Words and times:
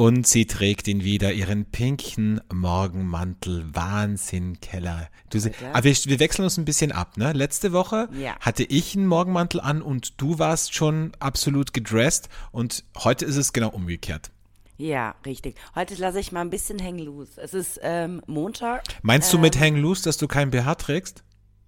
Und 0.00 0.26
sie 0.26 0.46
trägt 0.46 0.88
ihn 0.88 1.04
wieder, 1.04 1.30
ihren 1.30 1.66
pinken 1.66 2.40
Morgenmantel. 2.50 3.66
Wahnsinn, 3.74 4.58
Keller. 4.58 5.10
Du, 5.28 5.38
aber 5.74 5.84
wir, 5.84 5.94
wir, 5.94 6.18
wechseln 6.18 6.44
uns 6.44 6.56
ein 6.56 6.64
bisschen 6.64 6.90
ab, 6.90 7.18
ne? 7.18 7.34
Letzte 7.34 7.74
Woche 7.74 8.08
ja. 8.18 8.34
hatte 8.40 8.62
ich 8.64 8.96
einen 8.96 9.06
Morgenmantel 9.06 9.60
an 9.60 9.82
und 9.82 10.18
du 10.18 10.38
warst 10.38 10.72
schon 10.72 11.12
absolut 11.18 11.74
gedressed 11.74 12.30
und 12.50 12.82
heute 12.96 13.26
ist 13.26 13.36
es 13.36 13.52
genau 13.52 13.68
umgekehrt. 13.68 14.30
Ja, 14.78 15.16
richtig. 15.26 15.56
Heute 15.74 15.96
lasse 15.96 16.18
ich 16.18 16.32
mal 16.32 16.40
ein 16.40 16.48
bisschen 16.48 16.78
hängen 16.78 17.00
loose. 17.00 17.38
Es 17.38 17.52
ist 17.52 17.78
ähm, 17.82 18.22
Montag. 18.26 18.84
Meinst 19.02 19.30
du 19.34 19.38
mit 19.38 19.56
ähm, 19.56 19.60
hängen 19.60 19.82
loose, 19.82 20.02
dass 20.02 20.16
du 20.16 20.26
kein 20.28 20.50
BH 20.50 20.76
trägst? 20.76 21.24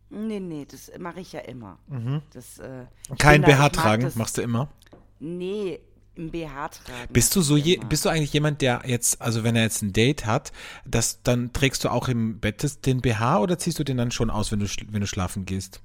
Nee, 0.08 0.40
nee, 0.40 0.66
das 0.66 0.90
mache 0.98 1.20
ich 1.20 1.32
ja 1.34 1.40
immer. 1.40 1.78
Mhm. 1.86 2.22
Das, 2.32 2.58
äh, 2.60 2.86
kein 3.18 3.42
BH 3.42 3.68
tragen, 3.68 4.10
machst 4.14 4.38
du 4.38 4.40
immer? 4.40 4.70
Nee, 5.20 5.80
im 6.14 6.30
BH 6.30 6.68
tragen. 6.68 7.12
Bist 7.12 7.34
du 7.36 7.40
so 7.40 7.56
je, 7.56 7.78
bist 7.88 8.04
du 8.04 8.08
eigentlich 8.08 8.32
jemand, 8.32 8.60
der 8.60 8.82
jetzt, 8.84 9.20
also 9.20 9.44
wenn 9.44 9.56
er 9.56 9.62
jetzt 9.62 9.82
ein 9.82 9.92
Date 9.92 10.26
hat, 10.26 10.52
das, 10.84 11.22
dann 11.22 11.52
trägst 11.52 11.84
du 11.84 11.88
auch 11.88 12.08
im 12.08 12.38
Bett 12.40 12.86
den 12.86 13.00
BH 13.00 13.40
oder 13.40 13.58
ziehst 13.58 13.78
du 13.78 13.84
den 13.84 13.96
dann 13.96 14.10
schon 14.10 14.30
aus, 14.30 14.52
wenn 14.52 14.60
du, 14.60 14.66
wenn 14.90 15.00
du 15.00 15.06
schlafen 15.06 15.46
gehst? 15.46 15.80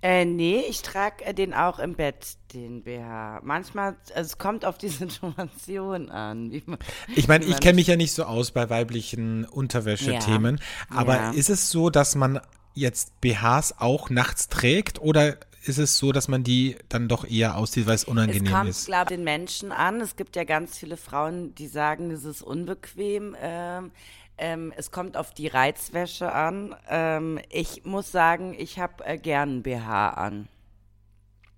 Äh, 0.00 0.24
nee, 0.24 0.62
ich 0.68 0.82
trage 0.82 1.24
äh, 1.24 1.34
den 1.34 1.52
auch 1.52 1.80
im 1.80 1.94
Bett, 1.94 2.36
den 2.54 2.84
BH. 2.84 3.40
Manchmal, 3.42 3.96
also 4.14 4.28
es 4.28 4.38
kommt 4.38 4.64
auf 4.64 4.78
die 4.78 4.88
Situation 4.88 6.08
an. 6.10 6.50
Man, 6.66 6.78
ich 7.16 7.26
meine, 7.26 7.44
ich 7.44 7.58
kenne 7.58 7.74
mich 7.74 7.88
ja 7.88 7.96
nicht 7.96 8.12
so 8.12 8.24
aus 8.24 8.52
bei 8.52 8.70
weiblichen 8.70 9.44
Unterwäschethemen, 9.44 10.60
ja, 10.90 10.96
aber 10.96 11.16
ja. 11.16 11.30
ist 11.32 11.50
es 11.50 11.70
so, 11.70 11.90
dass 11.90 12.14
man 12.14 12.40
jetzt 12.74 13.20
BHs 13.20 13.74
auch 13.78 14.08
nachts 14.08 14.48
trägt 14.48 15.00
oder 15.00 15.36
ist 15.68 15.78
es 15.78 15.98
so, 15.98 16.12
dass 16.12 16.28
man 16.28 16.44
die 16.44 16.76
dann 16.88 17.08
doch 17.08 17.28
eher 17.28 17.56
auszieht, 17.56 17.86
weil 17.86 17.94
es 17.94 18.04
unangenehm 18.04 18.44
ist? 18.44 18.48
Es 18.48 18.52
kommt, 18.52 18.86
glaube 18.86 19.04
ich, 19.04 19.16
den 19.16 19.24
Menschen 19.24 19.72
an. 19.72 20.00
Es 20.00 20.16
gibt 20.16 20.36
ja 20.36 20.44
ganz 20.44 20.78
viele 20.78 20.96
Frauen, 20.96 21.54
die 21.54 21.66
sagen, 21.66 22.10
es 22.10 22.24
ist 22.24 22.42
unbequem. 22.42 23.36
Ähm, 23.40 23.90
ähm, 24.38 24.72
es 24.76 24.90
kommt 24.90 25.16
auf 25.16 25.34
die 25.34 25.48
Reizwäsche 25.48 26.32
an. 26.32 26.74
Ähm, 26.88 27.40
ich 27.50 27.84
muss 27.84 28.12
sagen, 28.12 28.54
ich 28.56 28.78
habe 28.78 29.04
äh, 29.04 29.18
gern 29.18 29.62
BH 29.62 30.10
an. 30.10 30.48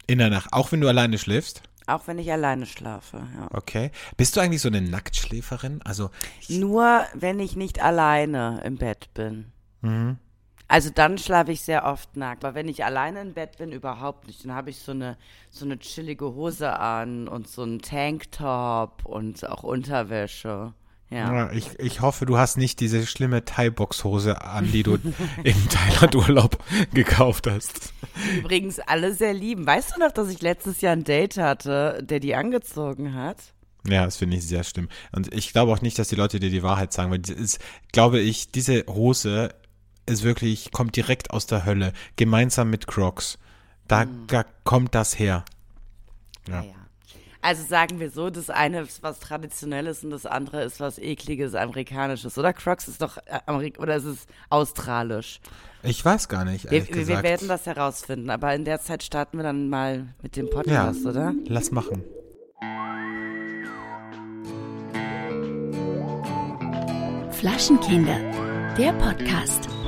In 0.06 0.18
der 0.18 0.30
Nacht, 0.30 0.52
auch 0.52 0.72
wenn 0.72 0.80
du 0.80 0.88
alleine 0.88 1.18
schläfst? 1.18 1.62
Auch 1.86 2.06
wenn 2.06 2.18
ich 2.18 2.30
alleine 2.30 2.66
schlafe, 2.66 3.18
ja. 3.36 3.48
Okay. 3.52 3.90
Bist 4.16 4.36
du 4.36 4.40
eigentlich 4.40 4.62
so 4.62 4.68
eine 4.68 4.80
Nacktschläferin? 4.80 5.82
Also 5.82 6.10
Nur, 6.48 7.04
wenn 7.14 7.40
ich 7.40 7.56
nicht 7.56 7.82
alleine 7.82 8.60
im 8.64 8.76
Bett 8.76 9.12
bin. 9.14 9.52
Mhm. 9.82 10.18
Also 10.70 10.88
dann 10.94 11.18
schlafe 11.18 11.50
ich 11.50 11.62
sehr 11.62 11.84
oft 11.84 12.16
nackt. 12.16 12.44
Aber 12.44 12.54
wenn 12.54 12.68
ich 12.68 12.84
alleine 12.84 13.22
im 13.22 13.32
Bett 13.32 13.58
bin, 13.58 13.72
überhaupt 13.72 14.28
nicht. 14.28 14.44
Dann 14.44 14.54
habe 14.54 14.70
ich 14.70 14.78
so 14.78 14.92
eine, 14.92 15.16
so 15.50 15.64
eine 15.64 15.80
chillige 15.80 16.26
Hose 16.26 16.78
an 16.78 17.26
und 17.26 17.48
so 17.48 17.62
einen 17.62 17.80
Tanktop 17.80 19.04
und 19.04 19.44
auch 19.48 19.64
Unterwäsche. 19.64 20.72
Ja. 21.10 21.34
ja. 21.34 21.52
ich, 21.52 21.76
ich 21.80 22.02
hoffe, 22.02 22.24
du 22.24 22.38
hast 22.38 22.56
nicht 22.56 22.78
diese 22.78 23.04
schlimme 23.04 23.44
Thai-Box-Hose 23.44 24.42
an, 24.42 24.70
die 24.70 24.84
du 24.84 24.94
im 25.42 25.68
Thailand-Urlaub 25.68 26.62
gekauft 26.94 27.48
hast. 27.48 27.92
Übrigens 28.38 28.78
alle 28.78 29.12
sehr 29.12 29.34
lieben. 29.34 29.66
Weißt 29.66 29.96
du 29.96 29.98
noch, 29.98 30.12
dass 30.12 30.28
ich 30.28 30.40
letztes 30.40 30.82
Jahr 30.82 30.92
ein 30.92 31.02
Date 31.02 31.36
hatte, 31.36 32.00
der 32.04 32.20
die 32.20 32.36
angezogen 32.36 33.14
hat? 33.14 33.38
Ja, 33.88 34.04
das 34.04 34.18
finde 34.18 34.36
ich 34.36 34.46
sehr 34.46 34.62
schlimm. 34.62 34.88
Und 35.10 35.34
ich 35.34 35.52
glaube 35.52 35.72
auch 35.72 35.82
nicht, 35.82 35.98
dass 35.98 36.08
die 36.08 36.14
Leute 36.14 36.38
dir 36.38 36.50
die 36.50 36.62
Wahrheit 36.62 36.92
sagen, 36.92 37.10
weil 37.10 37.28
ist, 37.28 37.58
glaube 37.90 38.20
ich, 38.20 38.52
diese 38.52 38.84
Hose 38.86 39.52
ist 40.10 40.22
wirklich, 40.24 40.70
kommt 40.72 40.96
direkt 40.96 41.30
aus 41.30 41.46
der 41.46 41.64
Hölle, 41.64 41.92
gemeinsam 42.16 42.70
mit 42.70 42.86
Crocs. 42.86 43.38
Da, 43.88 44.04
mhm. 44.04 44.26
da 44.26 44.44
kommt 44.64 44.94
das 44.94 45.18
her. 45.18 45.44
Ja. 46.48 46.62
ja. 46.62 46.74
Also 47.42 47.64
sagen 47.64 48.00
wir 48.00 48.10
so, 48.10 48.28
das 48.28 48.50
eine 48.50 48.82
ist 48.82 49.02
was 49.02 49.18
Traditionelles 49.18 50.04
und 50.04 50.10
das 50.10 50.26
andere 50.26 50.62
ist 50.62 50.78
was 50.78 50.98
Ekliges, 50.98 51.54
Amerikanisches. 51.54 52.36
Oder 52.36 52.52
Crocs 52.52 52.86
ist 52.88 53.00
doch 53.00 53.16
äh, 53.16 53.40
Amerik 53.46 53.78
oder 53.78 53.96
ist 53.96 54.04
es 54.04 54.26
australisch? 54.50 55.40
Ich 55.82 56.04
weiß 56.04 56.28
gar 56.28 56.44
nicht. 56.44 56.70
Wir, 56.70 56.86
wir, 56.86 57.22
werden 57.22 57.48
das 57.48 57.64
herausfinden, 57.64 58.28
aber 58.28 58.54
in 58.54 58.66
der 58.66 58.80
Zeit 58.80 59.02
starten 59.02 59.38
wir 59.38 59.44
dann 59.44 59.70
mal 59.70 60.08
mit 60.22 60.36
dem 60.36 60.50
Podcast, 60.50 61.04
ja, 61.04 61.10
oder? 61.10 61.34
Lass 61.46 61.70
machen. 61.70 62.04
Flaschenkinder, 67.32 68.18
der 68.76 68.92
Podcast. 68.92 69.79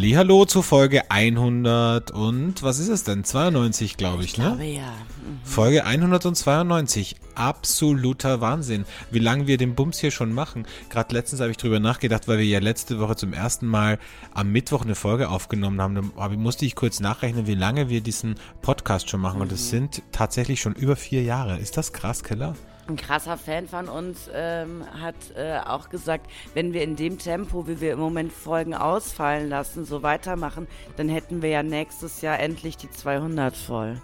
Hallo 0.00 0.44
zu 0.44 0.62
Folge 0.62 1.10
100 1.10 2.12
und 2.12 2.62
was 2.62 2.78
ist 2.78 2.88
es 2.88 3.02
denn? 3.02 3.24
92, 3.24 3.96
glaube 3.96 4.22
ich, 4.22 4.28
ich 4.28 4.34
glaube, 4.34 4.58
ne? 4.58 4.76
ja. 4.76 4.82
Mhm. 4.82 5.40
Folge 5.42 5.84
192. 5.84 7.16
Absoluter 7.34 8.40
Wahnsinn, 8.40 8.84
wie 9.10 9.18
lange 9.18 9.48
wir 9.48 9.56
den 9.56 9.74
Bums 9.74 9.98
hier 9.98 10.12
schon 10.12 10.32
machen. 10.32 10.66
Gerade 10.88 11.12
letztens 11.12 11.40
habe 11.40 11.50
ich 11.50 11.56
drüber 11.56 11.80
nachgedacht, 11.80 12.28
weil 12.28 12.38
wir 12.38 12.44
ja 12.44 12.60
letzte 12.60 13.00
Woche 13.00 13.16
zum 13.16 13.32
ersten 13.32 13.66
Mal 13.66 13.98
am 14.34 14.52
Mittwoch 14.52 14.82
eine 14.82 14.94
Folge 14.94 15.30
aufgenommen 15.30 15.82
haben. 15.82 16.12
Da 16.16 16.28
musste 16.28 16.64
ich 16.64 16.76
kurz 16.76 17.00
nachrechnen, 17.00 17.48
wie 17.48 17.56
lange 17.56 17.88
wir 17.88 18.00
diesen 18.00 18.36
Podcast 18.62 19.10
schon 19.10 19.20
machen. 19.20 19.38
Mhm. 19.38 19.42
Und 19.42 19.52
es 19.52 19.68
sind 19.68 20.02
tatsächlich 20.12 20.60
schon 20.60 20.74
über 20.74 20.94
vier 20.94 21.24
Jahre. 21.24 21.58
Ist 21.58 21.76
das 21.76 21.92
krass, 21.92 22.22
Keller? 22.22 22.54
Ein 22.88 22.96
krasser 22.96 23.36
Fan 23.36 23.68
von 23.68 23.86
uns 23.86 24.30
ähm, 24.32 24.82
hat 24.98 25.14
äh, 25.36 25.58
auch 25.58 25.90
gesagt, 25.90 26.26
wenn 26.54 26.72
wir 26.72 26.82
in 26.82 26.96
dem 26.96 27.18
Tempo, 27.18 27.68
wie 27.68 27.82
wir 27.82 27.92
im 27.92 27.98
Moment 27.98 28.32
Folgen 28.32 28.74
ausfallen 28.74 29.50
lassen, 29.50 29.84
so 29.84 30.02
weitermachen, 30.02 30.66
dann 30.96 31.10
hätten 31.10 31.42
wir 31.42 31.50
ja 31.50 31.62
nächstes 31.62 32.22
Jahr 32.22 32.40
endlich 32.40 32.78
die 32.78 32.90
200 32.90 33.54
voll. 33.54 34.00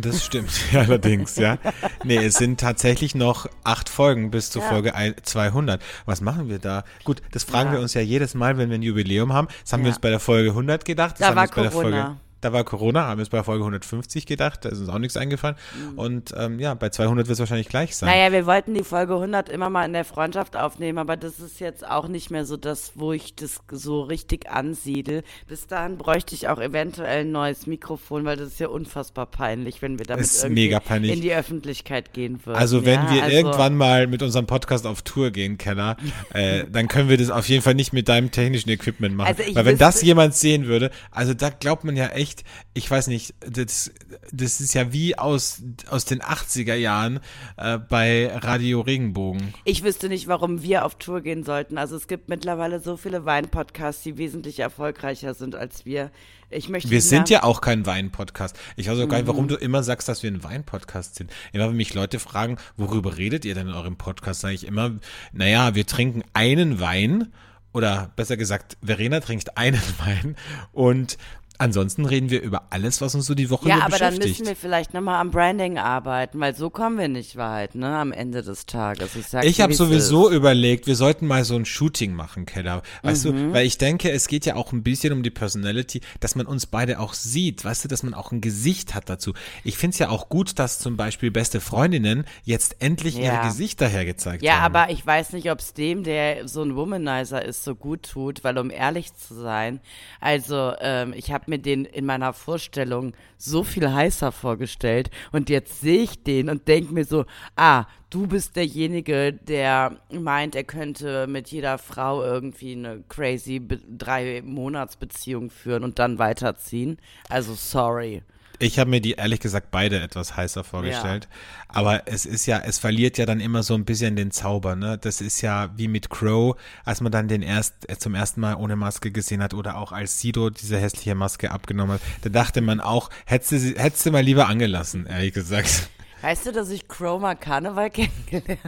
Das 0.00 0.24
stimmt, 0.24 0.50
allerdings, 0.74 1.36
ja. 1.36 1.58
Nee, 2.02 2.16
es 2.16 2.34
sind 2.34 2.58
tatsächlich 2.58 3.14
noch 3.14 3.46
acht 3.62 3.88
Folgen 3.88 4.32
bis 4.32 4.50
zur 4.50 4.62
ja. 4.62 4.68
Folge 4.68 5.14
200. 5.22 5.80
Was 6.04 6.20
machen 6.20 6.48
wir 6.48 6.58
da? 6.58 6.82
Gut, 7.04 7.22
das 7.30 7.44
fragen 7.44 7.68
ja. 7.68 7.74
wir 7.74 7.80
uns 7.82 7.94
ja 7.94 8.00
jedes 8.00 8.34
Mal, 8.34 8.58
wenn 8.58 8.68
wir 8.68 8.78
ein 8.78 8.82
Jubiläum 8.82 9.32
haben. 9.32 9.46
Das 9.62 9.72
haben 9.72 9.82
ja. 9.82 9.84
wir 9.84 9.90
uns 9.90 10.00
bei 10.00 10.10
der 10.10 10.18
Folge 10.18 10.50
100 10.50 10.84
gedacht. 10.84 11.12
Das 11.12 11.18
da 11.20 11.26
haben 11.28 11.36
war 11.36 11.56
wir 11.56 11.62
uns 11.62 11.72
Corona. 11.72 11.84
bei 11.84 11.90
der 11.90 12.02
Folge 12.06 12.23
da 12.44 12.52
war 12.52 12.64
Corona, 12.64 13.06
haben 13.06 13.18
wir 13.18 13.22
es 13.22 13.30
bei 13.30 13.42
Folge 13.42 13.62
150 13.62 14.26
gedacht, 14.26 14.64
da 14.64 14.68
ist 14.68 14.78
uns 14.78 14.88
auch 14.88 14.98
nichts 14.98 15.16
eingefallen. 15.16 15.56
Mhm. 15.92 15.98
Und 15.98 16.34
ähm, 16.36 16.58
ja, 16.58 16.74
bei 16.74 16.90
200 16.90 17.26
wird 17.26 17.34
es 17.34 17.40
wahrscheinlich 17.40 17.68
gleich 17.68 17.96
sein. 17.96 18.10
Naja, 18.10 18.32
wir 18.32 18.46
wollten 18.46 18.74
die 18.74 18.84
Folge 18.84 19.14
100 19.14 19.48
immer 19.48 19.70
mal 19.70 19.84
in 19.84 19.92
der 19.92 20.04
Freundschaft 20.04 20.56
aufnehmen, 20.56 20.98
aber 20.98 21.16
das 21.16 21.40
ist 21.40 21.60
jetzt 21.60 21.86
auch 21.88 22.08
nicht 22.08 22.30
mehr 22.30 22.44
so 22.44 22.56
das, 22.56 22.92
wo 22.96 23.12
ich 23.12 23.34
das 23.34 23.60
so 23.70 24.02
richtig 24.02 24.50
ansiedel. 24.50 25.22
Bis 25.48 25.66
dahin 25.66 25.96
bräuchte 25.96 26.34
ich 26.34 26.48
auch 26.48 26.60
eventuell 26.60 27.22
ein 27.22 27.32
neues 27.32 27.66
Mikrofon, 27.66 28.24
weil 28.24 28.36
das 28.36 28.48
ist 28.48 28.60
ja 28.60 28.68
unfassbar 28.68 29.26
peinlich, 29.26 29.80
wenn 29.80 29.98
wir 29.98 30.06
damit 30.06 30.28
irgendwie 30.42 31.10
in 31.10 31.20
die 31.20 31.34
Öffentlichkeit 31.34 32.12
gehen 32.12 32.44
würden. 32.44 32.58
Also 32.58 32.84
wenn 32.84 33.00
ja, 33.00 33.14
wir 33.14 33.22
also 33.24 33.36
irgendwann 33.36 33.76
mal 33.76 34.06
mit 34.06 34.22
unserem 34.22 34.46
Podcast 34.46 34.86
auf 34.86 35.02
Tour 35.02 35.30
gehen, 35.30 35.56
Keller, 35.56 35.96
äh, 36.32 36.64
dann 36.70 36.88
können 36.88 37.08
wir 37.08 37.16
das 37.16 37.30
auf 37.30 37.48
jeden 37.48 37.62
Fall 37.62 37.74
nicht 37.74 37.92
mit 37.92 38.08
deinem 38.08 38.30
technischen 38.30 38.68
Equipment 38.70 39.16
machen. 39.16 39.34
Also 39.38 39.54
weil 39.54 39.64
wenn 39.64 39.78
das 39.78 40.02
jemand 40.02 40.34
sehen 40.34 40.66
würde, 40.66 40.90
also 41.10 41.32
da 41.34 41.50
glaubt 41.50 41.84
man 41.84 41.96
ja 41.96 42.08
echt, 42.08 42.33
echt, 42.34 42.44
ich 42.74 42.90
weiß 42.90 43.06
nicht, 43.08 43.34
das, 43.40 43.92
das 44.32 44.60
ist 44.60 44.74
ja 44.74 44.92
wie 44.92 45.16
aus, 45.16 45.62
aus 45.88 46.04
den 46.04 46.20
80er 46.20 46.74
Jahren 46.74 47.20
äh, 47.56 47.78
bei 47.78 48.30
Radio 48.34 48.80
Regenbogen. 48.80 49.54
Ich 49.64 49.82
wüsste 49.82 50.08
nicht, 50.08 50.26
warum 50.26 50.62
wir 50.62 50.84
auf 50.84 50.96
Tour 50.96 51.20
gehen 51.20 51.44
sollten. 51.44 51.78
Also 51.78 51.96
es 51.96 52.08
gibt 52.08 52.28
mittlerweile 52.28 52.80
so 52.80 52.96
viele 52.96 53.24
Wein-Podcasts, 53.24 54.02
die 54.02 54.18
wesentlich 54.18 54.60
erfolgreicher 54.60 55.34
sind 55.34 55.54
als 55.54 55.84
wir. 55.84 56.10
Ich 56.50 56.68
möchte 56.68 56.90
wir 56.90 57.00
sind 57.00 57.30
ja 57.30 57.42
auch 57.42 57.60
kein 57.60 57.86
Wein-Podcast. 57.86 58.56
Ich 58.76 58.88
weiß 58.88 58.98
auch 58.98 59.08
gar 59.08 59.18
nicht, 59.18 59.26
warum 59.26 59.44
mhm. 59.44 59.48
du 59.48 59.56
immer 59.56 59.82
sagst, 59.82 60.08
dass 60.08 60.22
wir 60.22 60.30
ein 60.30 60.44
Wein-Podcast 60.44 61.16
sind. 61.16 61.32
Immer 61.52 61.68
wenn 61.68 61.76
mich 61.76 61.94
Leute 61.94 62.18
fragen, 62.18 62.58
worüber 62.76 63.16
redet 63.16 63.44
ihr 63.44 63.54
denn 63.54 63.68
in 63.68 63.74
eurem 63.74 63.96
Podcast, 63.96 64.40
sage 64.40 64.54
ich 64.54 64.66
immer, 64.66 64.92
naja, 65.32 65.74
wir 65.74 65.86
trinken 65.86 66.22
einen 66.32 66.80
Wein 66.80 67.32
oder 67.74 68.12
besser 68.14 68.36
gesagt, 68.36 68.78
Verena 68.82 69.20
trinkt 69.20 69.58
einen 69.58 69.82
Wein 69.98 70.36
und 70.72 71.18
Ansonsten 71.56 72.04
reden 72.04 72.30
wir 72.30 72.42
über 72.42 72.64
alles, 72.70 73.00
was 73.00 73.14
uns 73.14 73.26
so 73.26 73.34
die 73.36 73.48
Woche 73.48 73.68
ja, 73.68 73.76
beschäftigt. 73.76 74.00
Ja, 74.00 74.06
aber 74.06 74.18
dann 74.18 74.28
müssen 74.28 74.46
wir 74.46 74.56
vielleicht 74.56 74.92
nochmal 74.92 75.20
am 75.20 75.30
Branding 75.30 75.78
arbeiten, 75.78 76.40
weil 76.40 76.56
so 76.56 76.68
kommen 76.68 76.98
wir 76.98 77.06
nicht 77.06 77.36
weit, 77.36 77.76
ne, 77.76 77.96
am 77.96 78.10
Ende 78.10 78.42
des 78.42 78.66
Tages. 78.66 79.14
Ich, 79.14 79.32
ich 79.32 79.60
habe 79.60 79.72
sowieso 79.72 80.28
ist. 80.28 80.34
überlegt, 80.34 80.88
wir 80.88 80.96
sollten 80.96 81.28
mal 81.28 81.44
so 81.44 81.54
ein 81.54 81.64
Shooting 81.64 82.12
machen, 82.12 82.44
Keller. 82.44 82.82
Weißt 83.02 83.26
mhm. 83.26 83.36
du, 83.36 83.52
weil 83.52 83.66
ich 83.66 83.78
denke, 83.78 84.10
es 84.10 84.26
geht 84.26 84.46
ja 84.46 84.56
auch 84.56 84.72
ein 84.72 84.82
bisschen 84.82 85.12
um 85.12 85.22
die 85.22 85.30
Personality, 85.30 86.00
dass 86.18 86.34
man 86.34 86.46
uns 86.46 86.66
beide 86.66 86.98
auch 86.98 87.14
sieht, 87.14 87.64
weißt 87.64 87.84
du, 87.84 87.88
dass 87.88 88.02
man 88.02 88.14
auch 88.14 88.32
ein 88.32 88.40
Gesicht 88.40 88.96
hat 88.96 89.08
dazu. 89.08 89.32
Ich 89.62 89.78
finde 89.78 89.94
es 89.94 90.00
ja 90.00 90.08
auch 90.08 90.28
gut, 90.28 90.58
dass 90.58 90.80
zum 90.80 90.96
Beispiel 90.96 91.30
beste 91.30 91.60
Freundinnen 91.60 92.24
jetzt 92.42 92.82
endlich 92.82 93.16
ja. 93.16 93.32
ihre 93.32 93.46
Gesichter 93.46 93.86
hergezeigt 93.86 94.42
ja, 94.42 94.54
haben. 94.54 94.74
Ja, 94.74 94.80
aber 94.80 94.92
ich 94.92 95.06
weiß 95.06 95.32
nicht, 95.32 95.52
ob 95.52 95.60
es 95.60 95.72
dem, 95.72 96.02
der 96.02 96.48
so 96.48 96.62
ein 96.62 96.74
Womanizer 96.74 97.44
ist, 97.44 97.62
so 97.62 97.76
gut 97.76 98.02
tut, 98.02 98.42
weil 98.42 98.58
um 98.58 98.70
ehrlich 98.70 99.14
zu 99.14 99.34
sein, 99.34 99.78
also 100.20 100.72
ähm, 100.80 101.12
ich 101.16 101.30
habe 101.30 101.43
habe 101.44 101.50
mir 101.50 101.58
den 101.58 101.84
in 101.84 102.06
meiner 102.06 102.32
Vorstellung 102.32 103.12
so 103.36 103.64
viel 103.64 103.92
heißer 103.92 104.32
vorgestellt 104.32 105.10
und 105.30 105.50
jetzt 105.50 105.80
sehe 105.80 106.02
ich 106.02 106.22
den 106.22 106.48
und 106.48 106.66
denke 106.68 106.94
mir 106.94 107.04
so, 107.04 107.26
ah, 107.54 107.84
du 108.08 108.26
bist 108.26 108.56
derjenige, 108.56 109.34
der 109.34 110.00
meint, 110.10 110.54
er 110.54 110.64
könnte 110.64 111.26
mit 111.26 111.48
jeder 111.48 111.76
Frau 111.76 112.22
irgendwie 112.22 112.72
eine 112.72 113.04
crazy 113.08 113.60
drei 113.98 114.42
Monatsbeziehung 114.42 115.50
führen 115.50 115.84
und 115.84 115.98
dann 115.98 116.18
weiterziehen. 116.18 116.98
Also 117.28 117.52
sorry. 117.54 118.22
Ich 118.58 118.78
habe 118.78 118.90
mir 118.90 119.00
die 119.00 119.12
ehrlich 119.12 119.40
gesagt 119.40 119.70
beide 119.70 120.00
etwas 120.00 120.36
heißer 120.36 120.64
vorgestellt. 120.64 121.28
Ja. 121.30 121.76
Aber 121.76 122.06
es 122.06 122.24
ist 122.24 122.46
ja, 122.46 122.58
es 122.58 122.78
verliert 122.78 123.18
ja 123.18 123.26
dann 123.26 123.40
immer 123.40 123.62
so 123.62 123.74
ein 123.74 123.84
bisschen 123.84 124.16
den 124.16 124.30
Zauber, 124.30 124.76
ne? 124.76 124.98
Das 124.98 125.20
ist 125.20 125.40
ja 125.40 125.70
wie 125.76 125.88
mit 125.88 126.10
Crow, 126.10 126.56
als 126.84 127.00
man 127.00 127.10
dann 127.10 127.28
den 127.28 127.42
erst 127.42 127.88
äh, 127.88 127.98
zum 127.98 128.14
ersten 128.14 128.40
Mal 128.40 128.54
ohne 128.54 128.76
Maske 128.76 129.10
gesehen 129.10 129.42
hat 129.42 129.54
oder 129.54 129.76
auch 129.76 129.92
als 129.92 130.20
Sido 130.20 130.50
diese 130.50 130.78
hässliche 130.78 131.14
Maske 131.14 131.50
abgenommen 131.50 131.94
hat. 131.94 132.00
Da 132.22 132.30
dachte 132.30 132.60
man 132.60 132.80
auch, 132.80 133.10
hättest 133.26 133.52
du, 133.52 133.56
hättest 133.76 134.06
du 134.06 134.10
mal 134.12 134.22
lieber 134.22 134.48
angelassen, 134.48 135.06
ehrlich 135.06 135.34
gesagt. 135.34 135.88
Weißt 136.22 136.46
du, 136.46 136.52
dass 136.52 136.70
ich 136.70 136.88
Crow 136.88 137.20
mal 137.20 137.34
Karneval 137.34 137.90
kennengelernt 137.90 138.60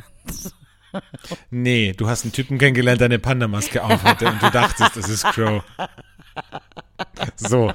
Nee, 1.50 1.92
du 1.96 2.08
hast 2.08 2.24
einen 2.24 2.32
Typen 2.32 2.58
kennengelernt, 2.58 3.00
der 3.00 3.06
eine 3.06 3.18
Panda-Maske 3.18 3.82
aufhatte 3.82 4.28
und 4.28 4.42
du 4.42 4.50
dachtest, 4.50 4.96
das 4.96 5.08
ist 5.08 5.24
Crow. 5.24 5.62
So. 7.36 7.72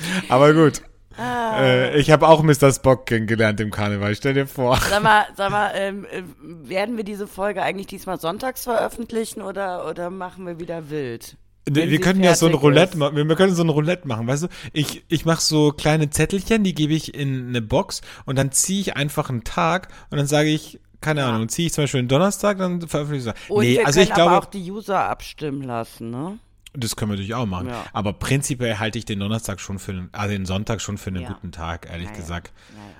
Aber 0.28 0.52
gut. 0.54 0.82
Ah. 1.16 1.60
Äh, 1.60 1.98
ich 1.98 2.10
habe 2.10 2.28
auch 2.28 2.42
Mr. 2.42 2.72
Spock 2.72 3.06
kennengelernt 3.06 3.60
im 3.60 3.70
Karneval. 3.70 4.14
Stell 4.14 4.34
dir 4.34 4.46
vor. 4.46 4.76
Sag 4.76 5.02
mal, 5.02 5.26
sag 5.36 5.50
mal 5.50 5.72
ähm, 5.74 6.04
äh, 6.04 6.22
werden 6.40 6.96
wir 6.96 7.04
diese 7.04 7.26
Folge 7.26 7.62
eigentlich 7.62 7.88
diesmal 7.88 8.20
sonntags 8.20 8.64
veröffentlichen 8.64 9.42
oder, 9.42 9.88
oder 9.88 10.10
machen 10.10 10.46
wir 10.46 10.60
wieder 10.60 10.90
wild? 10.90 11.36
Wenn 11.70 11.90
wir 11.90 12.00
können 12.00 12.22
ja 12.22 12.34
so 12.34 12.46
ein 12.46 12.54
Roulette 12.54 12.96
machen. 12.96 13.16
Wir 13.16 13.36
können 13.36 13.54
so 13.54 13.62
ein 13.62 13.68
Roulette 13.68 14.08
machen, 14.08 14.26
weißt 14.26 14.44
du? 14.44 14.48
Ich, 14.72 15.04
ich 15.08 15.26
mache 15.26 15.42
so 15.42 15.72
kleine 15.72 16.08
Zettelchen, 16.08 16.64
die 16.64 16.74
gebe 16.74 16.94
ich 16.94 17.14
in 17.14 17.48
eine 17.48 17.60
Box 17.60 18.00
und 18.24 18.38
dann 18.38 18.52
ziehe 18.52 18.80
ich 18.80 18.96
einfach 18.96 19.28
einen 19.28 19.44
Tag 19.44 19.88
und 20.10 20.16
dann 20.16 20.26
sage 20.26 20.48
ich, 20.48 20.80
keine 21.00 21.20
ja. 21.20 21.28
Ahnung, 21.28 21.48
ziehe 21.48 21.66
ich 21.66 21.74
zum 21.74 21.84
Beispiel 21.84 21.98
einen 21.98 22.08
Donnerstag, 22.08 22.58
dann 22.58 22.80
veröffentliche 22.88 23.30
ich 23.30 23.36
es. 23.36 23.50
Und 23.50 23.64
nee, 23.64 23.74
wir 23.74 23.86
also 23.86 23.98
können 23.98 24.08
ich 24.08 24.14
glaube, 24.14 24.30
aber 24.30 24.46
auch 24.46 24.50
die 24.50 24.70
User 24.70 25.00
abstimmen 25.00 25.62
lassen, 25.62 26.10
ne? 26.10 26.38
Das 26.74 26.96
können 26.96 27.10
wir 27.10 27.14
natürlich 27.14 27.34
auch 27.34 27.46
machen. 27.46 27.68
Ja. 27.68 27.86
Aber 27.92 28.12
prinzipiell 28.12 28.78
halte 28.78 28.98
ich 28.98 29.04
den 29.04 29.20
Donnerstag 29.20 29.60
schon 29.60 29.78
für, 29.78 29.92
einen, 29.92 30.08
also 30.12 30.32
den 30.32 30.46
Sonntag 30.46 30.80
schon 30.80 30.98
für 30.98 31.10
einen 31.10 31.22
ja. 31.22 31.28
guten 31.28 31.50
Tag, 31.50 31.88
ehrlich 31.90 32.08
ja, 32.10 32.14
gesagt. 32.14 32.52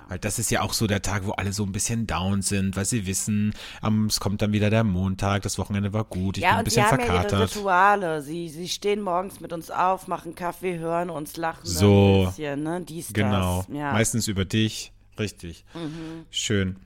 Weil 0.07 0.17
das 0.17 0.39
ist 0.39 0.49
ja 0.49 0.61
auch 0.61 0.73
so 0.73 0.87
der 0.87 1.03
Tag, 1.03 1.27
wo 1.27 1.31
alle 1.33 1.53
so 1.53 1.63
ein 1.63 1.71
bisschen 1.71 2.07
down 2.07 2.41
sind, 2.41 2.75
weil 2.75 2.85
sie 2.85 3.05
wissen, 3.05 3.53
um, 3.83 4.07
es 4.07 4.19
kommt 4.19 4.41
dann 4.41 4.53
wieder 4.53 4.71
der 4.71 4.83
Montag, 4.83 5.43
das 5.43 5.59
Wochenende 5.59 5.93
war 5.93 6.03
gut, 6.03 6.37
ich 6.37 6.43
bin 6.43 6.51
ein 6.51 6.63
bisschen 6.63 6.85
verkatert. 6.85 7.09
Ja, 7.09 7.21
und 7.21 7.31
ja 7.31 7.37
ihre 7.37 7.43
Rituale. 7.43 8.21
Sie, 8.23 8.49
sie 8.49 8.67
stehen 8.67 9.01
morgens 9.01 9.39
mit 9.39 9.53
uns 9.53 9.69
auf, 9.69 10.07
machen 10.07 10.33
Kaffee, 10.33 10.79
hören 10.79 11.11
uns, 11.11 11.37
lachen 11.37 11.61
so, 11.63 12.21
ein 12.21 12.25
bisschen, 12.27 12.63
ne? 12.63 12.81
Dies, 12.81 13.13
genau. 13.13 13.65
Meistens 13.69 14.27
über 14.27 14.45
dich. 14.45 14.91
Richtig. 15.19 15.65
Mhm. 15.73 16.25
Schön. 16.31 16.77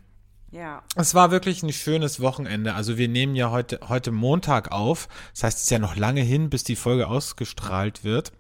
Ja. 0.54 0.84
Es 0.96 1.16
war 1.16 1.32
wirklich 1.32 1.64
ein 1.64 1.74
schönes 1.74 2.20
Wochenende. 2.20 2.76
Also 2.76 2.96
wir 3.00 3.08
nehmen 3.08 3.36
ja 3.36 3.50
heute, 3.50 3.80
heute 3.90 4.12
Montag 4.12 4.72
auf. 4.72 5.08
Das 5.34 5.44
heißt, 5.44 5.58
es 5.58 5.64
ist 5.64 5.72
ja 5.72 5.80
noch 5.80 5.96
lange 5.96 6.22
hin, 6.22 6.52
bis 6.52 6.64
die 6.64 6.76
Folge 6.76 7.08
ausgestrahlt 7.08 8.04
wird. 8.04 8.32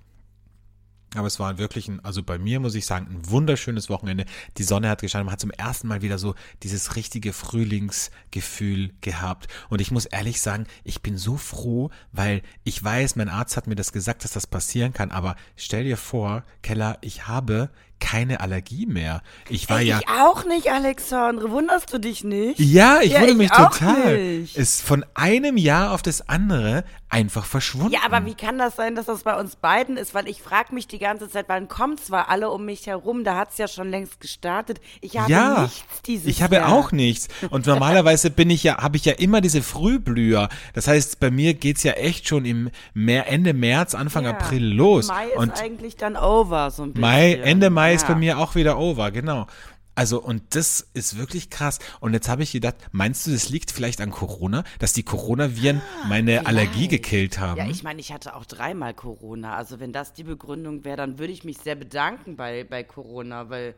Aber 1.16 1.26
es 1.26 1.40
war 1.40 1.58
wirklich 1.58 1.88
ein, 1.88 2.04
also 2.06 2.22
bei 2.22 2.38
mir 2.38 2.60
muss 2.60 2.76
ich 2.76 2.86
sagen, 2.86 3.08
ein 3.10 3.32
wunderschönes 3.32 3.90
Wochenende. 3.90 4.26
Die 4.58 4.64
Sonne 4.64 4.90
hat 4.90 5.02
gescheint, 5.02 5.26
man 5.26 5.34
hat 5.34 5.40
zum 5.40 5.52
ersten 5.52 5.88
Mal 5.88 6.04
wieder 6.04 6.20
so 6.20 6.36
dieses 6.62 6.96
richtige 6.96 7.34
Frühlingsgefühl 7.34 8.92
gehabt. 9.02 9.48
Und 9.70 9.82
ich 9.82 9.90
muss 9.90 10.06
ehrlich 10.06 10.40
sagen, 10.40 10.68
ich 10.84 11.02
bin 11.02 11.18
so 11.18 11.38
froh, 11.38 11.90
weil 12.12 12.44
ich 12.64 12.84
weiß, 12.84 13.16
mein 13.16 13.30
Arzt 13.30 13.58
hat 13.58 13.66
mir 13.66 13.76
das 13.76 13.92
gesagt, 13.92 14.24
dass 14.24 14.34
das 14.34 14.46
passieren 14.46 14.94
kann. 14.94 15.10
Aber 15.10 15.36
stell 15.56 15.84
dir 15.84 15.98
vor, 15.98 16.44
Keller, 16.62 17.00
ich 17.02 17.28
habe 17.28 17.72
keine 18.04 18.42
Allergie 18.42 18.86
mehr. 18.86 19.22
Ich 19.48 19.70
war 19.70 19.80
Ey, 19.80 19.88
ja. 19.88 20.00
Ich 20.00 20.08
auch 20.10 20.44
nicht, 20.44 20.70
Alexandre. 20.70 21.50
Wunderst 21.52 21.94
du 21.94 22.00
dich 22.00 22.26
nicht? 22.26 22.60
Ja, 22.60 23.00
ich 23.02 23.14
ja, 23.14 23.22
wundere 23.22 23.38
mich 23.38 23.50
total. 23.50 24.18
Nicht. 24.18 24.58
Ist 24.58 24.82
von 24.82 25.06
einem 25.14 25.56
Jahr 25.56 25.94
auf 25.94 26.02
das 26.02 26.28
andere 26.28 26.84
einfach 27.14 27.46
verschwunden. 27.46 27.94
Ja, 27.94 28.00
aber 28.06 28.26
wie 28.26 28.34
kann 28.34 28.58
das 28.58 28.76
sein, 28.76 28.96
dass 28.96 29.06
das 29.06 29.24
bei 29.24 29.40
uns 29.40 29.56
beiden 29.56 29.98
ist? 29.98 30.14
Weil 30.16 30.28
ich 30.28 30.42
frage 30.42 30.74
mich 30.74 30.88
die 30.88 30.98
ganze 30.98 31.30
Zeit, 31.30 31.46
wann 31.48 31.68
kommt 31.68 32.00
zwar 32.04 32.30
alle 32.30 32.50
um 32.50 32.66
mich 32.66 32.88
herum, 32.88 33.24
da 33.24 33.38
hat 33.38 33.52
es 33.52 33.58
ja 33.60 33.68
schon 33.68 33.90
längst 33.90 34.20
gestartet. 34.20 34.82
Ich 35.00 35.18
habe 35.18 35.32
ja, 35.32 35.62
nichts 35.62 36.02
dieses 36.06 36.26
Ich 36.26 36.42
habe 36.42 36.56
Jahr. 36.56 36.74
auch 36.74 36.92
nichts. 36.92 37.28
Und 37.52 37.68
normalerweise 37.68 38.32
bin 38.32 38.50
ich 38.50 38.64
ja, 38.64 38.82
habe 38.82 38.98
ich 38.98 39.06
ja 39.06 39.14
immer 39.14 39.42
diese 39.42 39.62
Frühblüher. 39.62 40.50
Das 40.74 40.88
heißt, 40.88 41.20
bei 41.20 41.30
mir 41.30 41.54
geht 41.54 41.78
es 41.78 41.84
ja 41.84 41.94
echt 41.94 42.28
schon 42.28 42.46
im 42.46 42.70
Ende 42.96 43.54
März, 43.54 43.94
Anfang 43.96 44.26
ja. 44.26 44.32
April 44.32 44.66
los. 44.74 45.08
Mai 45.08 45.28
ist 45.28 45.38
Und 45.38 45.62
eigentlich 45.62 45.96
dann 45.96 46.18
over, 46.18 46.72
so 46.72 46.84
ein 46.84 46.94
bisschen. 46.94 47.02
Mai, 47.02 47.34
Ende 47.36 47.70
Mai 47.70 47.93
ja. 47.94 47.98
ist 47.98 48.08
bei 48.08 48.16
mir 48.16 48.40
auch 48.40 48.56
wieder 48.56 48.78
over, 48.78 49.12
genau. 49.12 49.48
Also, 49.96 50.22
und 50.22 50.56
das 50.56 50.88
ist 50.94 51.18
wirklich 51.18 51.50
krass. 51.52 51.78
Und 52.00 52.14
jetzt 52.14 52.28
habe 52.28 52.42
ich 52.42 52.52
gedacht, 52.52 52.76
meinst 52.92 53.28
du, 53.28 53.32
das 53.32 53.50
liegt 53.50 53.72
vielleicht 53.72 54.02
an 54.02 54.10
Corona, 54.10 54.64
dass 54.80 54.94
die 54.94 55.04
Coronaviren 55.04 55.82
meine 56.08 56.32
vielleicht. 56.32 56.48
Allergie 56.48 56.88
gekillt 56.88 57.40
haben? 57.40 57.60
Ja, 57.60 57.68
ich 57.68 57.84
meine, 57.84 58.00
ich 58.00 58.12
hatte 58.12 58.36
auch 58.36 58.46
dreimal 58.46 58.96
Corona. 58.96 59.56
Also, 59.56 59.80
wenn 59.80 59.94
das 59.94 60.14
die 60.14 60.24
Begründung 60.24 60.84
wäre, 60.84 60.98
dann 60.98 61.20
würde 61.20 61.32
ich 61.32 61.44
mich 61.44 61.60
sehr 61.60 61.76
bedanken 61.76 62.36
bei, 62.36 62.64
bei 62.64 62.84
Corona, 62.84 63.50
weil, 63.50 63.76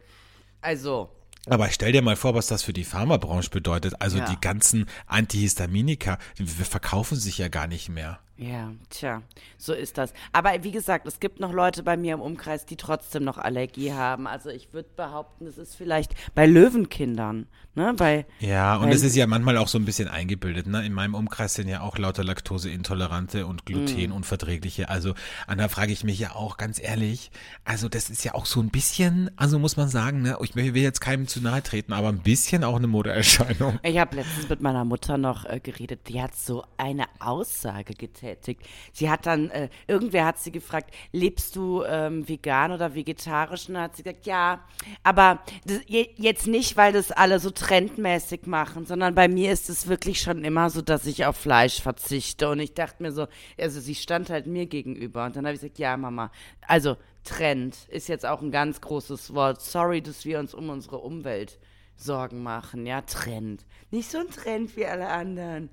also. 0.61 1.09
Aber 1.47 1.69
stell 1.69 1.91
dir 1.91 2.01
mal 2.01 2.15
vor, 2.15 2.33
was 2.33 2.47
das 2.47 2.63
für 2.63 2.73
die 2.73 2.85
Pharmabranche 2.85 3.49
bedeutet. 3.49 4.01
Also, 4.01 4.19
ja. 4.19 4.25
die 4.25 4.39
ganzen 4.39 4.85
Antihistaminika, 5.07 6.17
die 6.39 6.45
verkaufen 6.45 7.17
sich 7.17 7.37
ja 7.39 7.49
gar 7.49 7.67
nicht 7.67 7.89
mehr. 7.89 8.19
Ja, 8.37 8.73
tja, 8.89 9.21
so 9.57 9.73
ist 9.73 9.97
das. 9.97 10.13
Aber 10.33 10.51
wie 10.61 10.71
gesagt, 10.71 11.07
es 11.07 11.21
gibt 11.21 11.39
noch 11.39 11.53
Leute 11.53 11.83
bei 11.83 11.95
mir 11.95 12.15
im 12.15 12.19
Umkreis, 12.19 12.65
die 12.65 12.75
trotzdem 12.75 13.23
noch 13.23 13.37
Allergie 13.37 13.93
haben. 13.93 14.27
Also 14.27 14.49
ich 14.49 14.73
würde 14.73 14.89
behaupten, 14.97 15.47
es 15.47 15.57
ist 15.57 15.75
vielleicht 15.75 16.13
bei 16.35 16.45
Löwenkindern, 16.45 17.47
ne? 17.75 17.93
Bei, 17.95 18.25
ja, 18.41 18.75
und 18.75 18.89
es 18.89 19.03
ist 19.03 19.15
ja 19.15 19.25
manchmal 19.25 19.57
auch 19.57 19.69
so 19.69 19.77
ein 19.77 19.85
bisschen 19.85 20.09
eingebildet, 20.09 20.67
ne? 20.67 20.85
In 20.85 20.91
meinem 20.91 21.15
Umkreis 21.15 21.53
sind 21.53 21.69
ja 21.69 21.79
auch 21.79 21.97
lauter 21.97 22.25
Laktoseintolerante 22.25 23.45
und 23.45 23.65
Glutenunverträgliche. 23.65 24.83
Mm. 24.83 24.89
Also, 24.89 25.13
an 25.47 25.57
da 25.57 25.69
frage 25.69 25.93
ich 25.93 26.03
mich 26.03 26.19
ja 26.19 26.35
auch 26.35 26.57
ganz 26.57 26.81
ehrlich, 26.81 27.31
also 27.63 27.87
das 27.87 28.09
ist 28.09 28.25
ja 28.25 28.35
auch 28.35 28.45
so 28.45 28.59
ein 28.59 28.69
bisschen, 28.69 29.31
also 29.37 29.59
muss 29.59 29.77
man 29.77 29.87
sagen, 29.87 30.21
ne? 30.21 30.37
Ich 30.41 30.55
will 30.55 30.75
jetzt 30.75 30.99
keinem 30.99 31.29
zu 31.29 31.39
nahe 31.39 31.63
treten, 31.63 31.93
aber 31.93 32.09
ein 32.09 32.19
bisschen 32.19 32.65
auch 32.65 32.75
eine 32.75 32.87
Modeerscheinung. 32.87 33.79
Ich 33.81 33.97
habe 33.97 34.17
letztens 34.17 34.49
mit 34.49 34.59
meiner 34.59 34.83
Mutter 34.83 35.17
noch 35.17 35.45
äh, 35.45 35.61
geredet, 35.61 36.09
die 36.09 36.21
hat 36.21 36.35
so 36.35 36.65
eine 36.75 37.05
Aussage 37.19 37.93
getätigt 37.93 38.24
betätigt. 38.25 38.61
Sie 38.93 39.09
hat 39.09 39.25
dann, 39.25 39.49
äh, 39.49 39.69
irgendwer 39.87 40.25
hat 40.25 40.39
sie 40.39 40.51
gefragt, 40.51 40.93
lebst 41.11 41.55
du 41.55 41.83
ähm, 41.83 42.27
vegan 42.27 42.71
oder 42.71 42.95
vegetarisch? 42.95 43.67
Und 43.67 43.75
dann 43.75 43.83
hat 43.83 43.95
sie 43.95 44.03
gesagt, 44.03 44.25
ja, 44.25 44.63
aber 45.03 45.39
das, 45.65 45.81
jetzt 45.87 46.47
nicht, 46.47 46.77
weil 46.77 46.93
das 46.93 47.11
alle 47.11 47.39
so 47.39 47.51
trendmäßig 47.51 48.47
machen, 48.47 48.85
sondern 48.85 49.15
bei 49.15 49.27
mir 49.27 49.51
ist 49.51 49.69
es 49.69 49.87
wirklich 49.87 50.21
schon 50.21 50.43
immer 50.43 50.69
so, 50.69 50.81
dass 50.81 51.05
ich 51.05 51.25
auf 51.25 51.37
Fleisch 51.37 51.81
verzichte. 51.81 52.49
Und 52.49 52.59
ich 52.59 52.73
dachte 52.73 53.03
mir 53.03 53.11
so, 53.11 53.27
also 53.59 53.79
sie 53.79 53.95
stand 53.95 54.29
halt 54.29 54.47
mir 54.47 54.65
gegenüber. 54.65 55.25
Und 55.25 55.35
dann 55.35 55.45
habe 55.45 55.55
ich 55.55 55.61
gesagt, 55.61 55.79
ja, 55.79 55.95
Mama, 55.97 56.31
also 56.67 56.97
Trend 57.23 57.75
ist 57.89 58.07
jetzt 58.07 58.25
auch 58.25 58.41
ein 58.41 58.51
ganz 58.51 58.81
großes 58.81 59.33
Wort. 59.33 59.61
Sorry, 59.61 60.01
dass 60.01 60.25
wir 60.25 60.39
uns 60.39 60.53
um 60.53 60.69
unsere 60.69 60.97
Umwelt 60.97 61.59
Sorgen 61.97 62.43
machen. 62.43 62.85
Ja, 62.85 63.01
Trend. 63.01 63.65
Nicht 63.89 64.11
so 64.11 64.19
ein 64.19 64.29
Trend 64.29 64.75
wie 64.75 64.85
alle 64.85 65.07
anderen. 65.07 65.69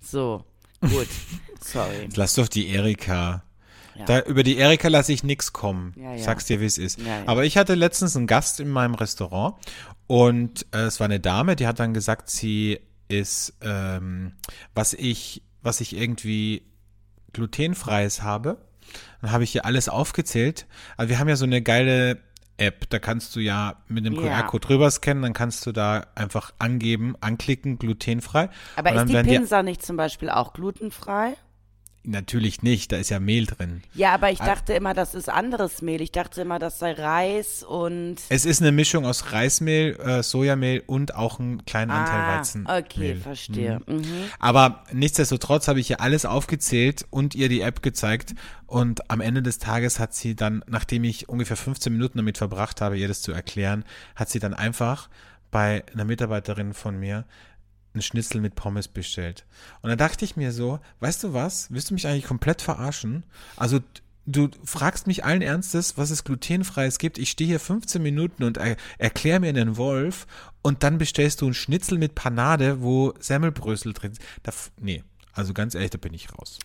So. 0.00 0.44
Gut, 0.80 1.08
sorry. 1.60 2.08
Lass 2.14 2.34
doch 2.34 2.48
die 2.48 2.68
Erika. 2.68 3.42
Ja. 3.94 4.04
Da, 4.04 4.20
über 4.22 4.42
die 4.44 4.56
Erika 4.56 4.88
lasse 4.88 5.12
ich 5.12 5.24
nichts 5.24 5.52
kommen. 5.52 5.92
Ja, 5.96 6.14
ja. 6.14 6.22
Sag's 6.22 6.46
dir, 6.46 6.60
wie 6.60 6.66
es 6.66 6.78
ist. 6.78 7.00
Ja, 7.00 7.22
Aber 7.26 7.44
ich 7.44 7.56
hatte 7.56 7.74
letztens 7.74 8.16
einen 8.16 8.26
Gast 8.26 8.60
in 8.60 8.68
meinem 8.68 8.94
Restaurant 8.94 9.56
und 10.06 10.66
äh, 10.72 10.82
es 10.82 11.00
war 11.00 11.06
eine 11.06 11.20
Dame, 11.20 11.56
die 11.56 11.66
hat 11.66 11.80
dann 11.80 11.94
gesagt, 11.94 12.30
sie 12.30 12.78
ist, 13.08 13.54
ähm, 13.60 14.32
was 14.74 14.94
ich, 14.94 15.42
was 15.62 15.80
ich 15.80 15.96
irgendwie 15.96 16.62
glutenfreies 17.32 18.22
habe. 18.22 18.58
Dann 19.20 19.32
habe 19.32 19.44
ich 19.44 19.50
hier 19.50 19.64
alles 19.64 19.88
aufgezählt. 19.88 20.66
Also 20.96 21.10
wir 21.10 21.18
haben 21.18 21.28
ja 21.28 21.36
so 21.36 21.44
eine 21.44 21.60
geile 21.60 22.18
App. 22.58 22.88
Da 22.90 22.98
kannst 22.98 23.34
du 23.36 23.40
ja 23.40 23.76
mit 23.88 24.04
dem 24.04 24.14
ja. 24.14 24.42
QR-Code 24.42 24.66
drüber 24.66 24.90
scannen, 24.90 25.22
dann 25.22 25.32
kannst 25.32 25.64
du 25.66 25.72
da 25.72 26.06
einfach 26.14 26.52
angeben, 26.58 27.14
anklicken, 27.20 27.78
glutenfrei. 27.78 28.50
Aber 28.76 28.92
ist 28.92 29.08
die 29.08 29.22
Pinsa 29.22 29.62
nicht 29.62 29.82
zum 29.82 29.96
Beispiel 29.96 30.28
auch 30.28 30.52
glutenfrei? 30.52 31.34
Natürlich 32.04 32.62
nicht, 32.62 32.92
da 32.92 32.96
ist 32.96 33.10
ja 33.10 33.20
Mehl 33.20 33.46
drin. 33.46 33.82
Ja, 33.92 34.14
aber 34.14 34.30
ich 34.30 34.38
dachte 34.38 34.72
immer, 34.72 34.94
das 34.94 35.14
ist 35.14 35.28
anderes 35.28 35.82
Mehl. 35.82 36.00
Ich 36.00 36.12
dachte 36.12 36.40
immer, 36.40 36.58
das 36.58 36.78
sei 36.78 36.92
Reis 36.92 37.62
und. 37.62 38.16
Es 38.30 38.46
ist 38.46 38.62
eine 38.62 38.72
Mischung 38.72 39.04
aus 39.04 39.32
Reismehl, 39.32 39.98
äh, 40.00 40.22
Sojamehl 40.22 40.82
und 40.86 41.14
auch 41.14 41.38
einen 41.38 41.66
kleinen 41.66 41.90
Anteil 41.90 42.20
ah, 42.20 42.38
Weizenmehl. 42.38 42.78
Okay, 42.78 43.16
verstehe. 43.16 43.80
Mhm. 43.86 43.96
Mhm. 43.96 44.24
Aber 44.38 44.84
nichtsdestotrotz 44.92 45.68
habe 45.68 45.80
ich 45.80 45.90
ihr 45.90 46.00
alles 46.00 46.24
aufgezählt 46.24 47.04
und 47.10 47.34
ihr 47.34 47.48
die 47.48 47.60
App 47.60 47.82
gezeigt. 47.82 48.34
Und 48.66 49.10
am 49.10 49.20
Ende 49.20 49.42
des 49.42 49.58
Tages 49.58 49.98
hat 49.98 50.14
sie 50.14 50.34
dann, 50.34 50.64
nachdem 50.66 51.04
ich 51.04 51.28
ungefähr 51.28 51.56
15 51.56 51.92
Minuten 51.92 52.18
damit 52.18 52.38
verbracht 52.38 52.80
habe, 52.80 52.96
ihr 52.96 53.08
das 53.08 53.22
zu 53.22 53.32
erklären, 53.32 53.84
hat 54.14 54.30
sie 54.30 54.38
dann 54.38 54.54
einfach 54.54 55.08
bei 55.50 55.84
einer 55.92 56.04
Mitarbeiterin 56.04 56.74
von 56.74 56.98
mir 56.98 57.24
einen 57.98 58.02
Schnitzel 58.02 58.40
mit 58.40 58.54
Pommes 58.54 58.88
bestellt. 58.88 59.44
Und 59.82 59.90
dann 59.90 59.98
dachte 59.98 60.24
ich 60.24 60.36
mir 60.36 60.52
so, 60.52 60.78
weißt 61.00 61.24
du 61.24 61.32
was, 61.34 61.70
willst 61.70 61.90
du 61.90 61.94
mich 61.94 62.06
eigentlich 62.06 62.24
komplett 62.24 62.62
verarschen? 62.62 63.24
Also 63.56 63.80
du 64.26 64.48
fragst 64.64 65.06
mich 65.06 65.24
allen 65.24 65.42
Ernstes, 65.42 65.96
was 65.96 66.10
es 66.10 66.24
glutenfreies 66.24 66.98
gibt. 66.98 67.18
Ich 67.18 67.30
stehe 67.30 67.48
hier 67.48 67.60
15 67.60 68.02
Minuten 68.02 68.44
und 68.44 68.58
er, 68.58 68.76
erklär 68.98 69.40
mir 69.40 69.48
einen 69.48 69.76
Wolf 69.76 70.26
und 70.62 70.82
dann 70.82 70.98
bestellst 70.98 71.40
du 71.40 71.46
einen 71.46 71.54
Schnitzel 71.54 71.98
mit 71.98 72.14
Panade, 72.14 72.82
wo 72.82 73.14
Semmelbrösel 73.18 73.92
drin 73.94 74.14
sind. 74.14 74.24
Da, 74.42 74.52
nee, 74.80 75.02
also 75.32 75.54
ganz 75.54 75.74
ehrlich, 75.74 75.90
da 75.90 75.98
bin 75.98 76.14
ich 76.14 76.32
raus. 76.38 76.58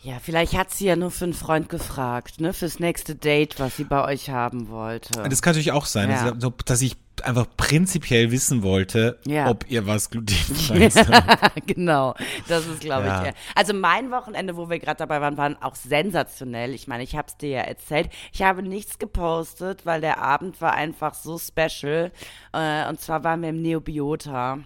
Ja, 0.00 0.18
vielleicht 0.20 0.56
hat 0.56 0.72
sie 0.72 0.86
ja 0.86 0.96
nur 0.96 1.10
für 1.10 1.24
einen 1.24 1.34
Freund 1.34 1.68
gefragt, 1.68 2.40
ne, 2.40 2.52
fürs 2.52 2.78
nächste 2.78 3.16
Date, 3.16 3.58
was 3.58 3.76
sie 3.76 3.84
bei 3.84 4.04
euch 4.04 4.30
haben 4.30 4.68
wollte. 4.68 5.24
Das 5.28 5.42
kann 5.42 5.52
natürlich 5.52 5.72
auch 5.72 5.86
sein, 5.86 6.08
Ja. 6.08 6.30
dass 6.64 6.80
ich 6.82 6.96
einfach 7.24 7.46
prinzipiell 7.56 8.30
wissen 8.30 8.62
wollte, 8.62 9.18
Ja. 9.26 9.48
ob 9.50 9.70
ihr 9.70 9.86
was 9.86 10.10
glutenfreies 10.10 10.96
habt. 11.08 11.66
genau, 11.66 12.14
das 12.48 12.66
ist, 12.66 12.80
glaube 12.80 13.06
Ja. 13.06 13.20
ich. 13.22 13.26
Ja. 13.28 13.32
Also 13.54 13.74
mein 13.74 14.10
Wochenende, 14.10 14.56
wo 14.56 14.68
wir 14.70 14.78
gerade 14.78 14.98
dabei 14.98 15.20
waren, 15.20 15.36
waren 15.36 15.60
auch 15.62 15.74
sensationell. 15.74 16.74
Ich 16.74 16.88
meine, 16.88 17.02
ich 17.02 17.16
habe 17.16 17.28
es 17.28 17.36
dir 17.36 17.48
ja 17.50 17.60
erzählt. 17.60 18.08
Ich 18.32 18.42
habe 18.42 18.62
nichts 18.62 18.98
gepostet, 18.98 19.86
weil 19.86 20.00
der 20.00 20.18
Abend 20.22 20.60
war 20.60 20.74
einfach 20.74 21.14
so 21.14 21.38
special. 21.38 22.12
Äh, 22.52 22.88
und 22.88 23.00
zwar 23.00 23.24
waren 23.24 23.42
wir 23.42 23.50
im 23.50 23.62
Neobiota. 23.62 24.58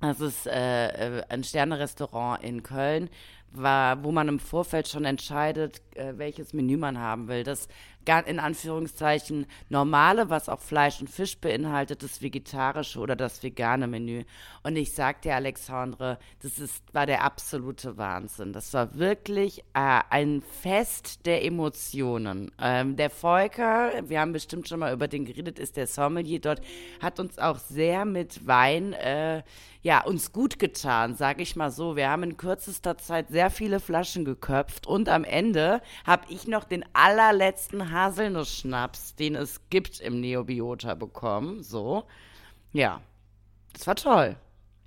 Das 0.00 0.20
ist 0.20 0.46
äh, 0.46 1.18
äh, 1.18 1.22
ein 1.28 1.42
Sternerestaurant 1.42 2.42
in 2.44 2.62
Köln, 2.62 3.10
war, 3.50 4.04
wo 4.04 4.12
man 4.12 4.28
im 4.28 4.38
Vorfeld 4.38 4.86
schon 4.88 5.04
entscheidet, 5.04 5.80
äh, 5.98 6.16
welches 6.16 6.52
Menü 6.52 6.76
man 6.76 6.98
haben 6.98 7.28
will. 7.28 7.44
Das 7.44 7.68
in 8.26 8.38
Anführungszeichen 8.38 9.46
normale, 9.68 10.30
was 10.30 10.48
auch 10.48 10.60
Fleisch 10.60 11.00
und 11.00 11.10
Fisch 11.10 11.36
beinhaltet, 11.38 12.02
das 12.02 12.22
vegetarische 12.22 13.00
oder 13.00 13.16
das 13.16 13.42
vegane 13.42 13.86
Menü. 13.86 14.24
Und 14.62 14.76
ich 14.76 14.94
sag 14.94 15.20
dir, 15.22 15.34
Alexandre, 15.34 16.18
das 16.42 16.58
ist, 16.58 16.82
war 16.94 17.04
der 17.04 17.22
absolute 17.22 17.98
Wahnsinn. 17.98 18.54
Das 18.54 18.72
war 18.72 18.94
wirklich 18.94 19.60
äh, 19.74 20.00
ein 20.08 20.42
Fest 20.62 21.26
der 21.26 21.44
Emotionen. 21.44 22.50
Ähm, 22.58 22.96
der 22.96 23.10
Volker, 23.10 23.92
wir 24.08 24.20
haben 24.20 24.32
bestimmt 24.32 24.68
schon 24.68 24.80
mal 24.80 24.94
über 24.94 25.06
den 25.06 25.26
geredet, 25.26 25.58
ist 25.58 25.76
der 25.76 25.86
Sommelier 25.86 26.40
dort, 26.40 26.62
hat 27.02 27.20
uns 27.20 27.38
auch 27.38 27.58
sehr 27.58 28.06
mit 28.06 28.46
Wein 28.46 28.94
äh, 28.94 29.42
ja, 29.82 30.04
uns 30.04 30.32
gut 30.32 30.58
getan, 30.58 31.14
sag 31.14 31.40
ich 31.40 31.56
mal 31.56 31.70
so. 31.70 31.94
Wir 31.94 32.10
haben 32.10 32.22
in 32.24 32.36
kürzester 32.36 32.98
Zeit 32.98 33.28
sehr 33.28 33.48
viele 33.48 33.80
Flaschen 33.80 34.24
geköpft 34.24 34.86
und 34.86 35.08
am 35.08 35.24
Ende 35.24 35.80
habe 36.06 36.24
ich 36.28 36.46
noch 36.46 36.64
den 36.64 36.84
allerletzten 36.92 37.90
Haselnussschnaps, 37.90 39.14
den 39.14 39.34
es 39.34 39.60
gibt 39.70 40.00
im 40.00 40.20
Neobiota 40.20 40.94
bekommen. 40.94 41.62
So. 41.62 42.04
Ja. 42.72 43.00
Das 43.72 43.86
war 43.86 43.94
toll. 43.96 44.36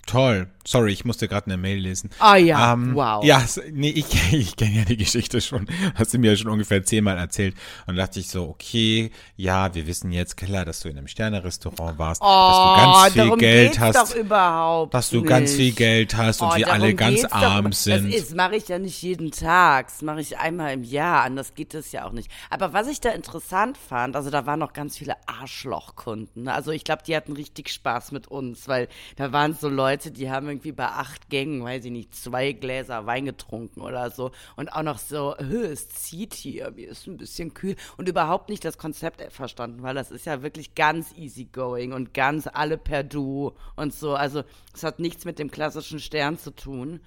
Toll. 0.06 0.48
Sorry, 0.64 0.92
ich 0.92 1.04
musste 1.04 1.26
gerade 1.26 1.46
eine 1.46 1.56
Mail 1.56 1.78
lesen. 1.78 2.10
Ah 2.20 2.36
ja, 2.36 2.72
Ähm, 2.74 2.94
wow. 2.94 3.24
Ja, 3.24 3.44
nee, 3.72 3.90
ich, 3.90 4.06
ich 4.32 4.54
kenne 4.56 4.78
ja 4.78 4.84
die 4.84 4.96
Geschichte 4.96 5.40
schon. 5.40 5.66
Hast 5.96 6.14
du 6.14 6.18
mir 6.18 6.32
ja 6.32 6.36
schon 6.36 6.50
ungefähr 6.50 6.84
zehnmal 6.84 7.18
erzählt. 7.18 7.56
Und 7.86 7.96
dachte 7.96 8.20
ich 8.20 8.28
so, 8.28 8.48
okay, 8.48 9.10
ja, 9.36 9.74
wir 9.74 9.86
wissen 9.88 10.12
jetzt, 10.12 10.36
Keller, 10.36 10.64
dass 10.64 10.80
du 10.80 10.88
in 10.88 10.98
einem 10.98 11.08
Sternerestaurant 11.08 11.98
warst, 11.98 12.22
dass 12.22 12.28
du 12.28 12.76
ganz 12.76 13.12
viel 13.12 13.30
Oh, 13.32 13.36
Geld 13.36 13.78
hast, 13.80 13.96
doch 13.96 14.14
überhaupt 14.16 14.94
dass 14.94 15.10
du 15.10 15.16
nicht. 15.20 15.28
ganz 15.28 15.52
viel 15.54 15.72
Geld 15.72 16.16
hast 16.16 16.42
und 16.42 16.48
Oh, 16.52 16.56
wir 16.56 16.72
alle 16.72 16.94
ganz 16.94 17.22
doch 17.22 17.32
arm 17.32 17.72
sind. 17.72 18.14
Das 18.14 18.30
mache 18.34 18.56
ich 18.56 18.68
ja 18.68 18.78
nicht 18.78 19.02
jeden 19.02 19.32
Tag. 19.32 19.86
Das 19.88 20.02
mache 20.02 20.20
ich 20.20 20.38
einmal 20.38 20.72
im 20.74 20.84
Jahr. 20.84 21.22
Anders 21.24 21.54
geht 21.54 21.74
das 21.74 21.90
ja 21.90 22.04
auch 22.06 22.12
nicht. 22.12 22.30
Aber 22.50 22.72
was 22.72 22.86
ich 22.86 23.00
da 23.00 23.10
interessant 23.10 23.76
fand, 23.78 24.14
also 24.14 24.30
da 24.30 24.46
waren 24.46 24.60
noch 24.60 24.72
ganz 24.74 24.96
viele 24.98 25.14
Arschlochkunden. 25.26 26.44
ne? 26.44 26.54
Also 26.54 26.70
ich 26.70 26.84
glaube, 26.84 27.02
die 27.06 27.16
hatten 27.16 27.32
richtig 27.32 27.68
Spaß 27.70 28.12
mit 28.12 28.28
uns, 28.28 28.68
weil 28.68 28.88
da 29.16 29.32
waren 29.32 29.54
so 29.54 29.68
Leute, 29.68 29.91
die 29.96 30.30
haben 30.30 30.48
irgendwie 30.48 30.72
bei 30.72 30.86
acht 30.86 31.28
Gängen, 31.28 31.62
weiß 31.62 31.84
ich 31.84 31.90
nicht, 31.90 32.14
zwei 32.14 32.52
Gläser 32.52 33.06
Wein 33.06 33.24
getrunken 33.24 33.80
oder 33.80 34.10
so. 34.10 34.30
Und 34.56 34.72
auch 34.72 34.82
noch 34.82 34.98
so, 34.98 35.34
"Hö, 35.38 35.64
es 35.64 35.88
zieht 35.88 36.34
hier, 36.34 36.70
mir 36.72 36.88
ist 36.88 37.06
ein 37.06 37.16
bisschen 37.16 37.54
kühl. 37.54 37.76
Und 37.96 38.08
überhaupt 38.08 38.48
nicht 38.48 38.64
das 38.64 38.78
Konzept 38.78 39.22
verstanden, 39.32 39.82
weil 39.82 39.94
das 39.94 40.10
ist 40.10 40.26
ja 40.26 40.42
wirklich 40.42 40.74
ganz 40.74 41.12
easygoing 41.16 41.92
und 41.92 42.14
ganz 42.14 42.48
alle 42.52 42.78
per 42.78 43.02
Du 43.04 43.52
und 43.76 43.94
so. 43.94 44.14
Also 44.14 44.42
es 44.74 44.82
hat 44.84 44.98
nichts 44.98 45.24
mit 45.24 45.38
dem 45.38 45.50
klassischen 45.50 46.00
Stern 46.00 46.38
zu 46.38 46.50
tun. 46.50 47.00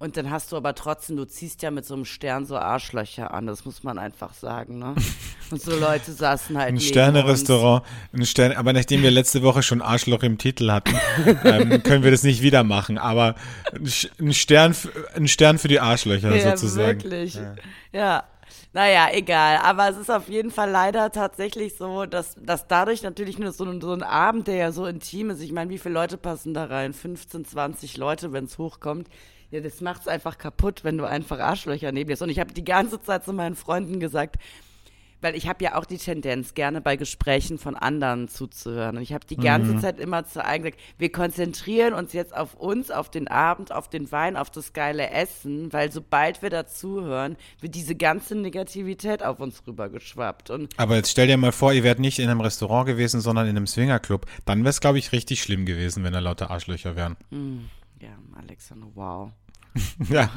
Und 0.00 0.16
dann 0.16 0.30
hast 0.30 0.50
du 0.50 0.56
aber 0.56 0.74
trotzdem, 0.74 1.18
du 1.18 1.26
ziehst 1.26 1.60
ja 1.60 1.70
mit 1.70 1.84
so 1.84 1.92
einem 1.92 2.06
Stern 2.06 2.46
so 2.46 2.56
Arschlöcher 2.56 3.34
an, 3.34 3.46
das 3.46 3.66
muss 3.66 3.82
man 3.82 3.98
einfach 3.98 4.32
sagen, 4.32 4.78
ne? 4.78 4.94
Und 5.50 5.60
so 5.60 5.78
Leute 5.78 6.12
saßen 6.12 6.56
halt 6.56 6.68
Ein 6.68 6.80
Sternerestaurant, 6.80 7.84
ein 8.14 8.24
Stern, 8.24 8.52
aber 8.52 8.72
nachdem 8.72 9.02
wir 9.02 9.10
letzte 9.10 9.42
Woche 9.42 9.62
schon 9.62 9.82
Arschloch 9.82 10.22
im 10.22 10.38
Titel 10.38 10.70
hatten, 10.70 10.94
ähm, 11.44 11.82
können 11.82 12.02
wir 12.02 12.10
das 12.12 12.22
nicht 12.22 12.40
wieder 12.40 12.64
machen. 12.64 12.96
Aber 12.96 13.34
ein 14.18 14.32
Stern, 14.32 14.74
ein 15.14 15.28
Stern 15.28 15.58
für 15.58 15.68
die 15.68 15.80
Arschlöcher. 15.80 16.34
Ja, 16.34 16.56
sozusagen. 16.56 17.02
wirklich. 17.02 17.38
Ja. 17.92 18.24
Naja, 18.72 19.08
egal. 19.12 19.58
Aber 19.58 19.90
es 19.90 19.98
ist 19.98 20.10
auf 20.10 20.28
jeden 20.30 20.50
Fall 20.50 20.70
leider 20.70 21.12
tatsächlich 21.12 21.76
so, 21.76 22.06
dass, 22.06 22.36
dass 22.40 22.68
dadurch 22.68 23.02
natürlich 23.02 23.38
nur 23.38 23.52
so 23.52 23.64
ein, 23.64 23.82
so 23.82 23.92
ein 23.92 24.02
Abend, 24.02 24.46
der 24.46 24.56
ja 24.56 24.72
so 24.72 24.86
intim 24.86 25.28
ist, 25.28 25.42
ich 25.42 25.52
meine, 25.52 25.68
wie 25.68 25.78
viele 25.78 25.92
Leute 25.94 26.16
passen 26.16 26.54
da 26.54 26.64
rein? 26.64 26.94
15, 26.94 27.44
20 27.44 27.98
Leute, 27.98 28.32
wenn 28.32 28.44
es 28.44 28.56
hochkommt. 28.56 29.08
Ja, 29.50 29.60
das 29.60 29.80
macht's 29.80 30.06
einfach 30.06 30.38
kaputt, 30.38 30.84
wenn 30.84 30.96
du 30.98 31.04
einfach 31.04 31.38
Arschlöcher 31.40 31.90
neben 31.92 32.08
dir 32.08 32.14
hast. 32.14 32.22
Und 32.22 32.30
ich 32.30 32.38
habe 32.38 32.52
die 32.54 32.64
ganze 32.64 33.00
Zeit 33.02 33.24
zu 33.24 33.32
meinen 33.32 33.56
Freunden 33.56 33.98
gesagt, 33.98 34.36
weil 35.22 35.34
ich 35.36 35.48
habe 35.48 35.62
ja 35.62 35.74
auch 35.74 35.84
die 35.84 35.98
Tendenz, 35.98 36.54
gerne 36.54 36.80
bei 36.80 36.96
Gesprächen 36.96 37.58
von 37.58 37.76
anderen 37.76 38.28
zuzuhören. 38.28 38.96
Und 38.96 39.02
ich 39.02 39.12
habe 39.12 39.26
die 39.26 39.36
ganze 39.36 39.72
Mhm. 39.74 39.80
Zeit 39.80 40.00
immer 40.00 40.24
zu 40.24 40.42
allen 40.42 40.62
gesagt, 40.62 40.80
wir 40.96 41.12
konzentrieren 41.12 41.92
uns 41.92 42.14
jetzt 42.14 42.34
auf 42.34 42.54
uns, 42.54 42.90
auf 42.90 43.10
den 43.10 43.28
Abend, 43.28 43.70
auf 43.70 43.88
den 43.90 44.10
Wein, 44.12 44.38
auf 44.38 44.50
das 44.50 44.72
geile 44.72 45.10
Essen, 45.10 45.72
weil 45.74 45.92
sobald 45.92 46.40
wir 46.40 46.48
dazuhören, 46.48 47.36
wird 47.60 47.74
diese 47.74 47.96
ganze 47.96 48.34
Negativität 48.34 49.22
auf 49.22 49.40
uns 49.40 49.62
rübergeschwappt. 49.66 50.48
Und 50.48 50.72
Aber 50.78 50.96
jetzt 50.96 51.10
stell 51.10 51.26
dir 51.26 51.36
mal 51.36 51.52
vor, 51.52 51.74
ihr 51.74 51.84
wärt 51.84 51.98
nicht 51.98 52.18
in 52.18 52.30
einem 52.30 52.40
Restaurant 52.40 52.86
gewesen, 52.86 53.20
sondern 53.20 53.46
in 53.46 53.56
einem 53.56 53.66
Swingerclub. 53.66 54.24
Dann 54.46 54.60
wäre 54.60 54.70
es, 54.70 54.80
glaube 54.80 54.98
ich, 54.98 55.12
richtig 55.12 55.42
schlimm 55.42 55.66
gewesen, 55.66 56.02
wenn 56.02 56.14
da 56.14 56.20
lauter 56.20 56.50
Arschlöcher 56.50 56.96
wären. 56.96 57.18
Ja, 58.00 58.18
Alexander, 58.34 58.88
wow. 58.94 59.30
Ja, 60.08 60.30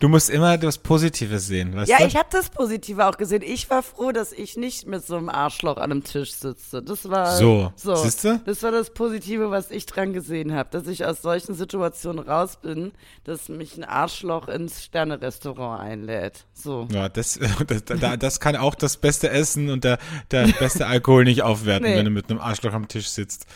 du 0.00 0.08
musst 0.08 0.30
immer 0.30 0.58
das 0.58 0.78
Positive 0.78 1.38
sehen, 1.38 1.74
weißt 1.76 1.90
Ja, 1.90 1.98
du? 1.98 2.06
ich 2.06 2.16
habe 2.16 2.28
das 2.32 2.48
Positive 2.50 3.06
auch 3.06 3.16
gesehen. 3.16 3.42
Ich 3.44 3.70
war 3.70 3.82
froh, 3.82 4.10
dass 4.12 4.32
ich 4.32 4.56
nicht 4.56 4.86
mit 4.86 5.06
so 5.06 5.16
einem 5.16 5.28
Arschloch 5.28 5.76
an 5.76 5.90
einem 5.92 6.02
Tisch 6.04 6.32
sitze. 6.32 6.82
Das 6.82 7.08
war 7.08 7.36
So, 7.36 7.72
so. 7.76 7.94
siehste? 7.94 8.40
Das 8.44 8.62
war 8.62 8.72
das 8.72 8.90
Positive, 8.90 9.50
was 9.50 9.70
ich 9.70 9.86
dran 9.86 10.12
gesehen 10.12 10.52
habe, 10.54 10.68
dass 10.72 10.86
ich 10.88 11.04
aus 11.04 11.22
solchen 11.22 11.54
Situationen 11.54 12.26
raus 12.26 12.56
bin, 12.60 12.92
dass 13.24 13.48
mich 13.48 13.76
ein 13.76 13.84
Arschloch 13.84 14.48
ins 14.48 14.82
Sternerestaurant 14.84 15.80
einlädt. 15.80 16.44
So. 16.52 16.88
Ja, 16.90 17.08
das, 17.08 17.38
das, 17.66 17.84
da- 17.84 18.16
das 18.16 18.40
kann 18.40 18.56
auch 18.56 18.74
das 18.74 18.96
beste 18.96 19.30
Essen 19.30 19.70
und 19.70 19.84
der, 19.84 19.98
der 20.30 20.48
beste 20.48 20.86
Alkohol 20.86 21.24
nicht 21.24 21.42
aufwerten, 21.42 21.88
Nee. 21.88 21.96
wenn 21.96 22.04
du 22.06 22.10
mit 22.10 22.30
einem 22.30 22.40
Arschloch 22.40 22.72
am 22.72 22.88
Tisch 22.88 23.08
sitzt. 23.08 23.46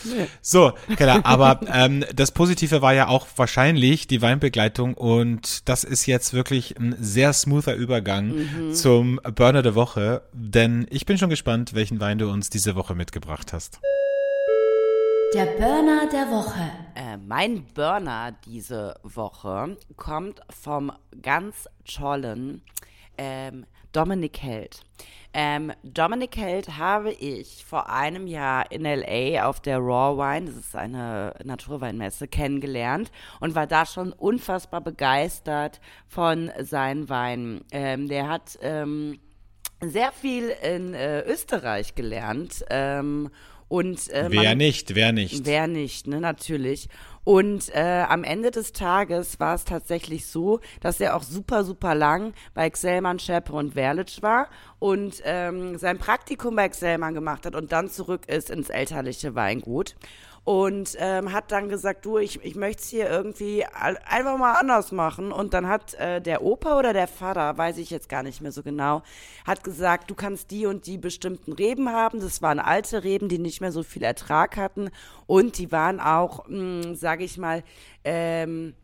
So, 0.42 0.72
Keller, 0.96 1.20
aber 1.24 1.60
ähm, 1.72 2.04
das 2.14 2.30
Positive 2.30 2.82
war 2.82 2.94
ja 2.94 3.08
auch 3.08 3.26
wahrscheinlich 3.36 4.06
die 4.06 4.22
Weinbegleitung 4.22 4.94
und 5.00 5.68
das 5.68 5.82
ist 5.84 6.06
jetzt 6.06 6.34
wirklich 6.34 6.78
ein 6.78 6.94
sehr 7.00 7.32
smoother 7.32 7.74
Übergang 7.74 8.28
Mhm. 8.28 8.74
zum 8.74 9.20
Burner 9.34 9.62
der 9.62 9.74
Woche, 9.74 10.22
denn 10.32 10.86
ich 10.90 11.06
bin 11.06 11.16
schon 11.18 11.30
gespannt, 11.30 11.74
welchen 11.74 12.00
Wein 12.00 12.18
du 12.18 12.28
uns 12.30 12.50
diese 12.50 12.74
Woche 12.76 12.94
mitgebracht 12.94 13.52
hast. 13.52 13.80
Der 15.34 15.46
Burner 15.46 16.08
der 16.12 16.28
Woche. 16.30 16.70
Äh, 16.96 17.16
mein 17.16 17.64
Burner 17.74 18.32
diese 18.46 18.96
Woche 19.04 19.76
kommt 19.96 20.40
vom 20.50 20.90
ganz 21.22 21.68
tollen 21.84 22.62
ähm, 23.16 23.64
Dominik 23.92 24.38
Held. 24.42 24.80
Ähm, 25.32 25.72
Dominik 25.84 26.36
Held 26.36 26.76
habe 26.76 27.12
ich 27.12 27.64
vor 27.64 27.88
einem 27.88 28.26
Jahr 28.26 28.70
in 28.72 28.82
LA 28.82 29.46
auf 29.48 29.60
der 29.60 29.78
Raw 29.78 30.18
Wine, 30.18 30.46
das 30.46 30.56
ist 30.56 30.74
eine 30.74 31.34
Naturweinmesse, 31.44 32.26
kennengelernt 32.26 33.12
und 33.38 33.54
war 33.54 33.68
da 33.68 33.86
schon 33.86 34.12
unfassbar 34.12 34.80
begeistert 34.80 35.80
von 36.08 36.50
seinen 36.60 37.08
Weinen. 37.08 37.64
Ähm, 37.70 38.08
der 38.08 38.28
hat 38.28 38.58
ähm, 38.60 39.20
sehr 39.80 40.10
viel 40.10 40.52
in 40.62 40.94
äh, 40.94 41.20
Österreich 41.22 41.94
gelernt 41.94 42.64
ähm, 42.68 43.30
und 43.68 44.10
äh, 44.10 44.26
Wer 44.30 44.42
man- 44.42 44.58
nicht, 44.58 44.96
wer 44.96 45.12
nicht. 45.12 45.46
Wer 45.46 45.68
nicht, 45.68 46.08
ne, 46.08 46.20
natürlich. 46.20 46.88
Und 47.24 47.74
äh, 47.74 48.04
am 48.08 48.24
Ende 48.24 48.50
des 48.50 48.72
Tages 48.72 49.38
war 49.40 49.54
es 49.54 49.64
tatsächlich 49.64 50.26
so, 50.26 50.60
dass 50.80 51.00
er 51.00 51.16
auch 51.16 51.22
super, 51.22 51.64
super 51.64 51.94
lang 51.94 52.32
bei 52.54 52.68
Xellmann, 52.70 53.18
Schäpe 53.18 53.52
und 53.52 53.74
Werlitsch 53.74 54.22
war 54.22 54.48
und 54.78 55.20
ähm, 55.24 55.76
sein 55.76 55.98
Praktikum 55.98 56.56
bei 56.56 56.68
Xellmann 56.68 57.14
gemacht 57.14 57.44
hat 57.44 57.54
und 57.54 57.72
dann 57.72 57.88
zurück 57.88 58.28
ist 58.28 58.48
ins 58.50 58.70
elterliche 58.70 59.34
Weingut. 59.34 59.96
Und 60.44 60.96
ähm, 60.98 61.32
hat 61.32 61.52
dann 61.52 61.68
gesagt, 61.68 62.04
du, 62.06 62.18
ich, 62.18 62.42
ich 62.44 62.56
möchte 62.56 62.82
es 62.82 62.88
hier 62.88 63.08
irgendwie 63.08 63.64
einfach 63.64 64.38
mal 64.38 64.54
anders 64.54 64.90
machen. 64.90 65.32
Und 65.32 65.54
dann 65.54 65.68
hat 65.68 65.94
äh, 65.94 66.20
der 66.20 66.42
Opa 66.42 66.78
oder 66.78 66.92
der 66.92 67.08
Vater, 67.08 67.56
weiß 67.58 67.78
ich 67.78 67.90
jetzt 67.90 68.08
gar 68.08 68.22
nicht 68.22 68.40
mehr 68.40 68.50
so 68.50 68.62
genau, 68.62 69.02
hat 69.46 69.62
gesagt, 69.62 70.10
du 70.10 70.14
kannst 70.14 70.50
die 70.50 70.66
und 70.66 70.86
die 70.86 70.98
bestimmten 70.98 71.52
Reben 71.52 71.90
haben. 71.90 72.20
Das 72.20 72.40
waren 72.42 72.58
alte 72.58 73.04
Reben, 73.04 73.28
die 73.28 73.38
nicht 73.38 73.60
mehr 73.60 73.72
so 73.72 73.82
viel 73.82 74.02
Ertrag 74.02 74.56
hatten. 74.56 74.90
Und 75.26 75.58
die 75.58 75.70
waren 75.72 76.00
auch, 76.00 76.48
mh, 76.48 76.94
sage 76.94 77.24
ich 77.24 77.36
mal, 77.36 77.62
ähm, 78.02 78.74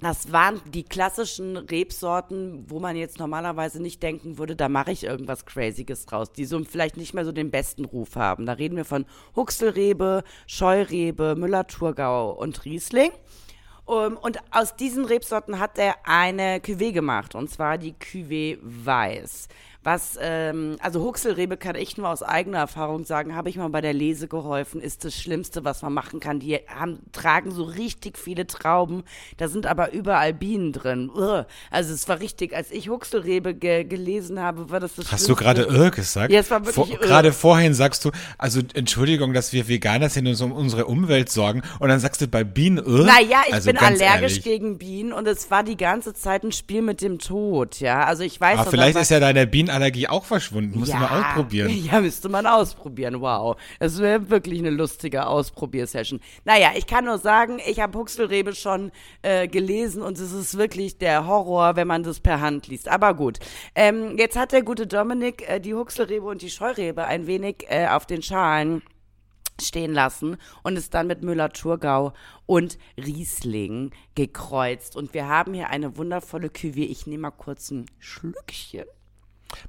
Das 0.00 0.30
waren 0.30 0.60
die 0.64 0.84
klassischen 0.84 1.56
Rebsorten, 1.56 2.64
wo 2.68 2.78
man 2.78 2.94
jetzt 2.94 3.18
normalerweise 3.18 3.82
nicht 3.82 4.00
denken 4.00 4.38
würde, 4.38 4.54
da 4.54 4.68
mache 4.68 4.92
ich 4.92 5.02
irgendwas 5.02 5.44
Crazyes 5.44 6.06
draus, 6.06 6.30
die 6.30 6.44
so 6.44 6.62
vielleicht 6.64 6.96
nicht 6.96 7.14
mehr 7.14 7.24
so 7.24 7.32
den 7.32 7.50
besten 7.50 7.84
Ruf 7.84 8.14
haben. 8.14 8.46
Da 8.46 8.52
reden 8.52 8.76
wir 8.76 8.84
von 8.84 9.06
Huxelrebe, 9.34 10.22
Scheurebe, 10.46 11.34
Müller-Thurgau 11.36 12.30
und 12.30 12.64
Riesling. 12.64 13.10
Um, 13.86 14.18
und 14.18 14.38
aus 14.50 14.76
diesen 14.76 15.06
Rebsorten 15.06 15.58
hat 15.58 15.78
er 15.78 15.96
eine 16.04 16.58
Cuvée 16.58 16.92
gemacht, 16.92 17.34
und 17.34 17.48
zwar 17.48 17.78
die 17.78 17.94
Cuvée 17.94 18.58
Weiß. 18.60 19.48
Was, 19.84 20.18
ähm, 20.20 20.76
also 20.80 21.02
Huxelrebe 21.02 21.56
kann 21.56 21.76
ich 21.76 21.96
nur 21.96 22.08
aus 22.08 22.22
eigener 22.22 22.58
Erfahrung 22.58 23.04
sagen, 23.04 23.36
habe 23.36 23.48
ich 23.48 23.56
mal 23.56 23.68
bei 23.68 23.80
der 23.80 23.92
Lese 23.92 24.26
geholfen, 24.26 24.80
ist 24.80 25.04
das 25.04 25.14
Schlimmste, 25.14 25.64
was 25.64 25.82
man 25.82 25.94
machen 25.94 26.18
kann. 26.20 26.40
Die 26.40 26.56
haben, 26.66 26.98
tragen 27.12 27.52
so 27.52 27.62
richtig 27.62 28.18
viele 28.18 28.46
Trauben, 28.46 29.04
da 29.36 29.48
sind 29.48 29.66
aber 29.66 29.92
überall 29.92 30.34
Bienen 30.34 30.72
drin. 30.72 31.10
Ugh. 31.14 31.46
Also 31.70 31.94
es 31.94 32.08
war 32.08 32.20
richtig, 32.20 32.54
als 32.54 32.70
ich 32.70 32.88
Huxelrebe 32.88 33.54
ge 33.54 33.84
gelesen 33.84 34.40
habe, 34.40 34.70
war 34.70 34.80
das 34.80 34.96
das 34.96 35.12
Hast 35.12 35.24
Schlimmste. 35.24 35.28
du 35.28 35.36
gerade 35.36 35.62
irr 35.62 35.90
gesagt? 35.90 36.32
Ja, 36.32 36.40
es 36.40 36.50
war 36.50 36.66
wirklich 36.66 36.74
Vor. 36.74 36.98
Gerade 36.98 37.32
vorhin 37.32 37.72
sagst 37.72 38.04
du, 38.04 38.10
also 38.36 38.60
Entschuldigung, 38.74 39.32
dass 39.32 39.52
wir 39.52 39.68
Veganer 39.68 40.08
sind 40.08 40.26
und 40.26 40.32
uns 40.32 40.40
um 40.42 40.52
unsere 40.52 40.86
Umwelt 40.86 41.30
sorgen 41.30 41.62
und 41.78 41.88
dann 41.88 42.00
sagst 42.00 42.20
du 42.20 42.26
bei 42.26 42.44
Bienen 42.44 42.78
irr? 42.78 43.04
Naja, 43.04 43.42
ich 43.46 43.54
also 43.54 43.70
bin 43.70 43.78
allergisch 43.78 44.32
ehrlich. 44.32 44.42
gegen 44.42 44.78
Bienen 44.78 45.12
und 45.12 45.26
es 45.26 45.50
war 45.50 45.62
die 45.62 45.76
ganze 45.76 46.14
Zeit 46.14 46.42
ein 46.42 46.52
Spiel 46.52 46.82
mit 46.82 47.00
dem 47.00 47.18
Tod, 47.18 47.80
ja. 47.80 48.04
Also 48.04 48.22
ich 48.24 48.40
weiß 48.40 48.54
Aber 48.58 48.64
noch, 48.64 48.70
vielleicht 48.70 48.98
ist 48.98 49.10
ja 49.10 49.20
deine 49.20 49.46
Bienenallergie 49.68 50.08
auch 50.08 50.24
verschwunden. 50.24 50.78
Musst 50.78 50.92
du 50.92 50.96
mal 50.96 51.20
ausprobieren. 51.20 51.68
Ja, 51.88 52.00
müsste 52.00 52.28
man 52.28 52.46
ausprobieren. 52.46 53.20
Wow. 53.20 53.56
Das 53.78 53.98
wäre 53.98 54.30
wirklich 54.30 54.58
eine 54.58 54.70
lustige 54.70 55.26
Ausprobiersession. 55.26 56.20
Naja, 56.44 56.72
ich 56.76 56.86
kann 56.86 57.04
nur 57.04 57.18
sagen, 57.18 57.58
ich 57.66 57.80
habe 57.80 57.98
Huxelrebe 57.98 58.54
schon 58.54 58.90
äh, 59.22 59.46
gelesen 59.46 60.02
und 60.02 60.18
es 60.18 60.32
ist 60.32 60.58
wirklich 60.58 60.98
der 60.98 61.26
Horror, 61.26 61.76
wenn 61.76 61.86
man 61.86 62.02
das 62.02 62.20
per 62.20 62.40
Hand 62.40 62.66
liest. 62.66 62.88
Aber 62.88 63.14
gut. 63.14 63.38
Ähm, 63.74 64.16
jetzt 64.18 64.36
hat 64.36 64.52
der 64.52 64.62
gute 64.62 64.86
Dominik 64.86 65.48
äh, 65.48 65.60
die 65.60 65.74
Huxelrebe 65.74 66.26
und 66.26 66.42
die 66.42 66.50
Scheurebe 66.50 67.04
ein 67.04 67.26
wenig 67.26 67.66
äh, 67.68 67.88
auf 67.88 68.06
den 68.06 68.22
Schalen 68.22 68.82
stehen 69.60 69.92
lassen 69.92 70.36
und 70.62 70.76
es 70.76 70.90
dann 70.90 71.06
mit 71.06 71.22
Müller-Thurgau 71.22 72.12
und 72.46 72.78
Riesling 72.96 73.90
gekreuzt. 74.14 74.96
Und 74.96 75.14
wir 75.14 75.28
haben 75.28 75.54
hier 75.54 75.70
eine 75.70 75.96
wundervolle 75.96 76.48
Cuvée. 76.48 76.88
Ich 76.88 77.06
nehme 77.06 77.22
mal 77.22 77.30
kurz 77.30 77.70
ein 77.70 77.86
Schlückchen. 77.98 78.84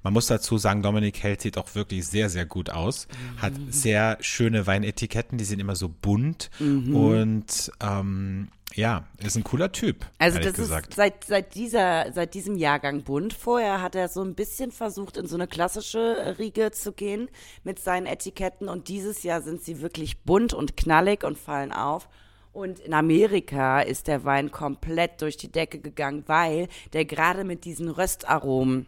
Man 0.04 0.14
muss 0.14 0.28
dazu 0.28 0.58
sagen, 0.58 0.82
Dominik 0.84 1.22
Held 1.24 1.42
sieht 1.42 1.58
auch 1.58 1.74
wirklich 1.76 2.06
sehr, 2.08 2.30
sehr 2.30 2.46
gut 2.46 2.70
aus. 2.70 3.08
Hat 3.38 3.58
Mhm. 3.58 3.72
sehr 3.72 4.18
schöne 4.22 4.68
Weinetiketten, 4.68 5.38
die 5.38 5.46
sind 5.46 5.60
immer 5.60 5.76
so 5.76 5.90
bunt 5.90 6.50
Mhm. 6.60 6.96
und 6.96 7.72
ähm, 7.82 8.50
ja, 8.76 9.06
ist 9.18 9.36
ein 9.36 9.44
cooler 9.44 9.72
Typ. 9.72 10.06
Also 10.20 10.38
das 10.40 10.54
gesagt. 10.54 10.90
ist 10.90 10.96
seit, 10.96 11.24
seit, 11.24 11.56
dieser, 11.56 12.12
seit 12.14 12.34
diesem 12.36 12.56
Jahrgang 12.56 13.02
bunt. 13.04 13.34
Vorher 13.34 13.82
hat 13.82 13.96
er 13.96 14.10
so 14.10 14.22
ein 14.22 14.36
bisschen 14.36 14.72
versucht, 14.72 15.18
in 15.18 15.26
so 15.28 15.36
eine 15.36 15.48
klassische 15.48 16.36
Riege 16.38 16.70
zu 16.72 16.92
gehen 16.92 17.30
mit 17.64 17.80
seinen 17.80 18.06
Etiketten. 18.06 18.70
Und 18.70 18.88
dieses 18.88 19.24
Jahr 19.24 19.42
sind 19.42 19.64
sie 19.64 19.82
wirklich 19.82 20.22
bunt 20.22 20.54
und 20.54 20.78
knallig 20.78 21.24
und 21.24 21.38
fallen 21.38 21.72
auf. 21.72 22.10
Und 22.52 22.80
in 22.80 22.94
Amerika 22.94 23.82
ist 23.82 24.08
der 24.08 24.24
Wein 24.24 24.52
komplett 24.52 25.22
durch 25.22 25.38
die 25.38 25.52
Decke 25.52 25.80
gegangen, 25.80 26.24
weil 26.28 26.68
der 26.94 27.06
gerade 27.06 27.44
mit 27.44 27.66
diesen 27.66 27.90
Röstaromen, 27.90 28.86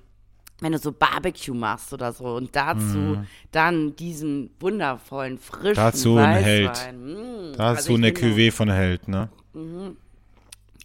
wenn 0.61 0.71
du 0.71 0.77
so 0.77 0.91
Barbecue 0.91 1.53
machst 1.53 1.91
oder 1.91 2.13
so 2.13 2.35
und 2.35 2.55
dazu 2.55 3.25
dann 3.51 3.95
diesen 3.95 4.51
wundervollen, 4.59 5.37
frischen 5.37 5.71
Mhm. 5.71 5.75
Dazu 5.75 6.17
ein 6.17 6.43
Held. 6.43 6.69
Weißwein. 6.69 7.51
Mm. 7.51 7.53
Dazu 7.57 7.63
Also 7.63 7.93
eine 7.95 8.11
Cuvée 8.11 8.51
von 8.51 8.69
Held, 8.69 9.07
ne? 9.07 9.29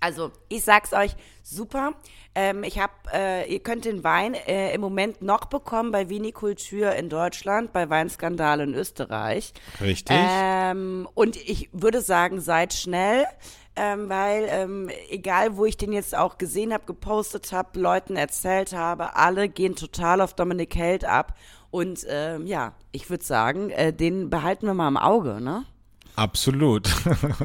also, 0.00 0.33
ich 0.49 0.64
sag's 0.64 0.92
euch, 0.92 1.14
super. 1.42 1.92
Ähm, 2.35 2.64
ich 2.64 2.78
hab, 2.78 2.90
äh, 3.14 3.50
ihr 3.50 3.61
könnt 3.61 3.85
den 3.85 4.04
Wein 4.04 4.35
äh, 4.35 4.75
im 4.75 4.80
Moment 4.80 5.23
noch 5.23 5.47
bekommen 5.47 5.90
bei 5.90 6.09
Vinikultur 6.09 6.92
in 6.92 7.09
Deutschland, 7.09 7.73
bei 7.73 7.88
Weinskandal 7.88 8.61
in 8.61 8.75
Österreich. 8.75 9.54
Richtig. 9.80 10.16
Ähm, 10.18 11.09
und 11.14 11.37
ich 11.37 11.71
würde 11.73 12.02
sagen, 12.02 12.40
seid 12.40 12.75
schnell, 12.75 13.25
ähm, 13.76 14.09
weil 14.09 14.47
ähm, 14.49 14.90
egal, 15.11 15.56
wo 15.56 15.64
ich 15.64 15.76
den 15.76 15.92
jetzt 15.92 16.16
auch 16.16 16.38
gesehen 16.38 16.73
habe, 16.73 16.85
gepostet 16.87 17.52
habe, 17.52 17.78
Leuten 17.78 18.16
erzählt 18.16 18.73
habe, 18.73 19.16
alle 19.16 19.49
gehen 19.49 19.76
total 19.76 20.21
auf 20.21 20.35
Dominik 20.35 20.75
Held 20.75 21.04
ab. 21.04 21.35
Und 21.71 22.06
ähm, 22.09 22.47
ja, 22.47 22.73
ich 22.92 23.10
würde 23.10 23.25
sagen, 23.25 23.71
äh, 23.71 23.93
den 23.93 24.30
behalten 24.30 24.67
wir 24.67 24.75
mal 24.75 24.89
im 24.89 24.97
Auge, 24.97 25.41
ne? 25.41 25.65
Absolut. 26.16 26.88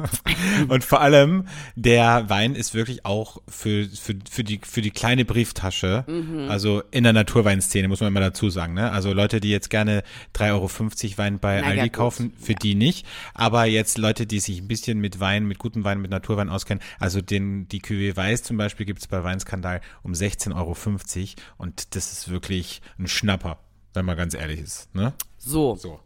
Und 0.68 0.82
vor 0.82 1.02
allem, 1.02 1.46
der 1.76 2.30
Wein 2.30 2.54
ist 2.54 2.72
wirklich 2.72 3.04
auch 3.04 3.42
für, 3.46 3.84
für, 3.84 4.14
für, 4.30 4.44
die, 4.44 4.60
für 4.62 4.80
die 4.80 4.90
kleine 4.90 5.26
Brieftasche, 5.26 6.04
Mhm. 6.08 6.48
also 6.50 6.82
in 6.90 7.04
der 7.04 7.12
Naturweinszene, 7.12 7.86
muss 7.86 8.00
man 8.00 8.08
immer 8.08 8.20
dazu 8.20 8.48
sagen. 8.48 8.72
Ne? 8.72 8.90
Also 8.90 9.12
Leute, 9.12 9.40
die 9.40 9.50
jetzt 9.50 9.68
gerne 9.68 10.02
3,50 10.34 10.50
Euro 10.52 11.18
Wein 11.18 11.38
bei 11.38 11.60
Na 11.60 11.74
ja, 11.74 11.82
Aldi 11.82 11.90
kaufen, 11.90 12.32
für 12.38 12.54
die 12.54 12.74
nicht. 12.74 13.06
Aber 13.34 13.66
jetzt 13.66 13.98
Leute, 13.98 14.26
die 14.26 14.40
sich 14.40 14.58
ein 14.60 14.68
bisschen 14.68 14.98
mit 15.00 15.20
Wein, 15.20 15.46
mit 15.46 15.58
gutem 15.58 15.84
Wein, 15.84 16.00
mit 16.00 16.10
Naturwein 16.10 16.48
auskennen, 16.48 16.82
also 16.98 17.20
den, 17.20 17.68
die 17.68 17.82
Cuvée 17.82 18.16
Weiß 18.16 18.42
zum 18.42 18.56
Beispiel 18.56 18.86
gibt's 18.86 19.06
bei 19.06 19.22
Weinskandal 19.22 19.82
um 20.02 20.12
16,50 20.12 20.54
Euro. 20.56 20.74
Und 21.58 21.94
das 21.94 22.12
ist 22.12 22.30
wirklich 22.30 22.80
ein 22.98 23.06
Schnapper, 23.06 23.58
wenn 23.92 24.06
man 24.06 24.16
ganz 24.16 24.32
ehrlich 24.34 24.60
ist. 24.60 24.94
Ne? 24.94 25.12
So. 25.36 25.76
So. 25.76 26.00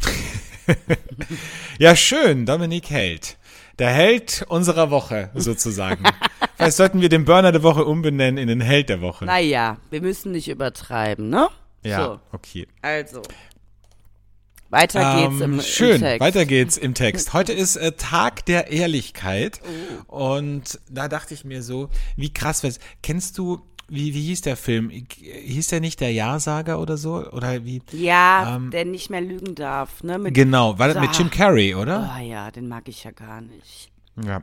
ja, 1.78 1.96
schön, 1.96 2.46
Dominik 2.46 2.90
Held. 2.90 3.36
Der 3.78 3.90
Held 3.90 4.44
unserer 4.48 4.90
Woche, 4.90 5.30
sozusagen. 5.34 6.04
Vielleicht 6.56 6.76
sollten 6.76 7.00
wir 7.00 7.08
den 7.08 7.24
Burner 7.24 7.50
der 7.52 7.62
Woche 7.62 7.84
umbenennen 7.84 8.36
in 8.36 8.48
den 8.48 8.60
Held 8.60 8.88
der 8.90 9.00
Woche. 9.00 9.24
Naja, 9.24 9.78
wir 9.90 10.02
müssen 10.02 10.32
nicht 10.32 10.48
übertreiben, 10.48 11.30
ne? 11.30 11.48
ja, 11.82 12.04
So, 12.04 12.20
okay. 12.32 12.66
also. 12.82 13.22
Weiter 14.68 15.16
geht's 15.20 15.40
Ähm, 15.40 15.54
im, 15.54 15.60
schön, 15.62 15.94
im 15.96 16.00
Text. 16.00 16.20
weiter 16.20 16.44
geht's 16.46 16.76
im 16.76 16.94
Text. 16.94 17.32
Heute 17.32 17.52
ist 17.52 17.76
äh, 17.76 17.92
Tag 17.92 18.44
der 18.46 18.70
Ehrlichkeit 18.70 19.60
Oh. 20.08 20.26
und 20.34 20.78
da 20.88 21.08
dachte 21.08 21.34
ich 21.34 21.44
mir 21.44 21.62
so, 21.62 21.88
wie 22.16 22.32
krass, 22.32 22.62
kennst 23.02 23.36
du, 23.38 23.62
wie, 23.90 24.14
wie 24.14 24.22
hieß 24.22 24.42
der 24.42 24.56
Film? 24.56 24.90
Hieß 24.90 25.68
der 25.68 25.80
nicht 25.80 26.00
der 26.00 26.12
Ja-Sager 26.12 26.80
oder 26.80 26.96
so? 26.96 27.16
Oder 27.30 27.64
wie? 27.64 27.82
Ja, 27.92 28.56
Ähm, 28.56 28.70
der 28.70 28.84
nicht 28.84 29.10
mehr 29.10 29.20
lügen 29.20 29.54
darf, 29.54 30.02
ne? 30.02 30.18
Mit, 30.18 30.34
Genau, 30.34 30.78
war 30.78 30.88
das 30.88 31.00
mit 31.00 31.10
Ah. 31.10 31.18
Jim 31.18 31.30
Carrey, 31.30 31.74
oder? 31.74 32.10
Oh 32.16 32.22
ja, 32.22 32.50
den 32.50 32.68
mag 32.68 32.88
ich 32.88 33.04
ja 33.04 33.10
gar 33.10 33.40
nicht. 33.40 33.90
Ja, 34.24 34.42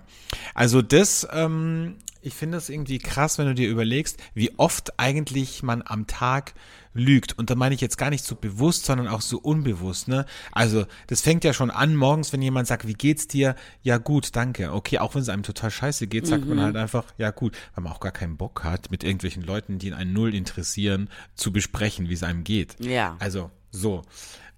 also 0.53 0.81
das, 0.81 1.27
ähm, 1.31 1.97
ich 2.27 2.35
finde 2.35 2.57
das 2.57 2.69
irgendwie 2.69 2.99
krass, 2.99 3.37
wenn 3.37 3.47
du 3.47 3.55
dir 3.55 3.69
überlegst, 3.69 4.17
wie 4.33 4.51
oft 4.57 4.99
eigentlich 4.99 5.63
man 5.63 5.81
am 5.85 6.05
Tag 6.07 6.53
lügt. 6.93 7.37
Und 7.37 7.49
da 7.49 7.55
meine 7.55 7.73
ich 7.73 7.81
jetzt 7.81 7.97
gar 7.97 8.09
nicht 8.09 8.25
so 8.25 8.35
bewusst, 8.35 8.85
sondern 8.85 9.07
auch 9.07 9.21
so 9.21 9.39
unbewusst, 9.39 10.07
ne? 10.07 10.25
Also, 10.51 10.85
das 11.07 11.21
fängt 11.21 11.43
ja 11.43 11.53
schon 11.53 11.71
an 11.71 11.95
morgens, 11.95 12.33
wenn 12.33 12.41
jemand 12.41 12.67
sagt, 12.67 12.87
wie 12.87 12.93
geht's 12.93 13.27
dir? 13.27 13.55
Ja, 13.81 13.97
gut, 13.97 14.35
danke. 14.35 14.73
Okay, 14.73 14.99
auch 14.99 15.15
wenn 15.15 15.21
es 15.21 15.29
einem 15.29 15.43
total 15.43 15.71
scheiße 15.71 16.07
geht, 16.07 16.27
sagt 16.27 16.45
man 16.45 16.59
halt 16.59 16.75
einfach, 16.75 17.05
ja, 17.17 17.31
gut, 17.31 17.55
weil 17.73 17.83
man 17.83 17.93
auch 17.93 17.99
gar 17.99 18.11
keinen 18.11 18.37
Bock 18.37 18.63
hat, 18.63 18.91
mit 18.91 19.03
irgendwelchen 19.03 19.43
Leuten, 19.43 19.79
die 19.79 19.87
in 19.87 19.93
einen 19.93 20.13
Null 20.13 20.35
interessieren, 20.35 21.09
zu 21.35 21.51
besprechen, 21.53 22.09
wie 22.09 22.13
es 22.13 22.23
einem 22.23 22.43
geht. 22.43 22.75
Ja. 22.79 23.15
Also, 23.19 23.51
so. 23.71 24.01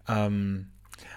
Ähm, 0.08 0.70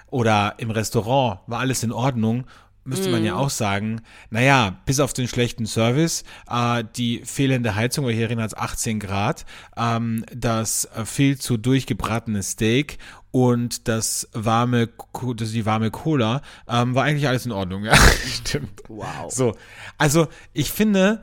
oder 0.09 0.57
im 0.59 0.71
Restaurant 0.71 1.41
war 1.47 1.61
alles 1.61 1.83
in 1.83 1.93
Ordnung. 1.93 2.45
Müsste 2.85 3.11
man 3.11 3.21
Mhm. 3.21 3.27
ja 3.27 3.35
auch 3.37 3.51
sagen, 3.51 4.01
naja, 4.31 4.81
bis 4.87 4.99
auf 4.99 5.13
den 5.13 5.29
schlechten 5.29 5.67
Service, 5.67 6.25
äh, 6.51 6.83
die 6.97 7.23
fehlende 7.25 7.75
Heizung, 7.77 8.05
weil 8.07 8.15
hier 8.15 8.25
erinnert 8.25 8.49
es 8.53 8.57
18 8.59 8.99
Grad, 8.99 9.45
ähm, 9.77 10.25
das 10.35 10.87
äh, 10.87 11.05
viel 11.05 11.39
zu 11.39 11.57
durchgebratene 11.59 12.43
Steak 12.43 12.99
und 13.31 13.87
das 13.87 14.29
warme, 14.33 14.89
das, 15.37 15.53
die 15.53 15.65
warme 15.65 15.91
Cola, 15.93 16.43
ähm, 16.69 16.95
war 16.97 17.05
eigentlich 17.05 17.29
alles 17.29 17.47
in 17.47 17.53
Ordnung. 17.53 17.85
Ja, 17.93 17.95
stimmt. 18.27 18.83
Wow. 18.89 19.31
So, 19.33 19.57
also 19.97 20.27
ich 20.53 20.71
finde, 20.73 21.23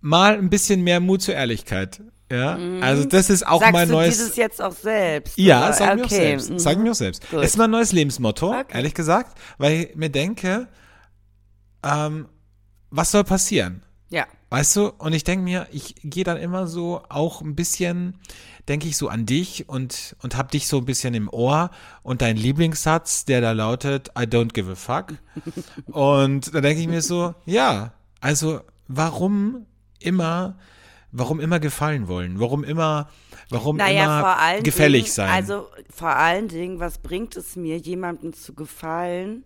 mal 0.00 0.38
ein 0.38 0.48
bisschen 0.50 0.82
mehr 0.82 1.00
Mut 1.00 1.22
zur 1.22 1.34
Ehrlichkeit. 1.34 2.00
Ja, 2.30 2.58
also 2.80 3.04
das 3.04 3.30
ist 3.30 3.46
auch 3.46 3.60
Mhm. 3.60 3.64
Sagst 3.64 3.72
mein 3.72 3.88
du 3.88 3.94
neues. 3.94 4.16
dieses 4.18 4.36
jetzt 4.36 4.60
auch 4.60 4.72
selbst? 4.72 5.38
Ja, 5.38 5.72
sag 5.72 5.94
mir 5.96 6.02
auch 6.02 6.06
okay. 6.06 6.14
selbst. 6.16 6.50
mhm. 6.50 6.58
Sag 6.58 6.78
mir 6.78 6.90
auch 6.90 6.94
selbst. 6.96 7.30
Gut. 7.30 7.44
Ist 7.44 7.56
mein 7.56 7.70
neues 7.70 7.92
Lebensmotto, 7.92 8.48
Okay. 8.50 8.64
ehrlich 8.74 8.94
gesagt, 8.94 9.38
weil 9.58 9.72
ich 9.80 9.94
mir 9.96 10.10
denke, 10.10 10.66
ähm, 11.84 12.26
was 12.90 13.10
soll 13.12 13.24
passieren? 13.24 13.82
Ja. 14.10 14.26
Weißt 14.50 14.76
du? 14.76 14.88
Und 14.98 15.12
ich 15.12 15.24
denke 15.24 15.42
mir, 15.44 15.66
ich 15.72 15.96
gehe 16.04 16.22
dann 16.24 16.36
immer 16.36 16.66
so 16.68 17.02
auch 17.08 17.42
ein 17.42 17.56
bisschen, 17.56 18.18
denke 18.68 18.86
ich 18.88 18.96
so 18.96 19.08
an 19.08 19.26
dich 19.26 19.68
und, 19.68 20.16
und 20.22 20.36
hab 20.36 20.50
dich 20.52 20.68
so 20.68 20.78
ein 20.78 20.84
bisschen 20.84 21.14
im 21.14 21.28
Ohr 21.28 21.70
und 22.02 22.22
dein 22.22 22.36
Lieblingssatz, 22.36 23.24
der 23.24 23.40
da 23.40 23.52
lautet, 23.52 24.08
I 24.18 24.22
don't 24.22 24.52
give 24.52 24.70
a 24.70 24.74
fuck. 24.76 25.14
und 25.92 26.54
da 26.54 26.60
denke 26.60 26.80
ich 26.80 26.88
mir 26.88 27.02
so, 27.02 27.34
ja, 27.44 27.92
also 28.20 28.60
warum 28.88 29.66
immer, 29.98 30.56
warum 31.16 31.40
immer 31.40 31.60
gefallen 31.60 32.08
wollen? 32.08 32.38
Warum 32.38 32.62
immer, 32.64 33.08
warum 33.50 33.76
Naja, 33.76 34.20
immer 34.20 34.62
gefällig 34.62 35.04
Dingen, 35.04 35.14
sein? 35.14 35.30
Also 35.30 35.68
vor 35.90 36.14
allen 36.14 36.48
Dingen, 36.48 36.78
was 36.78 36.98
bringt 36.98 37.36
es 37.36 37.56
mir, 37.56 37.78
jemandem 37.78 38.32
zu 38.32 38.54
gefallen, 38.54 39.44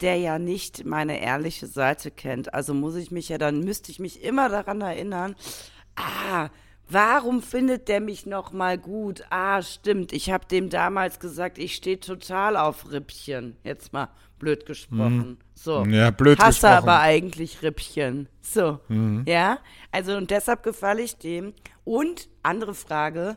der 0.00 0.16
ja 0.16 0.38
nicht 0.38 0.84
meine 0.86 1.20
ehrliche 1.20 1.66
Seite 1.66 2.10
kennt. 2.10 2.54
Also 2.54 2.72
muss 2.72 2.96
ich 2.96 3.10
mich 3.10 3.28
ja, 3.28 3.38
dann 3.38 3.60
müsste 3.60 3.90
ich 3.92 3.98
mich 3.98 4.22
immer 4.22 4.48
daran 4.48 4.80
erinnern, 4.80 5.36
ah, 5.96 6.48
warum 6.90 7.42
findet 7.42 7.88
der 7.88 8.00
mich 8.00 8.26
noch 8.26 8.52
mal 8.52 8.78
gut? 8.78 9.24
Ah, 9.30 9.62
stimmt, 9.62 10.12
ich 10.12 10.30
habe 10.30 10.46
dem 10.46 10.70
damals 10.70 11.20
gesagt, 11.20 11.58
ich 11.58 11.74
stehe 11.74 12.00
total 12.00 12.56
auf 12.56 12.90
Rippchen. 12.90 13.56
Jetzt 13.64 13.92
mal 13.92 14.08
blöd 14.38 14.66
gesprochen. 14.66 15.38
So. 15.54 15.84
Ja, 15.84 16.10
blöd 16.10 16.38
Hasse 16.38 16.52
gesprochen. 16.62 16.88
aber 16.88 17.00
eigentlich 17.00 17.62
Rippchen. 17.62 18.28
So. 18.40 18.80
Ja, 19.26 19.58
also 19.92 20.16
und 20.16 20.30
deshalb 20.30 20.62
gefalle 20.62 21.02
ich 21.02 21.16
dem. 21.16 21.54
Und 21.84 22.28
andere 22.42 22.74
Frage, 22.74 23.36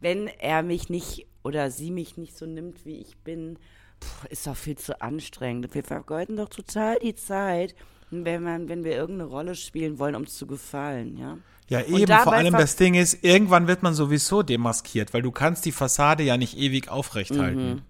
wenn 0.00 0.28
er 0.28 0.62
mich 0.62 0.88
nicht 0.88 1.26
oder 1.42 1.70
sie 1.70 1.90
mich 1.90 2.16
nicht 2.16 2.36
so 2.36 2.46
nimmt, 2.46 2.86
wie 2.86 2.98
ich 2.98 3.18
bin, 3.18 3.58
pff, 4.02 4.24
ist 4.26 4.46
doch 4.46 4.56
viel 4.56 4.78
zu 4.78 5.00
anstrengend. 5.00 5.74
Wir 5.74 5.84
vergeuden 5.84 6.36
doch 6.36 6.48
total 6.48 6.98
die 7.00 7.14
Zeit, 7.14 7.74
wenn, 8.10 8.42
man, 8.42 8.68
wenn 8.68 8.84
wir 8.84 8.92
irgendeine 8.92 9.28
Rolle 9.28 9.54
spielen 9.54 9.98
wollen, 9.98 10.14
um 10.14 10.26
zu 10.26 10.46
gefallen, 10.46 11.16
ja. 11.16 11.38
Ja, 11.68 11.80
eben. 11.82 12.12
Vor 12.22 12.32
allem 12.32 12.52
das 12.52 12.76
Ding 12.76 12.94
ist, 12.94 13.24
irgendwann 13.24 13.66
wird 13.66 13.82
man 13.82 13.94
sowieso 13.94 14.42
demaskiert, 14.42 15.14
weil 15.14 15.22
du 15.22 15.30
kannst 15.30 15.64
die 15.64 15.72
Fassade 15.72 16.22
ja 16.22 16.36
nicht 16.36 16.58
ewig 16.58 16.88
aufrechthalten. 16.88 17.70
Mhm. 17.74 17.82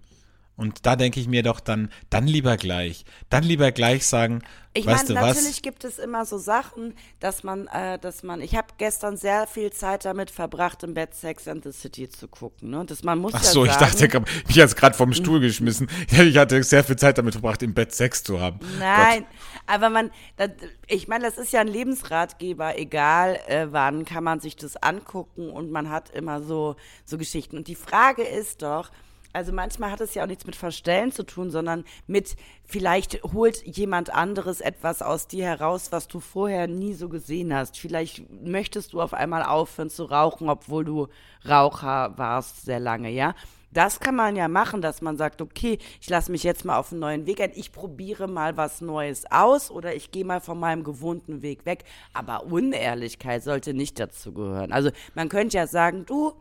Und 0.57 0.85
da 0.85 0.95
denke 0.95 1.19
ich 1.19 1.27
mir 1.27 1.43
doch 1.43 1.59
dann, 1.59 1.91
dann 2.09 2.27
lieber 2.27 2.55
gleich. 2.55 3.03
Dann 3.29 3.43
lieber 3.43 3.73
gleich 3.73 4.05
sagen, 4.07 4.41
Ich 4.73 4.85
weißt 4.85 5.09
meine, 5.09 5.19
du 5.19 5.25
natürlich 5.27 5.55
was? 5.57 5.61
gibt 5.61 5.83
es 5.83 5.99
immer 5.99 6.25
so 6.25 6.37
Sachen, 6.37 6.93
dass 7.19 7.43
man, 7.43 7.67
äh, 7.67 7.99
dass 7.99 8.23
man, 8.23 8.39
ich 8.39 8.55
habe 8.55 8.67
gestern 8.77 9.17
sehr 9.17 9.47
viel 9.47 9.71
Zeit 9.73 10.05
damit 10.05 10.31
verbracht, 10.31 10.83
im 10.83 10.93
Bett 10.93 11.13
Sex 11.13 11.49
and 11.49 11.63
the 11.65 11.73
City 11.73 12.07
zu 12.07 12.29
gucken. 12.29 12.69
Ne? 12.69 12.85
Das, 12.85 13.03
man 13.03 13.19
muss 13.19 13.33
Ach 13.35 13.43
ja 13.43 13.49
so, 13.49 13.65
ich 13.65 13.71
sagen, 13.73 13.85
dachte, 13.85 14.07
grad- 14.07 14.29
mich 14.47 14.57
hat's 14.59 14.77
gerade 14.77 14.95
vom 14.95 15.11
Stuhl 15.13 15.41
geschmissen. 15.41 15.89
Ich 16.09 16.37
hatte 16.37 16.63
sehr 16.63 16.85
viel 16.85 16.95
Zeit 16.95 17.17
damit 17.17 17.33
verbracht, 17.33 17.61
im 17.61 17.73
Bett 17.73 17.93
Sex 17.93 18.23
zu 18.23 18.39
haben. 18.39 18.59
Nein, 18.79 19.25
aber 19.67 19.89
man, 19.89 20.09
das, 20.37 20.51
ich 20.87 21.09
meine, 21.09 21.25
das 21.25 21.37
ist 21.37 21.51
ja 21.51 21.59
ein 21.59 21.67
Lebensratgeber, 21.67 22.77
egal 22.79 23.39
äh, 23.47 23.67
wann 23.71 24.05
kann 24.05 24.23
man 24.23 24.39
sich 24.39 24.55
das 24.55 24.77
angucken 24.77 25.49
und 25.49 25.69
man 25.71 25.89
hat 25.89 26.11
immer 26.11 26.41
so, 26.41 26.75
so 27.03 27.17
Geschichten. 27.17 27.57
Und 27.57 27.67
die 27.67 27.75
Frage 27.75 28.23
ist 28.23 28.61
doch, 28.61 28.89
also 29.35 29.51
manchmal 29.51 29.91
hat 29.91 30.01
es 30.01 30.13
ja 30.13 30.23
auch 30.23 30.27
nichts 30.27 30.45
mit 30.45 30.55
Verstellen 30.55 31.11
zu 31.11 31.23
tun, 31.23 31.51
sondern 31.51 31.83
mit, 32.07 32.35
vielleicht 32.63 33.21
holt 33.23 33.61
jemand 33.65 34.13
anderes 34.13 34.61
etwas 34.61 35.01
aus 35.01 35.27
dir 35.27 35.45
heraus, 35.45 35.91
was 35.91 36.07
du 36.07 36.19
vorher 36.19 36.67
nie 36.67 36.93
so 36.93 37.09
gesehen 37.09 37.53
hast. 37.53 37.77
Vielleicht 37.77 38.23
möchtest 38.31 38.93
du 38.93 39.01
auf 39.01 39.13
einmal 39.13 39.43
aufhören 39.43 39.89
zu 39.89 40.05
rauchen, 40.05 40.49
obwohl 40.49 40.85
du 40.85 41.07
Raucher 41.47 42.13
warst 42.17 42.65
sehr 42.65 42.79
lange, 42.79 43.09
ja. 43.09 43.35
Das 43.71 43.99
kann 43.99 44.15
man 44.15 44.37
ja 44.37 44.47
machen, 44.47 44.81
dass 44.81 45.01
man 45.01 45.17
sagt, 45.17 45.41
okay, 45.41 45.79
ich 45.99 46.09
lasse 46.09 46.31
mich 46.31 46.43
jetzt 46.43 46.63
mal 46.63 46.77
auf 46.77 46.93
einen 46.93 47.01
neuen 47.01 47.25
Weg 47.25 47.41
ein, 47.41 47.51
ich 47.55 47.73
probiere 47.73 48.29
mal 48.29 48.55
was 48.55 48.79
Neues 48.79 49.29
aus 49.29 49.69
oder 49.69 49.93
ich 49.93 50.11
gehe 50.11 50.23
mal 50.23 50.39
von 50.39 50.57
meinem 50.57 50.85
gewohnten 50.85 51.41
Weg 51.41 51.65
weg. 51.65 51.83
Aber 52.13 52.45
Unehrlichkeit 52.45 53.43
sollte 53.43 53.73
nicht 53.73 53.99
dazu 53.99 54.31
gehören. 54.31 54.71
Also 54.71 54.91
man 55.13 55.27
könnte 55.27 55.57
ja 55.57 55.67
sagen, 55.67 56.05
du, 56.05 56.31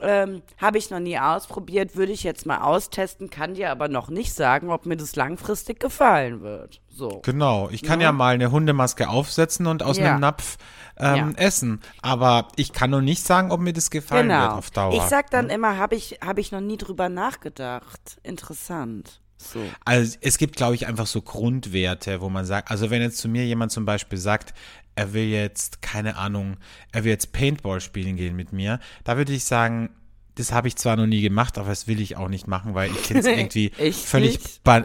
ähm, 0.00 0.42
habe 0.58 0.78
ich 0.78 0.90
noch 0.90 1.00
nie 1.00 1.18
ausprobiert, 1.18 1.96
würde 1.96 2.12
ich 2.12 2.22
jetzt 2.22 2.44
mal 2.46 2.58
austesten, 2.60 3.30
kann 3.30 3.54
dir 3.54 3.70
aber 3.70 3.88
noch 3.88 4.08
nicht 4.10 4.34
sagen, 4.34 4.70
ob 4.70 4.84
mir 4.86 4.96
das 4.96 5.16
langfristig 5.16 5.80
gefallen 5.80 6.42
wird. 6.42 6.80
So. 6.88 7.20
Genau, 7.24 7.68
ich 7.70 7.82
kann 7.82 8.00
ja, 8.00 8.12
mal 8.12 8.34
eine 8.34 8.50
Hundemaske 8.50 9.08
aufsetzen 9.08 9.66
und 9.66 9.82
aus 9.82 9.98
Ja. 9.98 10.10
einem 10.12 10.20
Napf 10.20 10.56
ähm, 10.98 11.34
essen. 11.36 11.80
Aber 12.02 12.48
ich 12.56 12.72
kann 12.72 12.90
noch 12.90 13.00
nicht 13.02 13.22
sagen, 13.24 13.50
ob 13.52 13.60
mir 13.60 13.72
das 13.72 13.90
gefallen 13.90 14.28
wird 14.28 14.38
Genau. 14.40 14.54
auf 14.56 14.70
Dauer. 14.70 14.94
Ich 14.94 15.02
sag 15.02 15.30
dann 15.30 15.50
immer, 15.50 15.76
habe 15.76 15.94
ich, 15.94 16.18
hab 16.24 16.38
ich 16.38 16.52
noch 16.52 16.60
nie 16.62 16.76
drüber 16.78 17.08
nachgedacht. 17.08 18.18
Interessant. 18.22 19.20
So. 19.38 19.60
Also 19.84 20.16
es 20.22 20.38
gibt, 20.38 20.56
glaube 20.56 20.74
ich, 20.74 20.86
einfach 20.86 21.06
so 21.06 21.20
Grundwerte, 21.20 22.20
wo 22.22 22.28
man 22.30 22.46
sagt, 22.46 22.70
also 22.70 22.90
wenn 22.90 23.02
jetzt 23.02 23.18
zu 23.18 23.28
mir 23.28 23.44
jemand 23.44 23.72
zum 23.72 23.84
Beispiel 23.84 24.18
sagt, 24.18 24.54
er 24.96 25.12
will 25.12 25.24
jetzt, 25.24 25.82
keine 25.82 26.16
Ahnung, 26.16 26.56
er 26.90 27.04
will 27.04 27.12
jetzt 27.12 27.32
Paintball 27.32 27.80
spielen 27.80 28.16
gehen 28.16 28.34
mit 28.34 28.52
mir, 28.52 28.80
da 29.04 29.16
würde 29.16 29.32
ich 29.32 29.44
sagen, 29.44 29.90
das 30.36 30.52
habe 30.52 30.68
ich 30.68 30.76
zwar 30.76 30.96
noch 30.96 31.06
nie 31.06 31.22
gemacht, 31.22 31.58
aber 31.58 31.70
das 31.70 31.88
will 31.88 32.00
ich 32.00 32.16
auch 32.16 32.28
nicht 32.28 32.46
machen, 32.46 32.74
weil 32.74 32.90
ich 32.90 32.98
finde 32.98 33.20
es 33.20 33.26
irgendwie 33.26 33.70
völlig, 33.92 34.38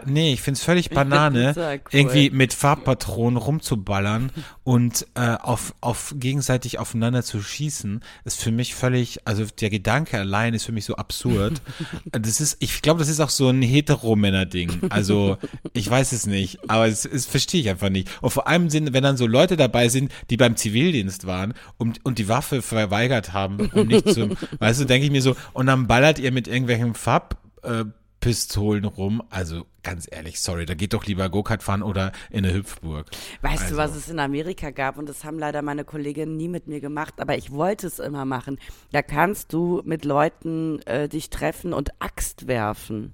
nee, 0.06 0.32
ich 0.32 0.40
finde 0.40 0.58
es 0.58 0.64
völlig 0.64 0.90
Banane, 0.90 1.54
cool. 1.56 1.80
irgendwie 1.90 2.30
mit 2.30 2.54
Farbpatronen 2.54 3.36
rumzuballern 3.36 4.32
und 4.64 5.06
äh, 5.14 5.36
auf, 5.36 5.74
auf 5.80 6.14
gegenseitig 6.16 6.78
aufeinander 6.78 7.22
zu 7.22 7.42
schießen, 7.42 8.00
ist 8.24 8.40
für 8.40 8.50
mich 8.50 8.74
völlig, 8.74 9.20
also 9.26 9.44
der 9.60 9.70
Gedanke 9.70 10.18
allein 10.18 10.54
ist 10.54 10.64
für 10.64 10.72
mich 10.72 10.86
so 10.86 10.96
absurd. 10.96 11.60
das 12.12 12.40
ist, 12.40 12.56
ich 12.60 12.80
glaube, 12.80 13.00
das 13.00 13.08
ist 13.08 13.20
auch 13.20 13.30
so 13.30 13.48
ein 13.48 13.62
Heteromänner-Ding. 13.62 14.88
Also, 14.88 15.36
ich 15.74 15.88
weiß 15.88 16.12
es 16.12 16.26
nicht, 16.26 16.70
aber 16.70 16.86
es, 16.86 17.04
es 17.04 17.26
verstehe 17.26 17.60
ich 17.60 17.68
einfach 17.68 17.90
nicht. 17.90 18.08
Und 18.22 18.30
vor 18.30 18.46
allem 18.48 18.70
sind, 18.70 18.92
wenn 18.92 19.02
dann 19.02 19.16
so 19.16 19.26
Leute 19.26 19.56
dabei 19.56 19.88
sind, 19.88 20.12
die 20.30 20.36
beim 20.36 20.56
Zivildienst 20.56 21.26
waren 21.26 21.52
und, 21.76 22.04
und 22.04 22.18
die 22.18 22.28
Waffe 22.28 22.62
verweigert 22.62 23.32
haben, 23.32 23.70
um 23.72 23.86
nicht 23.86 24.08
zu, 24.08 24.30
weißt 24.58 24.80
du, 24.80 24.84
denke 24.86 25.06
ich 25.06 25.12
mir 25.12 25.22
so, 25.22 25.36
und 25.52 25.66
dann 25.66 25.86
ballert 25.86 26.18
ihr 26.18 26.32
mit 26.32 26.48
irgendwelchen 26.48 26.94
Farb, 26.94 27.36
äh, 27.62 27.84
Pistolen 28.22 28.84
rum. 28.84 29.22
Also 29.30 29.66
ganz 29.82 30.08
ehrlich, 30.10 30.40
sorry, 30.40 30.64
da 30.64 30.74
geht 30.74 30.94
doch 30.94 31.04
lieber 31.04 31.28
Go-Kart 31.28 31.62
fahren 31.62 31.82
oder 31.82 32.12
in 32.30 32.44
eine 32.44 32.54
Hüpfburg. 32.54 33.06
Weißt 33.42 33.64
also. 33.64 33.74
du, 33.74 33.80
was 33.80 33.96
es 33.96 34.08
in 34.08 34.20
Amerika 34.20 34.70
gab? 34.70 34.96
Und 34.96 35.08
das 35.08 35.24
haben 35.24 35.38
leider 35.38 35.60
meine 35.60 35.84
Kolleginnen 35.84 36.36
nie 36.36 36.48
mit 36.48 36.68
mir 36.68 36.80
gemacht, 36.80 37.14
aber 37.18 37.36
ich 37.36 37.50
wollte 37.50 37.88
es 37.88 37.98
immer 37.98 38.24
machen. 38.24 38.58
Da 38.92 39.02
kannst 39.02 39.52
du 39.52 39.82
mit 39.84 40.04
Leuten 40.04 40.80
äh, 40.82 41.08
dich 41.08 41.30
treffen 41.30 41.72
und 41.74 42.00
Axt 42.00 42.46
werfen. 42.46 43.12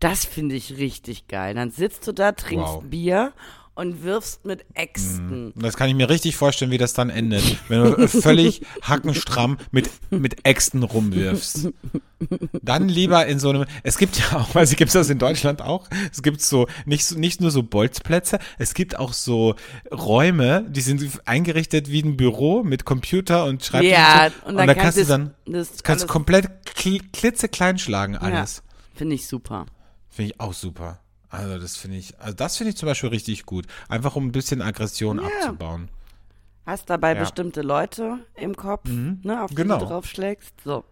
Das 0.00 0.24
finde 0.24 0.54
ich 0.54 0.78
richtig 0.78 1.28
geil. 1.28 1.54
Dann 1.54 1.70
sitzt 1.70 2.06
du 2.06 2.12
da, 2.12 2.32
trinkst 2.32 2.74
Wow. 2.74 2.84
Bier 2.84 3.32
und 3.78 4.02
wirfst 4.02 4.44
mit 4.44 4.64
Äxten. 4.74 5.52
Das 5.54 5.76
kann 5.76 5.88
ich 5.88 5.94
mir 5.94 6.08
richtig 6.10 6.34
vorstellen, 6.34 6.72
wie 6.72 6.78
das 6.78 6.94
dann 6.94 7.10
endet, 7.10 7.44
wenn 7.68 7.84
du 7.84 8.08
völlig 8.08 8.62
hackenstramm 8.82 9.56
mit, 9.70 9.88
mit 10.10 10.44
Äxten 10.44 10.82
rumwirfst. 10.82 11.68
Dann 12.60 12.88
lieber 12.88 13.24
in 13.26 13.38
so 13.38 13.50
einem, 13.50 13.66
es 13.84 13.96
gibt 13.96 14.18
ja 14.18 14.38
auch, 14.40 14.56
also 14.56 14.74
gibt 14.74 14.88
es 14.88 14.94
das 14.94 15.10
in 15.10 15.20
Deutschland 15.20 15.62
auch, 15.62 15.88
es 16.10 16.22
gibt 16.22 16.40
so, 16.40 16.66
nicht, 16.86 17.16
nicht 17.16 17.40
nur 17.40 17.52
so 17.52 17.62
Bolzplätze, 17.62 18.40
es 18.58 18.74
gibt 18.74 18.98
auch 18.98 19.12
so 19.12 19.54
Räume, 19.92 20.66
die 20.68 20.80
sind 20.80 21.08
eingerichtet 21.24 21.88
wie 21.88 22.02
ein 22.02 22.16
Büro 22.16 22.64
mit 22.64 22.84
Computer 22.84 23.44
und 23.44 23.64
Schreibtisch 23.64 23.92
Ja, 23.92 24.26
und, 24.26 24.32
so. 24.32 24.38
und 24.40 24.50
und, 24.50 24.56
dann 24.56 24.66
da 24.66 24.74
kannst 24.74 24.98
du 24.98 25.04
dann, 25.04 25.34
das 25.46 25.82
kannst 25.84 26.08
komplett 26.08 26.46
kli- 26.76 27.02
klitzeklein 27.12 27.78
schlagen 27.78 28.16
alles. 28.16 28.56
Ja, 28.66 28.96
finde 28.98 29.14
ich 29.14 29.28
super. 29.28 29.66
Finde 30.08 30.32
ich 30.32 30.40
auch 30.40 30.52
super. 30.52 30.98
Also 31.30 31.58
das 31.58 31.76
finde 31.76 31.98
ich, 31.98 32.18
also 32.20 32.34
das 32.34 32.56
finde 32.56 32.70
ich 32.70 32.76
zum 32.76 32.86
Beispiel 32.86 33.10
richtig 33.10 33.44
gut. 33.44 33.66
Einfach 33.88 34.16
um 34.16 34.26
ein 34.26 34.32
bisschen 34.32 34.62
Aggression 34.62 35.20
abzubauen. 35.20 35.88
Hast 36.66 36.88
dabei 36.90 37.14
Ja. 37.14 37.20
bestimmte 37.20 37.62
Leute 37.62 38.18
im 38.34 38.56
Kopf, 38.56 38.88
ne, 38.88 39.42
auf 39.42 39.50
die 39.50 39.56
genau. 39.56 39.78
du 39.78 39.86
draufschlägst. 39.86 40.52
So. 40.64 40.84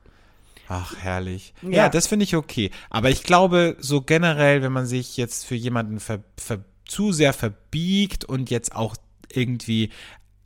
Ach, 0.69 0.97
herrlich. 0.99 1.55
Ja, 1.63 1.69
Ja. 1.71 1.89
das 1.89 2.07
finde 2.07 2.25
ich 2.25 2.35
okay. 2.35 2.71
Aber 2.91 3.11
ich 3.11 3.23
glaube, 3.23 3.77
so 3.79 4.01
generell, 4.03 4.63
wenn 4.63 4.73
man 4.73 4.87
sich 4.87 5.17
jetzt 5.17 5.47
für 5.47 5.55
jemanden 5.55 6.01
ver, 6.01 6.23
ver, 6.39 6.65
zu 6.87 7.13
sehr 7.13 7.33
verbiegt 7.33 8.25
und 8.25 8.51
jetzt 8.51 8.75
auch 8.75 8.97
irgendwie 9.31 9.91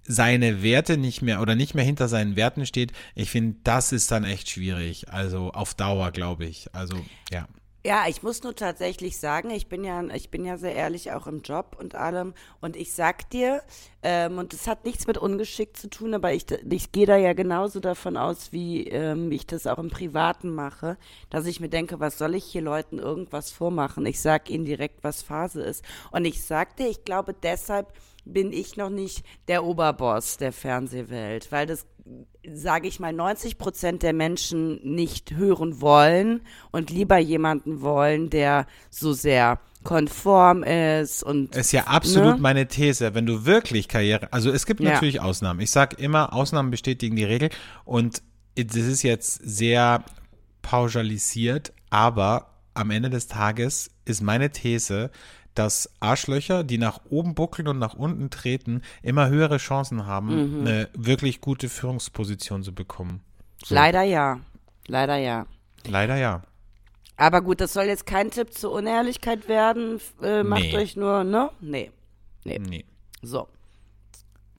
seine 0.02 0.62
Werte 0.62 0.96
nicht 0.96 1.22
mehr 1.22 1.40
oder 1.40 1.54
nicht 1.54 1.74
mehr 1.74 1.84
hinter 1.84 2.08
seinen 2.08 2.34
Werten 2.36 2.66
steht, 2.66 2.92
ich 3.14 3.30
finde, 3.30 3.58
das 3.64 3.92
ist 3.92 4.10
dann 4.10 4.24
echt 4.24 4.50
schwierig. 4.50 5.12
Also 5.12 5.52
auf 5.52 5.74
Dauer, 5.74 6.10
glaube 6.10 6.44
ich. 6.46 6.74
Also, 6.74 6.96
ja. 7.30 7.46
Ja, 7.82 8.04
ich 8.08 8.22
muss 8.22 8.42
nur 8.42 8.54
tatsächlich 8.54 9.18
sagen, 9.18 9.48
ich 9.48 9.68
bin 9.68 9.84
ja, 9.84 10.02
ich 10.14 10.30
bin 10.30 10.44
ja 10.44 10.58
sehr 10.58 10.74
ehrlich 10.74 11.12
auch 11.12 11.26
im 11.26 11.40
Job 11.40 11.76
und 11.80 11.94
allem. 11.94 12.34
Und 12.60 12.76
ich 12.76 12.92
sag 12.92 13.30
dir, 13.30 13.62
ähm, 14.02 14.36
und 14.36 14.52
das 14.52 14.66
hat 14.66 14.84
nichts 14.84 15.06
mit 15.06 15.16
Ungeschick 15.16 15.78
zu 15.78 15.88
tun, 15.88 16.12
aber 16.12 16.34
ich, 16.34 16.44
ich 16.70 16.92
gehe 16.92 17.06
da 17.06 17.16
ja 17.16 17.32
genauso 17.32 17.80
davon 17.80 18.18
aus, 18.18 18.52
wie 18.52 18.86
ähm, 18.88 19.32
ich 19.32 19.46
das 19.46 19.66
auch 19.66 19.78
im 19.78 19.88
Privaten 19.88 20.50
mache, 20.54 20.98
dass 21.30 21.46
ich 21.46 21.60
mir 21.60 21.70
denke, 21.70 22.00
was 22.00 22.18
soll 22.18 22.34
ich 22.34 22.44
hier 22.44 22.60
Leuten 22.60 22.98
irgendwas 22.98 23.50
vormachen? 23.50 24.04
Ich 24.04 24.20
sag 24.20 24.50
ihnen 24.50 24.66
direkt, 24.66 25.02
was 25.02 25.22
Phase 25.22 25.62
ist. 25.62 25.82
Und 26.10 26.26
ich 26.26 26.44
sag 26.44 26.76
dir, 26.76 26.88
ich 26.90 27.04
glaube, 27.04 27.32
deshalb 27.32 27.94
bin 28.26 28.52
ich 28.52 28.76
noch 28.76 28.90
nicht 28.90 29.24
der 29.48 29.64
Oberboss 29.64 30.36
der 30.36 30.52
Fernsehwelt, 30.52 31.50
weil 31.50 31.66
das 31.66 31.86
sage 32.52 32.88
ich 32.88 33.00
mal, 33.00 33.12
90 33.12 33.58
Prozent 33.58 34.02
der 34.02 34.12
Menschen 34.12 34.80
nicht 34.82 35.32
hören 35.32 35.80
wollen 35.80 36.40
und 36.70 36.90
lieber 36.90 37.18
jemanden 37.18 37.80
wollen, 37.80 38.30
der 38.30 38.66
so 38.90 39.12
sehr 39.12 39.60
konform 39.82 40.62
ist 40.62 41.22
und 41.22 41.54
Ist 41.56 41.72
ja 41.72 41.84
absolut 41.84 42.36
Ne? 42.36 42.40
meine 42.40 42.68
These. 42.68 43.14
Wenn 43.14 43.24
du 43.26 43.46
wirklich 43.46 43.88
Karriere, 43.88 44.30
also 44.32 44.50
es 44.50 44.66
gibt 44.66 44.80
Ja. 44.80 44.92
natürlich 44.92 45.20
Ausnahmen. 45.20 45.60
Ich 45.60 45.70
sag 45.70 45.98
immer, 45.98 46.32
Ausnahmen 46.34 46.70
bestätigen 46.70 47.16
die 47.16 47.24
Regel 47.24 47.50
und 47.84 48.22
das 48.56 48.76
ist 48.76 49.02
jetzt 49.02 49.40
sehr 49.42 50.04
pauschalisiert, 50.62 51.72
aber 51.90 52.46
am 52.74 52.90
Ende 52.90 53.10
des 53.10 53.26
Tages 53.26 53.90
ist 54.04 54.22
meine 54.22 54.50
These, 54.50 55.10
dass 55.54 55.90
Arschlöcher, 56.00 56.62
die 56.64 56.78
nach 56.78 57.00
oben 57.10 57.34
buckeln 57.34 57.68
und 57.68 57.78
nach 57.78 57.94
unten 57.94 58.30
treten, 58.30 58.82
immer 59.02 59.28
höhere 59.28 59.56
Chancen 59.58 60.06
haben, 60.06 60.60
Mhm. 60.60 60.60
eine 60.66 60.88
wirklich 60.94 61.40
gute 61.40 61.68
Führungsposition 61.68 62.62
zu 62.62 62.74
bekommen. 62.74 63.20
So. 63.64 63.74
leider 63.74 64.02
ja. 64.02 64.40
Leider 64.86 65.16
ja. 65.16 65.46
Leider 65.86 66.16
ja. 66.16 66.42
Aber 67.16 67.42
gut, 67.42 67.60
das 67.60 67.72
soll 67.74 67.84
jetzt 67.84 68.06
kein 68.06 68.30
Tipp 68.30 68.54
zur 68.54 68.72
Unehrlichkeit 68.72 69.48
werden. 69.48 70.00
Äh, 70.22 70.42
macht 70.42 70.62
Nee. 70.62 70.76
euch 70.76 70.96
nur, 70.96 71.22
ne? 71.24 71.50
Nee. 71.60 71.90
Nee. 72.44 72.58
Nee, 72.58 72.84
So. 73.20 73.48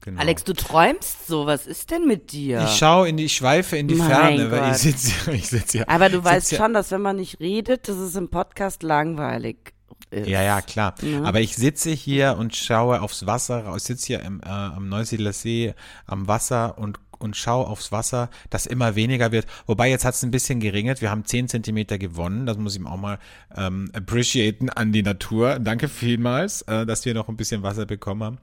genau. 0.00 0.20
Alex, 0.20 0.44
du 0.44 0.52
träumst 0.52 1.26
so. 1.26 1.46
Was 1.46 1.66
ist 1.66 1.90
denn 1.90 2.06
mit 2.06 2.30
dir? 2.32 2.62
Ich 2.64 2.76
schaue 2.76 3.08
in 3.08 3.16
die, 3.16 3.24
ich 3.24 3.34
schweife 3.34 3.76
in 3.76 3.88
die 3.88 3.96
Mein 3.96 4.08
Ferne, 4.08 4.50
weil 4.52 4.60
Gott. 4.60 4.70
ich 4.72 4.76
sitze, 4.78 5.32
ich 5.32 5.48
sitze 5.48 5.78
hier. 5.78 5.88
Aber 5.88 6.08
du 6.08 6.22
sitz 6.22 6.50
hier- 6.50 6.58
schon, 6.58 6.72
dass 6.74 6.90
wenn 6.92 7.02
man 7.02 7.16
nicht 7.16 7.40
redet, 7.40 7.88
dass 7.88 7.96
es 7.96 8.14
im 8.14 8.28
Podcast 8.28 8.82
langweilig 8.84 9.72
ist. 10.12 10.28
Ja, 10.28 10.42
ja, 10.42 10.60
klar. 10.60 10.94
Mhm. 11.02 11.24
Aber 11.24 11.40
ich 11.40 11.56
sitze 11.56 11.90
hier 11.90 12.36
und 12.38 12.54
schaue 12.54 13.00
aufs 13.00 13.26
Wasser 13.26 13.64
raus. 13.64 13.82
Ich 13.82 13.86
sitze 13.88 14.06
hier 14.06 14.20
im, 14.20 14.40
äh, 14.40 14.48
am 14.48 14.88
Neusiedler 14.88 15.32
See 15.32 15.74
am 16.06 16.28
Wasser 16.28 16.78
und, 16.78 16.98
und 17.18 17.36
schaue 17.36 17.66
aufs 17.66 17.92
Wasser, 17.92 18.30
das 18.50 18.66
immer 18.66 18.94
weniger 18.94 19.32
wird. 19.32 19.46
Wobei 19.66 19.88
jetzt 19.90 20.04
hat 20.04 20.14
es 20.14 20.22
ein 20.22 20.30
bisschen 20.30 20.60
geringert. 20.60 21.00
Wir 21.00 21.10
haben 21.10 21.24
10 21.24 21.48
Zentimeter 21.48 21.98
gewonnen. 21.98 22.46
Das 22.46 22.56
muss 22.58 22.76
ich 22.76 22.84
auch 22.84 22.96
mal 22.96 23.18
ähm, 23.56 23.90
appreciaten 23.94 24.70
an 24.70 24.92
die 24.92 25.02
Natur. 25.02 25.58
Danke 25.58 25.88
vielmals, 25.88 26.62
äh, 26.62 26.84
dass 26.86 27.04
wir 27.04 27.14
noch 27.14 27.28
ein 27.28 27.36
bisschen 27.36 27.62
Wasser 27.62 27.86
bekommen 27.86 28.22
haben. 28.22 28.38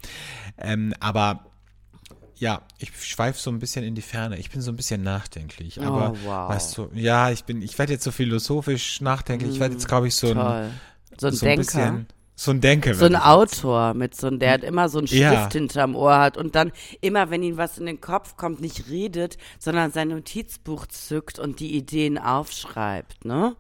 Ähm, 0.57 0.93
aber 0.99 1.45
ja, 2.37 2.61
ich 2.77 2.91
schweife 3.05 3.37
so 3.37 3.51
ein 3.51 3.59
bisschen 3.59 3.83
in 3.83 3.95
die 3.95 4.01
Ferne. 4.01 4.37
Ich 4.37 4.49
bin 4.49 4.61
so 4.61 4.71
ein 4.71 4.77
bisschen 4.77 5.03
nachdenklich. 5.03 5.81
Aber 5.81 6.11
Oh, 6.13 6.17
wow. 6.25 6.49
weißt 6.49 6.77
du, 6.77 6.89
ja, 6.93 7.31
ich 7.31 7.43
bin, 7.43 7.61
ich 7.61 7.77
werde 7.77 7.91
jetzt 7.91 8.05
so 8.05 8.11
philosophisch 8.11 9.01
nachdenklich. 9.01 9.51
Ich 9.55 9.59
werde 9.59 9.73
jetzt, 9.73 9.89
glaube 9.89 10.07
ich, 10.07 10.15
so 10.15 10.27
ein 10.29 10.35
Toll. 10.35 10.69
So 11.19 11.27
ein 11.27 11.33
so 11.33 11.45
ein 11.45 11.49
Denker. 11.49 11.61
bisschen 11.63 12.07
so 12.35 12.51
ein 12.51 12.61
Denker. 12.61 12.93
So 12.95 13.05
ein 13.05 13.17
Autor 13.17 13.93
mit 13.93 14.15
so 14.15 14.27
ein, 14.27 14.39
der 14.39 14.53
hat 14.53 14.63
immer 14.63 14.87
so 14.87 14.99
einen 14.99 15.07
Stift 15.07 15.21
Ja. 15.21 15.49
hinterm 15.51 15.95
Ohr 15.95 16.17
hat 16.19 16.37
und 16.37 16.55
dann 16.55 16.71
immer, 17.01 17.29
wenn 17.31 17.43
ihm 17.43 17.57
was 17.57 17.77
in 17.77 17.85
den 17.85 17.99
Kopf 17.99 18.37
kommt, 18.37 18.61
nicht 18.61 18.89
redet, 18.89 19.37
sondern 19.59 19.91
sein 19.91 20.07
Notizbuch 20.07 20.87
zückt 20.87 21.37
und 21.37 21.59
die 21.59 21.75
Ideen 21.75 22.17
aufschreibt, 22.17 23.25
ne? 23.25 23.55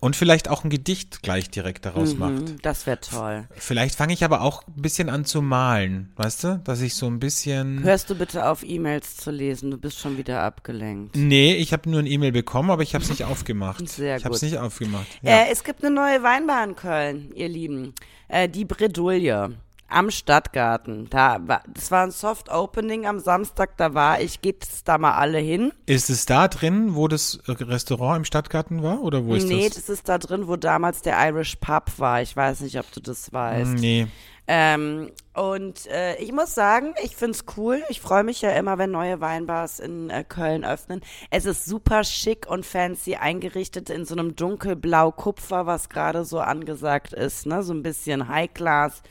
Und 0.00 0.16
vielleicht 0.16 0.48
auch 0.48 0.64
ein 0.64 0.70
Gedicht 0.70 1.22
gleich 1.22 1.50
direkt 1.50 1.84
daraus 1.84 2.16
macht. 2.16 2.32
Mhm, 2.32 2.56
das 2.62 2.86
wäre 2.86 2.98
toll. 3.00 3.46
Vielleicht 3.54 3.94
fange 3.94 4.14
ich 4.14 4.24
aber 4.24 4.40
auch 4.40 4.66
ein 4.66 4.80
bisschen 4.80 5.10
an 5.10 5.26
zu 5.26 5.42
malen, 5.42 6.10
weißt 6.16 6.44
du? 6.44 6.60
Dass 6.64 6.80
ich 6.80 6.94
so 6.94 7.06
ein 7.06 7.20
bisschen. 7.20 7.82
Hörst 7.82 8.08
du 8.08 8.14
bitte 8.14 8.48
auf, 8.48 8.62
E-Mails 8.62 9.18
zu 9.18 9.30
lesen? 9.30 9.70
Du 9.70 9.76
bist 9.76 9.98
schon 9.98 10.16
wieder 10.16 10.40
abgelenkt. 10.42 11.16
Nee, 11.16 11.54
ich 11.54 11.74
habe 11.74 11.90
nur 11.90 12.00
ein 12.00 12.06
E-Mail 12.06 12.32
bekommen, 12.32 12.70
aber 12.70 12.82
ich 12.82 12.94
habe 12.94 13.04
es 13.04 13.10
nicht 13.10 13.24
aufgemacht. 13.26 13.86
Sehr 13.88 14.16
ich 14.16 14.24
habe 14.24 14.34
es 14.34 14.40
gut. 14.40 14.50
nicht 14.50 14.58
aufgemacht. 14.58 15.06
Ja. 15.20 15.42
Äh, 15.42 15.52
es 15.52 15.64
gibt 15.64 15.84
eine 15.84 15.94
neue 15.94 16.22
Weinbar 16.22 16.64
in 16.64 16.76
Köln, 16.76 17.32
ihr 17.34 17.48
Lieben. 17.50 17.94
Äh, 18.28 18.48
die 18.48 18.64
Bredouille 18.64 19.54
am 19.90 20.10
Stadtgarten. 20.10 21.08
Da 21.10 21.38
war, 21.46 21.62
das 21.72 21.90
war 21.90 22.04
ein 22.04 22.10
Soft 22.10 22.50
Opening 22.50 23.06
am 23.06 23.18
Samstag, 23.18 23.76
da 23.76 23.94
war 23.94 24.20
ich. 24.20 24.40
Geht 24.40 24.66
da 24.84 24.98
mal 24.98 25.14
alle 25.14 25.38
hin? 25.38 25.72
ist 25.86 26.10
es 26.10 26.26
da 26.26 26.48
drin, 26.48 26.94
wo 26.94 27.08
das 27.08 27.40
Restaurant 27.46 28.18
im 28.18 28.24
Stadtgarten 28.24 28.82
war? 28.82 29.02
Oder 29.02 29.24
wo 29.24 29.34
ist 29.34 29.48
nee, 29.48 29.68
das? 29.68 29.76
das 29.76 29.88
ist 29.88 30.08
da 30.08 30.18
drin, 30.18 30.48
wo 30.48 30.56
damals 30.56 31.02
der 31.02 31.16
Irish 31.28 31.56
Pub 31.56 31.90
war. 31.98 32.22
Ich 32.22 32.36
weiß 32.36 32.60
nicht, 32.60 32.78
ob 32.78 32.90
du 32.92 33.00
das 33.00 33.32
weißt. 33.32 33.74
Nee. 33.74 34.06
Ähm, 34.52 35.12
und 35.32 35.86
äh, 35.86 36.16
ich 36.16 36.32
muss 36.32 36.56
sagen, 36.56 36.94
ich 37.04 37.14
find's 37.14 37.44
cool. 37.56 37.84
Ich 37.88 38.00
freue 38.00 38.24
mich 38.24 38.42
ja 38.42 38.50
immer, 38.50 38.78
wenn 38.78 38.90
neue 38.90 39.20
Weinbars 39.20 39.78
in 39.78 40.10
äh, 40.10 40.24
Köln 40.24 40.64
öffnen. 40.64 41.02
Es 41.30 41.44
ist 41.44 41.66
super 41.66 42.02
schick 42.02 42.50
und 42.50 42.66
fancy 42.66 43.14
eingerichtet 43.14 43.90
in 43.90 44.04
so 44.04 44.16
einem 44.16 44.34
dunkelblau 44.34 45.12
Kupfer, 45.12 45.66
was 45.66 45.88
gerade 45.88 46.24
so 46.24 46.40
angesagt 46.40 47.12
ist, 47.12 47.46
ne? 47.46 47.62
So 47.62 47.72
ein 47.72 47.84
bisschen 47.84 48.26
High 48.26 48.52
Class. 48.52 49.02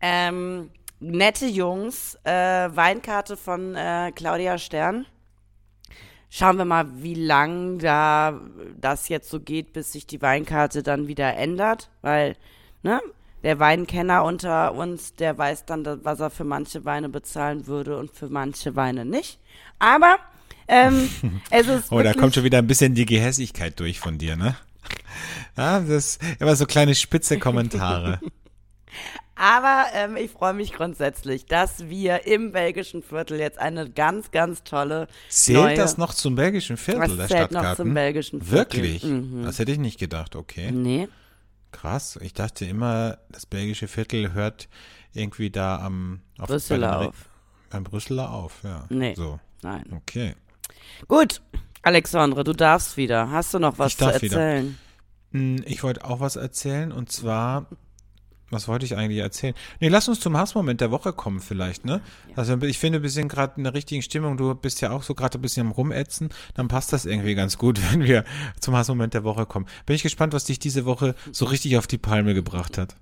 Ähm, 0.00 0.70
nette 1.00 1.46
Jungs. 1.46 2.18
Äh, 2.24 2.30
Weinkarte 2.74 3.36
von 3.36 3.74
äh, 3.74 4.12
Claudia 4.14 4.58
Stern. 4.58 5.06
Schauen 6.30 6.58
wir 6.58 6.66
mal, 6.66 6.86
wie 7.02 7.14
lang 7.14 7.78
da 7.78 8.38
das 8.78 9.08
jetzt 9.08 9.30
so 9.30 9.40
geht, 9.40 9.72
bis 9.72 9.92
sich 9.92 10.06
die 10.06 10.20
Weinkarte 10.20 10.82
dann 10.82 11.08
wieder 11.08 11.34
ändert, 11.34 11.88
weil, 12.02 12.36
ne, 12.82 13.00
der 13.42 13.58
Weinkenner 13.60 14.24
unter 14.24 14.74
uns, 14.74 15.14
der 15.14 15.38
weiß 15.38 15.64
dann, 15.64 15.84
da- 15.84 15.98
was 16.02 16.20
er 16.20 16.28
für 16.28 16.44
manche 16.44 16.84
Weine 16.84 17.08
bezahlen 17.08 17.66
würde 17.66 17.96
und 17.96 18.10
für 18.10 18.28
manche 18.28 18.76
Weine 18.76 19.06
nicht. 19.06 19.38
Aber 19.78 20.18
ähm, 20.66 21.08
es 21.50 21.66
ist 21.66 21.90
Oh, 21.90 22.02
da 22.02 22.12
kommt 22.12 22.34
schon 22.34 22.44
wieder 22.44 22.58
ein 22.58 22.66
bisschen 22.66 22.94
die 22.94 23.06
Gehässigkeit 23.06 23.80
durch 23.80 23.98
von 23.98 24.18
dir, 24.18 24.36
ne? 24.36 24.54
Ja, 25.56 25.80
das 25.80 26.18
immer 26.40 26.56
so 26.56 26.66
kleine 26.66 26.94
spitze 26.94 27.38
Kommentare. 27.38 28.20
aber 29.38 29.86
ähm, 29.94 30.16
ich 30.16 30.30
freue 30.30 30.52
mich 30.54 30.72
grundsätzlich, 30.72 31.46
dass 31.46 31.88
wir 31.88 32.26
im 32.26 32.52
belgischen 32.52 33.02
Viertel 33.02 33.38
jetzt 33.38 33.58
eine 33.58 33.88
ganz, 33.90 34.30
ganz 34.30 34.64
tolle 34.64 35.06
Zählt 35.28 35.58
neue, 35.58 35.76
das 35.76 35.96
noch 35.98 36.12
zum 36.14 36.34
belgischen 36.34 36.76
Viertel, 36.76 37.02
Was 37.02 37.16
der 37.16 37.28
zählt 37.28 37.40
noch 37.52 37.60
Stadtgarten? 37.60 37.84
zum 37.86 37.94
belgischen 37.94 38.40
Viertel? 38.42 38.58
Wirklich? 38.58 39.04
Mhm. 39.04 39.42
Das 39.44 39.58
hätte 39.58 39.72
ich 39.72 39.78
nicht 39.78 39.98
gedacht, 39.98 40.36
okay. 40.36 40.70
Nee, 40.72 41.08
Krass. 41.70 42.18
Ich 42.22 42.32
dachte 42.32 42.64
immer, 42.64 43.18
das 43.28 43.44
belgische 43.44 43.88
Viertel 43.88 44.32
hört 44.32 44.68
irgendwie 45.12 45.50
da 45.50 45.76
am 45.80 46.20
auf, 46.38 46.48
Brüsseler 46.48 46.98
auf. 47.00 47.14
Beim 47.68 47.84
Brüsseler 47.84 48.30
auf, 48.32 48.60
ja. 48.64 48.86
Nee. 48.88 49.12
So, 49.14 49.38
Nein. 49.62 49.84
okay. 49.94 50.34
Gut, 51.08 51.42
Alexandre, 51.82 52.42
du 52.42 52.54
darfst 52.54 52.96
wieder. 52.96 53.30
Hast 53.30 53.52
du 53.52 53.58
noch 53.58 53.78
was 53.78 53.92
Ich 53.92 53.98
zu 53.98 54.04
darf 54.06 54.22
wieder. 54.22 54.40
erzählen? 54.40 54.78
Hm, 55.32 55.62
Ich 55.66 55.82
wollte 55.82 56.04
auch 56.06 56.20
was 56.20 56.36
erzählen 56.36 56.90
und 56.90 57.12
zwar, 57.12 57.66
was 58.50 58.68
wollte 58.68 58.84
ich 58.86 58.96
eigentlich 58.96 59.20
erzählen? 59.20 59.54
Nee, 59.80 59.88
lass 59.88 60.08
uns 60.08 60.20
zum 60.20 60.36
Hassmoment 60.36 60.80
der 60.80 60.90
Woche 60.90 61.12
kommen 61.12 61.40
vielleicht, 61.40 61.84
ne? 61.84 62.00
Also 62.34 62.56
ich 62.62 62.78
finde, 62.78 63.02
wir 63.02 63.10
sind 63.10 63.28
gerade 63.28 63.54
in 63.56 63.64
der 63.64 63.74
richtigen 63.74 64.02
Stimmung. 64.02 64.36
Du 64.36 64.54
bist 64.54 64.80
ja 64.80 64.90
auch 64.90 65.02
so 65.02 65.14
gerade 65.14 65.38
ein 65.38 65.42
bisschen 65.42 65.66
am 65.66 65.72
Rumätzen. 65.72 66.30
Dann 66.54 66.68
passt 66.68 66.92
das 66.92 67.04
irgendwie 67.04 67.34
ganz 67.34 67.58
gut, 67.58 67.80
wenn 67.92 68.04
wir 68.04 68.24
zum 68.60 68.76
Hassmoment 68.76 69.14
der 69.14 69.24
Woche 69.24 69.46
kommen. 69.46 69.66
Bin 69.86 69.96
ich 69.96 70.02
gespannt, 70.02 70.32
was 70.32 70.44
dich 70.44 70.58
diese 70.58 70.84
Woche 70.86 71.14
so 71.32 71.44
richtig 71.44 71.76
auf 71.76 71.86
die 71.86 71.98
Palme 71.98 72.34
gebracht 72.34 72.78
hat. 72.78 72.96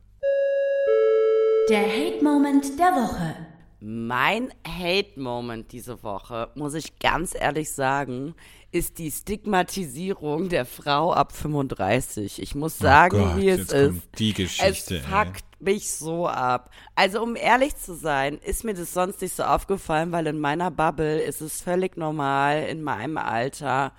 Der 1.68 1.82
Hate-Moment 1.82 2.78
der 2.78 2.92
Woche. 2.92 3.55
Mein 3.80 4.52
Hate-Moment 4.66 5.70
diese 5.72 6.02
Woche, 6.02 6.48
muss 6.54 6.74
ich 6.74 6.98
ganz 6.98 7.34
ehrlich 7.38 7.72
sagen, 7.72 8.34
ist 8.72 8.98
die 8.98 9.10
Stigmatisierung 9.10 10.48
der 10.48 10.64
Frau 10.64 11.12
ab 11.12 11.32
35. 11.32 12.40
Ich 12.42 12.54
muss 12.54 12.78
sagen, 12.78 13.20
Oh 13.20 13.24
Gott, 13.26 13.36
wie 13.36 13.48
es 13.50 13.72
ist. 13.72 14.00
die 14.18 14.32
Geschichte, 14.32 14.66
es 14.70 14.90
ey. 14.90 15.00
fuckt 15.00 15.44
mich 15.60 15.90
so 15.90 16.26
ab. 16.26 16.70
Also 16.94 17.22
um 17.22 17.36
ehrlich 17.36 17.76
zu 17.76 17.94
sein, 17.94 18.38
ist 18.38 18.64
mir 18.64 18.74
das 18.74 18.92
sonst 18.92 19.20
nicht 19.22 19.36
so 19.36 19.42
aufgefallen, 19.44 20.12
weil 20.12 20.26
in 20.26 20.38
meiner 20.38 20.70
Bubble 20.70 21.20
ist 21.20 21.40
es 21.40 21.60
völlig 21.60 21.96
normal, 21.96 22.64
in 22.64 22.82
meinem 22.82 23.18
Alter 23.18 23.92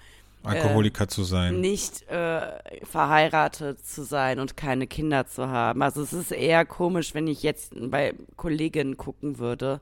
Alkoholiker 0.47 1.07
zu 1.07 1.23
sein. 1.23 1.59
nicht 1.59 2.07
äh, 2.09 2.59
verheiratet 2.83 3.85
zu 3.85 4.03
sein 4.03 4.39
und 4.39 4.57
keine 4.57 4.87
Kinder 4.87 5.27
zu 5.27 5.49
haben. 5.49 5.81
Also 5.81 6.01
es 6.01 6.13
ist 6.13 6.31
eher 6.31 6.65
komisch, 6.65 7.13
wenn 7.13 7.27
ich 7.27 7.43
jetzt 7.43 7.73
bei 7.75 8.13
Kolleginnen 8.35 8.97
gucken 8.97 9.39
würde. 9.39 9.81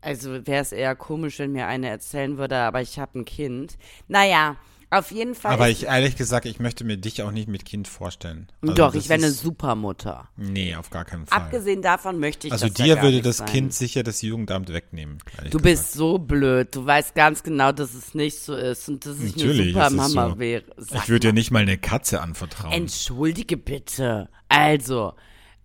Also 0.00 0.46
wäre 0.46 0.62
es 0.62 0.72
eher 0.72 0.94
komisch, 0.94 1.38
wenn 1.38 1.52
mir 1.52 1.66
eine 1.66 1.88
erzählen 1.88 2.36
würde, 2.36 2.56
aber 2.58 2.82
ich 2.82 2.98
habe 2.98 3.20
ein 3.20 3.24
Kind. 3.24 3.78
Naja, 4.06 4.56
auf 4.98 5.10
jeden 5.10 5.34
Fall. 5.34 5.52
Aber 5.52 5.68
ich, 5.68 5.84
ehrlich 5.84 6.16
gesagt, 6.16 6.46
ich 6.46 6.60
möchte 6.60 6.84
mir 6.84 6.96
dich 6.96 7.22
auch 7.22 7.30
nicht 7.30 7.48
mit 7.48 7.64
Kind 7.64 7.88
vorstellen. 7.88 8.48
Also 8.62 8.74
doch, 8.74 8.94
ich 8.94 9.08
wäre 9.08 9.18
eine 9.18 9.30
Supermutter. 9.30 10.28
Nee, 10.36 10.74
auf 10.76 10.90
gar 10.90 11.04
keinen 11.04 11.26
Fall. 11.26 11.38
Abgesehen 11.38 11.82
davon 11.82 12.18
möchte 12.18 12.46
ich 12.46 12.52
also 12.52 12.66
ja 12.66 12.72
dir 12.72 12.94
gar 12.96 13.04
würde 13.04 13.22
das 13.22 13.38
sein. 13.38 13.48
Kind 13.48 13.74
sicher 13.74 14.02
das 14.02 14.22
Jugendamt 14.22 14.72
wegnehmen. 14.72 15.18
Du 15.36 15.58
gesagt. 15.58 15.62
bist 15.62 15.92
so 15.92 16.18
blöd. 16.18 16.74
Du 16.74 16.84
weißt 16.86 17.14
ganz 17.14 17.42
genau, 17.42 17.72
dass 17.72 17.94
es 17.94 18.14
nicht 18.14 18.38
so 18.38 18.54
ist 18.54 18.88
und 18.88 19.04
dass 19.06 19.18
ich 19.20 19.36
Natürlich 19.36 19.76
eine 19.76 19.90
Supermama 19.90 20.30
so. 20.30 20.38
wäre. 20.38 20.64
Sag 20.76 21.02
Ich 21.02 21.08
würde 21.08 21.28
dir 21.28 21.32
nicht 21.32 21.50
mal 21.50 21.62
eine 21.62 21.78
Katze 21.78 22.20
anvertrauen. 22.20 22.72
Entschuldige 22.72 23.56
bitte. 23.56 24.28
Also, 24.48 25.14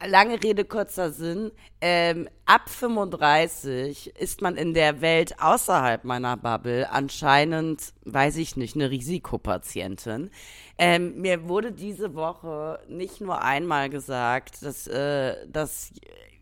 lange 0.05 0.41
Rede, 0.41 0.65
kurzer 0.65 1.11
Sinn. 1.11 1.51
Ähm, 1.81 2.29
ab 2.45 2.69
35 2.69 4.15
ist 4.15 4.41
man 4.41 4.55
in 4.55 4.73
der 4.73 5.01
Welt 5.01 5.35
außerhalb 5.41 6.03
meiner 6.03 6.37
Bubble 6.37 6.89
anscheinend, 6.89 7.93
weiß 8.05 8.37
ich 8.37 8.55
nicht, 8.57 8.75
eine 8.75 8.89
Risikopatientin. 8.89 10.29
Ähm, 10.77 11.19
mir 11.21 11.47
wurde 11.49 11.71
diese 11.71 12.15
Woche 12.15 12.79
nicht 12.87 13.21
nur 13.21 13.41
einmal 13.41 13.89
gesagt, 13.89 14.63
dass, 14.63 14.87
äh, 14.87 15.35
dass 15.47 15.91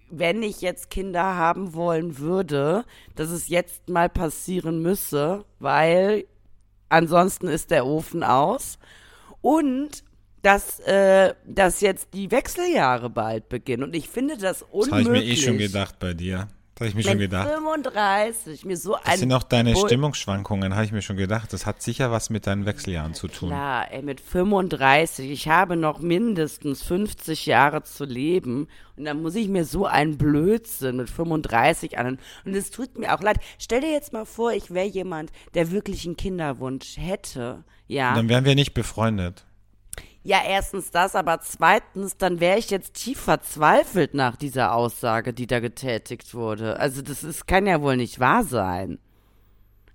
wenn 0.10 0.44
ich 0.44 0.62
jetzt 0.62 0.90
Kinder 0.90 1.36
haben 1.36 1.74
wollen 1.74 2.18
würde, 2.18 2.86
dass 3.16 3.30
es 3.30 3.50
jetzt 3.50 3.90
mal 3.90 4.10
passieren 4.10 4.82
müsse, 4.82 5.44
weil 5.60 6.26
ansonsten 6.90 7.48
ist 7.48 7.72
der 7.72 7.86
Ofen 7.86 8.24
aus. 8.24 8.80
Und 9.42 10.04
dass, 10.42 10.80
äh, 10.82 11.34
dass 11.46 11.82
jetzt 11.82 12.10
die 12.14 12.32
Wechseljahre 12.32 13.10
bald 13.10 13.50
beginnen. 13.50 13.84
Und 13.84 13.96
ich 13.96 14.10
finde 14.10 14.38
das 14.38 14.60
das 14.60 14.64
unmöglich. 14.64 14.92
habe 14.94 15.18
ich 15.18 15.26
mir 15.26 15.34
eh 15.34 15.36
schon 15.36 15.58
gedacht 15.58 16.00
bei 16.00 16.14
dir. 16.14 16.48
Das 16.76 16.82
habe 16.82 16.90
ich 16.90 16.96
mir 16.96 17.02
schon 17.02 17.12
Wenn 17.14 17.20
gedacht. 17.22 17.50
35 17.50 18.64
mir 18.64 18.78
so 18.78 18.96
Das 19.04 19.20
sind 19.20 19.34
auch 19.34 19.42
deine 19.42 19.74
Bull- 19.74 19.88
Stimmungsschwankungen, 19.88 20.76
habe 20.76 20.86
ich 20.86 20.92
mir 20.92 21.02
schon 21.02 21.18
gedacht. 21.18 21.52
Das 21.52 21.66
hat 21.66 21.82
sicher 21.82 22.12
was 22.12 22.30
mit 22.30 22.46
deinen 22.46 22.68
Wechseljahren 22.68 23.16
zu 23.16 23.28
tun. 23.28 23.50
Klar, 23.50 23.92
ey, 23.92 24.04
mit 24.04 24.22
35, 24.22 25.32
ich 25.32 25.48
habe 25.48 25.76
noch 25.76 25.98
mindestens 26.00 26.84
50 26.84 27.48
Jahre 27.48 27.82
zu 27.82 28.06
leben 28.06 28.68
und 28.96 29.06
dann 29.06 29.24
muss 29.24 29.34
ich 29.34 29.48
mir 29.48 29.66
so 29.66 29.88
einen 29.88 30.20
Blödsinn 30.20 30.98
mit 30.98 31.10
35 31.10 31.98
an. 31.98 32.20
Und 32.46 32.56
es 32.56 32.70
tut 32.70 32.96
mir 33.00 33.16
auch 33.16 33.22
leid. 33.22 33.38
Stell 33.58 33.82
dir 33.82 33.92
jetzt 33.92 34.14
mal 34.14 34.26
vor, 34.26 34.52
ich 34.54 34.70
wäre 34.72 34.86
jemand, 34.86 35.32
der 35.56 35.72
wirklich 35.72 36.06
einen 36.06 36.16
Kinderwunsch 36.16 36.98
hätte. 36.98 37.64
Ja. 37.88 38.14
Dann 38.14 38.30
wären 38.30 38.46
wir 38.46 38.54
nicht 38.54 38.76
befreundet. 38.76 39.47
Ja, 40.28 40.42
erstens 40.46 40.92
das, 40.92 41.16
aber 41.16 41.40
zweitens, 41.40 42.18
dann 42.18 42.42
wäre 42.42 42.60
ich 42.60 42.70
jetzt 42.70 42.96
tief 42.96 43.18
verzweifelt 43.18 44.14
nach 44.14 44.36
dieser 44.36 44.74
Aussage, 44.74 45.32
die 45.32 45.48
da 45.48 45.62
getätigt 45.62 46.34
wurde. 46.34 46.82
Also 46.82 47.02
das 47.02 47.24
ist, 47.24 47.48
kann 47.48 47.66
ja 47.66 47.82
wohl 47.82 47.96
nicht 47.96 48.20
wahr 48.20 48.44
sein. 48.44 49.00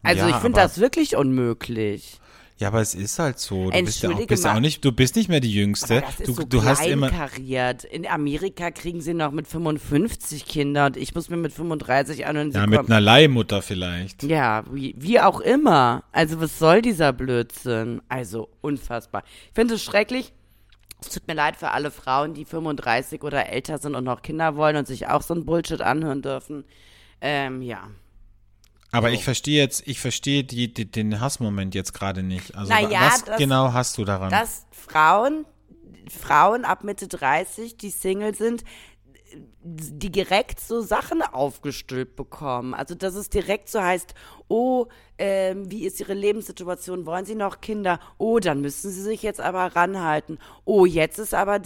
Also 0.03 0.23
Ja, 0.23 0.31
ich 0.31 0.37
finde 0.37 0.59
das 0.59 0.79
wirklich 0.79 1.16
unmöglich. 1.16 2.18
Ja, 2.62 2.68
aber 2.68 2.81
es 2.81 2.94
ist 2.94 3.18
halt 3.18 3.40
so. 3.40 3.70
Du 3.72 3.83
bist 3.83 4.05
ja 4.05 4.11
auch, 4.11 4.25
bist 4.25 4.46
auch 4.46 4.61
nicht, 4.61 4.85
du 4.85 4.92
bist 4.92 5.16
nicht 5.16 5.29
mehr 5.29 5.40
die 5.40 5.53
Jüngste. 5.53 5.96
Aber 5.96 6.07
das 6.07 6.20
ist 6.20 6.29
du, 6.29 6.33
so 6.35 6.44
du 6.44 6.62
hast 6.62 6.87
immer. 6.87 7.11
In 7.90 8.07
Amerika 8.07 8.70
kriegen 8.70 9.01
sie 9.01 9.14
noch 9.14 9.33
mit 9.33 9.48
55 9.48 10.46
Kinder 10.46 10.87
und 10.87 10.96
ich 10.96 11.12
muss 11.12 11.29
mir 11.29 11.38
mit 11.38 11.53
35 11.53 12.25
anhören, 12.25 12.53
sie 12.53 12.59
Ja, 12.59 12.68
mit 12.68 12.79
einer 12.79 13.01
Leihmutter 13.01 13.62
vielleicht. 13.62 14.22
Ja, 14.22 14.62
wie, 14.70 14.94
wie 14.96 15.18
auch 15.18 15.40
immer. 15.40 16.05
Also 16.12 16.40
was 16.40 16.61
soll 16.61 16.83
dieser 16.83 17.12
Blödsinn? 17.12 18.01
Also 18.09 18.48
unfassbar. 18.61 19.25
Ich 19.48 19.55
finde 19.57 19.75
es 19.75 19.83
schrecklich. 19.83 20.33
Es 21.01 21.09
tut 21.09 21.27
mir 21.27 21.35
leid 21.35 21.57
für 21.57 21.72
alle 21.72 21.90
Frauen, 21.90 22.33
die 22.33 22.44
35 22.44 23.25
oder 23.25 23.48
älter 23.48 23.79
sind 23.79 23.96
und 23.96 24.05
noch 24.05 24.22
Kinder 24.22 24.55
wollen 24.55 24.77
und 24.77 24.87
sich 24.87 25.09
auch 25.09 25.22
so 25.22 25.35
ein 25.35 25.44
Bullshit 25.44 25.81
anhören 25.81 26.22
dürfen. 26.22 26.62
Ähm, 27.20 27.61
ja. 27.61 27.88
Aber 28.92 29.11
ich 29.11 29.24
verstehe 29.24 29.61
jetzt, 29.61 29.87
ich 29.87 29.98
verstehe 30.00 30.44
die, 30.44 30.72
die, 30.72 30.85
den 30.90 31.20
Hassmoment 31.20 31.74
jetzt 31.74 31.92
gerade 31.94 32.22
nicht. 32.22 32.55
Also 32.55 32.72
Na 32.72 32.83
wa- 32.83 32.88
ja, 32.90 33.00
was 33.07 33.24
das- 33.24 33.38
genau 33.38 33.72
hast 33.72 33.96
du 33.98 34.05
daran? 34.05 34.31
Dass 34.31 34.66
Frauen, 34.70 35.44
Frauen 36.11 36.64
ab 36.64 36.85
Mitte 36.85 37.09
30, 37.09 37.76
die 37.78 37.90
Single 37.90 38.35
sind, 38.35 38.64
die 39.62 40.11
direkt 40.11 40.61
so 40.61 40.81
Sachen 40.83 41.23
aufgestülpt 41.23 42.16
bekommen. 42.16 42.75
Also, 42.75 42.95
dass 42.95 43.14
es 43.14 43.31
direkt 43.31 43.68
so 43.68 43.81
heißt, 43.81 44.14
oh, 44.49 44.87
ähm, 45.18 45.71
wie 45.71 45.85
ist 45.85 46.01
ihre 46.01 46.14
Lebenssituation? 46.14 47.07
Wollen 47.07 47.25
sie 47.25 47.35
noch 47.35 47.61
Kinder? 47.61 48.01
Oh, 48.18 48.38
dann 48.38 48.61
müssen 48.61 48.90
sie 48.90 49.03
sich 49.03 49.23
jetzt 49.23 49.40
aber 49.40 49.77
ranhalten. 49.77 50.38
Oh, 50.64 50.85
jetzt 50.85 51.18
ist 51.18 51.33
aber. 51.33 51.61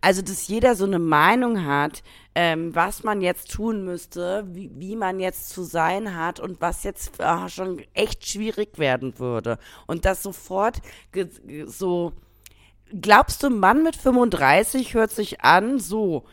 Also, 0.00 0.22
dass 0.22 0.48
jeder 0.48 0.76
so 0.76 0.84
eine 0.84 0.98
Meinung 1.00 1.64
hat, 1.64 2.02
ähm, 2.34 2.74
was 2.74 3.02
man 3.02 3.20
jetzt 3.20 3.50
tun 3.50 3.84
müsste, 3.84 4.46
wie, 4.52 4.70
wie 4.74 4.94
man 4.94 5.18
jetzt 5.18 5.50
zu 5.50 5.64
sein 5.64 6.16
hat 6.16 6.38
und 6.38 6.60
was 6.60 6.84
jetzt 6.84 7.18
äh, 7.18 7.48
schon 7.48 7.82
echt 7.94 8.26
schwierig 8.26 8.78
werden 8.78 9.18
würde. 9.18 9.58
Und 9.86 10.04
das 10.04 10.22
sofort 10.22 10.80
so. 11.66 12.12
Glaubst 13.00 13.42
du, 13.42 13.50
Mann 13.50 13.82
mit 13.82 13.96
35 13.96 14.94
hört 14.94 15.10
sich 15.10 15.40
an 15.40 15.80
so, 15.80 16.24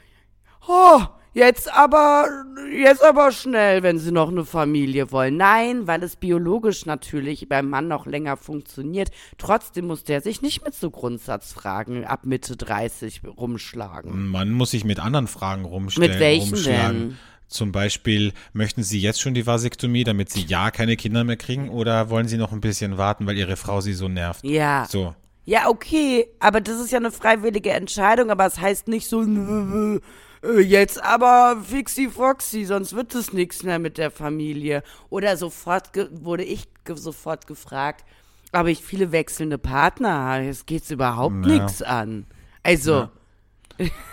oh, 0.67 1.01
jetzt 1.33 1.73
aber, 1.73 2.27
jetzt 2.71 3.03
aber 3.03 3.31
schnell, 3.31 3.83
wenn 3.83 3.99
sie 3.99 4.11
noch 4.11 4.29
eine 4.29 4.45
Familie 4.45 5.11
wollen. 5.11 5.37
Nein, 5.37 5.87
weil 5.87 6.03
es 6.03 6.15
biologisch 6.15 6.85
natürlich 6.85 7.47
beim 7.49 7.69
Mann 7.69 7.87
noch 7.87 8.05
länger 8.05 8.37
funktioniert. 8.37 9.09
Trotzdem 9.37 9.87
muss 9.87 10.03
der 10.03 10.21
sich 10.21 10.41
nicht 10.41 10.63
mit 10.63 10.75
so 10.75 10.89
Grundsatzfragen 10.89 12.05
ab 12.05 12.25
Mitte 12.25 12.55
30 12.55 13.21
rumschlagen. 13.37 14.29
Man 14.29 14.51
muss 14.51 14.71
sich 14.71 14.83
mit 14.83 14.99
anderen 14.99 15.27
Fragen 15.27 15.65
rumstellen. 15.65 16.11
Mit 16.11 16.19
welchen 16.19 16.53
rumschlagen. 16.53 16.99
denn? 16.99 17.17
Zum 17.53 17.71
Beispiel, 17.71 18.33
möchten 18.53 18.81
Sie 18.81 18.99
jetzt 18.99 19.21
schon 19.21 19.35
die 19.35 19.45
Vasektomie, 19.45 20.03
damit 20.03 20.31
Sie 20.31 20.41
ja 20.41 20.71
keine 20.71 20.95
Kinder 20.97 21.23
mehr 21.23 21.37
kriegen, 21.37 21.69
oder 21.69 22.09
wollen 22.09 22.27
Sie 22.27 22.37
noch 22.37 22.51
ein 22.51 22.61
bisschen 22.61 22.97
warten, 22.97 23.27
weil 23.27 23.37
Ihre 23.37 23.57
Frau 23.57 23.79
Sie 23.79 23.93
so 23.93 24.07
nervt? 24.07 24.43
Ja. 24.43 24.87
So. 24.89 25.13
Ja, 25.45 25.67
okay, 25.67 26.27
aber 26.39 26.61
das 26.61 26.79
ist 26.79 26.91
ja 26.91 26.97
eine 26.97 27.11
freiwillige 27.11 27.69
Entscheidung, 27.71 28.31
aber 28.31 28.45
es 28.45 28.59
heißt 28.59 28.87
nicht 28.87 29.07
so, 29.07 29.21
jetzt 30.59 31.01
aber 31.03 31.61
fixi 31.63 32.09
foxy, 32.09 32.65
sonst 32.65 32.95
wird 32.95 33.15
es 33.15 33.33
nichts 33.33 33.63
mehr 33.63 33.79
mit 33.79 33.97
der 33.97 34.11
Familie. 34.11 34.83
Oder 35.09 35.37
sofort 35.37 35.89
wurde 36.11 36.43
ich 36.43 36.67
ge 36.83 36.95
sofort 36.97 37.47
gefragt, 37.47 38.03
ob 38.51 38.67
ich 38.67 38.83
viele 38.83 39.11
wechselnde 39.11 39.57
Partner 39.57 40.13
habe. 40.13 40.47
Es 40.47 40.65
geht's 40.65 40.91
überhaupt 40.91 41.45
Ja. 41.45 41.53
nichts 41.53 41.81
an. 41.81 42.25
Also, 42.61 43.09
Ja, 43.79 43.87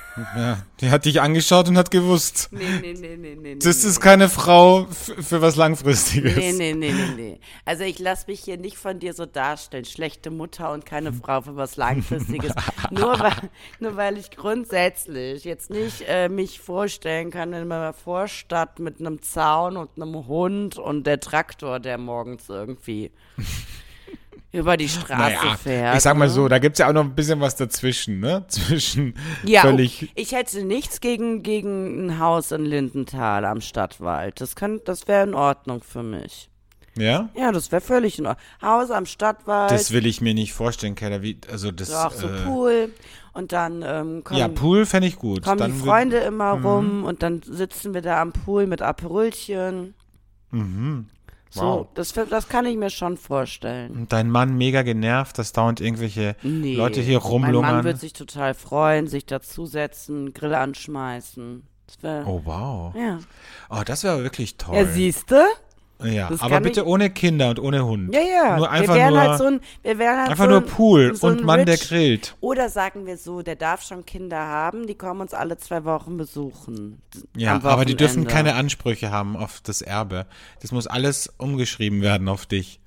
die 0.80 0.90
hat 0.90 1.04
dich 1.04 1.20
angeschaut 1.20 1.68
und 1.68 1.78
hat 1.78 1.90
gewusst, 1.90 2.48
nee, 2.50 2.64
nee, 2.80 2.94
nee, 2.94 3.16
nee, 3.16 3.36
nee. 3.36 3.56
das 3.56 3.82
nee. 3.82 3.88
ist 3.88 4.00
keine 4.00 4.28
Frau 4.28 4.86
für 4.86 5.40
was 5.40 5.56
Langfristiges. 5.56 6.36
Nee, 6.36 6.52
nee, 6.52 6.74
nee, 6.74 6.92
nee, 6.92 7.14
nee. 7.16 7.40
Also 7.64 7.84
ich 7.84 7.98
lasse 7.98 8.26
mich 8.26 8.40
hier 8.40 8.56
nicht 8.56 8.76
von 8.76 8.98
dir 8.98 9.14
so 9.14 9.26
darstellen. 9.26 9.84
Schlechte 9.84 10.30
Mutter 10.30 10.72
und 10.72 10.84
keine 10.84 11.12
Frau 11.12 11.42
für 11.42 11.56
was 11.56 11.76
Langfristiges. 11.76 12.52
nur, 12.90 13.18
weil, 13.20 13.50
nur 13.78 13.96
weil 13.96 14.18
ich 14.18 14.30
grundsätzlich 14.30 15.44
jetzt 15.44 15.70
nicht 15.70 16.04
äh, 16.08 16.28
mich 16.28 16.60
vorstellen 16.60 17.30
kann 17.30 17.52
in 17.52 17.68
meiner 17.68 17.92
Vorstadt 17.92 18.78
mit 18.78 19.00
einem 19.00 19.22
Zaun 19.22 19.76
und 19.76 19.90
einem 19.96 20.26
Hund 20.26 20.78
und 20.78 21.06
der 21.06 21.20
Traktor, 21.20 21.80
der 21.80 21.98
morgens 21.98 22.48
irgendwie 22.48 23.10
über 24.52 24.76
die 24.76 24.88
Straße 24.88 25.14
Naja, 25.16 25.56
fährt. 25.56 25.96
ich 25.96 26.02
sag 26.02 26.16
mal 26.16 26.26
ne? 26.26 26.30
so, 26.32 26.48
da 26.48 26.58
gibt's 26.58 26.78
ja 26.80 26.88
auch 26.88 26.92
noch 26.92 27.04
ein 27.04 27.14
bisschen 27.14 27.40
was 27.40 27.54
dazwischen, 27.56 28.18
ne? 28.20 28.44
Zwischen 28.48 29.14
Ja, 29.44 29.62
völlig. 29.62 30.10
ich 30.14 30.32
hätte 30.32 30.64
nichts 30.64 31.00
gegen, 31.00 31.42
gegen 31.42 32.06
ein 32.06 32.18
Haus 32.18 32.50
in 32.52 32.64
Lindenthal 32.64 33.44
am 33.44 33.60
Stadtwald. 33.60 34.40
Das, 34.40 34.56
kann- 34.56 34.80
das 34.84 35.06
wäre 35.08 35.22
in 35.24 35.34
Ordnung 35.34 35.82
für 35.82 36.02
mich. 36.02 36.48
Ja? 36.96 37.28
Ja, 37.36 37.52
das 37.52 37.70
wäre 37.70 37.80
völlig 37.80 38.18
in 38.18 38.26
Ordnung. 38.26 38.44
Haus 38.60 38.90
am 38.90 39.06
Stadtwald, 39.06 39.70
Das 39.70 39.92
will 39.92 40.04
ich 40.06 40.20
mir 40.20 40.34
nicht 40.34 40.52
vorstellen, 40.52 40.96
Keller. 40.96 41.22
Wie, 41.22 41.38
also 41.50 41.70
das. 41.70 41.88
so 41.88 41.94
auch 41.96 42.12
so 42.12 42.26
äh,Ol 42.26 42.92
und 43.32 43.52
dann 43.52 43.82
ähm, 43.86 44.24
kommen, 44.24 44.40
ja, 44.40 44.48
Pool 44.48 44.84
fände 44.84 45.06
ich 45.06 45.14
gut. 45.16 45.44
kommen 45.44 45.58
Dann 45.58 45.72
die 45.72 45.78
Freunde 45.78 46.16
immer 46.18 46.50
rum 46.60 47.04
und 47.04 47.22
dann 47.22 47.40
sitzen 47.44 47.94
wir 47.94 48.02
da 48.02 48.20
am 48.20 48.32
Pool 48.32 48.66
mit 48.66 48.82
Aperölchen. 48.82 49.94
So, 51.52 51.60
Wow. 51.62 51.86
das, 51.94 52.12
das 52.12 52.48
kann 52.48 52.64
ich 52.66 52.76
mir 52.76 52.90
schon 52.90 53.16
vorstellen. 53.16 53.90
Und 53.92 54.12
dein 54.12 54.30
Mann 54.30 54.56
mega 54.56 54.82
genervt, 54.82 55.36
dass 55.36 55.52
dauernd 55.52 55.80
irgendwelche 55.80 56.36
Nee, 56.42 56.76
Leute 56.76 57.00
hier 57.00 57.18
Mein 57.20 57.40
Mann 57.40 57.54
rumlungern. 57.54 57.84
wird 57.84 57.98
sich 57.98 58.12
total 58.12 58.54
freuen, 58.54 59.08
sich 59.08 59.26
dazusetzen, 59.26 60.32
Grill 60.32 60.54
anschmeißen. 60.54 61.64
Wär, 62.02 62.22
oh, 62.24 62.40
wow. 62.44 62.94
Ja, 62.94 63.18
Oh, 63.68 63.82
das 63.84 64.04
wäre 64.04 64.22
wirklich 64.22 64.56
toll. 64.56 64.76
ja 64.76 64.84
siehst 64.84 65.30
du? 65.32 65.42
Ja, 66.04 66.28
Das 66.28 66.40
aber 66.40 66.60
bitte 66.60 66.86
ohne 66.86 67.10
Kinder 67.10 67.50
und 67.50 67.58
ohne 67.60 67.84
Hund. 67.84 68.14
Ja, 68.14 68.20
ja. 68.20 68.56
Nur 68.56 68.70
einfach 68.70 68.94
wir 68.94 69.00
wären 69.00 69.12
nur, 69.14 69.20
halt 69.22 69.38
so 69.38 69.44
ein, 69.46 69.60
wir 69.82 69.98
wären 69.98 70.18
halt 70.18 70.30
einfach 70.30 70.44
so 70.44 70.50
nur 70.50 70.60
Pool 70.62 71.14
so 71.14 71.26
und 71.26 71.44
Mann, 71.44 71.66
der 71.66 71.74
Rich- 71.74 71.88
grillt. 71.88 72.36
Oder 72.40 72.68
sagen 72.68 73.06
wir 73.06 73.16
so, 73.16 73.42
der 73.42 73.56
darf 73.56 73.82
schon 73.82 74.06
Kinder 74.06 74.38
haben, 74.38 74.86
die 74.86 74.94
kommen 74.94 75.20
uns 75.20 75.34
alle 75.34 75.58
zwei 75.58 75.84
Wochen 75.84 76.16
besuchen. 76.16 77.00
Ja, 77.36 77.62
aber 77.62 77.84
die 77.84 77.96
dürfen 77.96 78.26
keine 78.26 78.54
Ansprüche 78.54 79.10
haben 79.10 79.36
auf 79.36 79.60
das 79.62 79.82
Erbe. 79.82 80.26
Das 80.60 80.72
muss 80.72 80.86
alles 80.86 81.32
umgeschrieben 81.38 82.02
werden 82.02 82.28
auf 82.28 82.46
dich. 82.46 82.80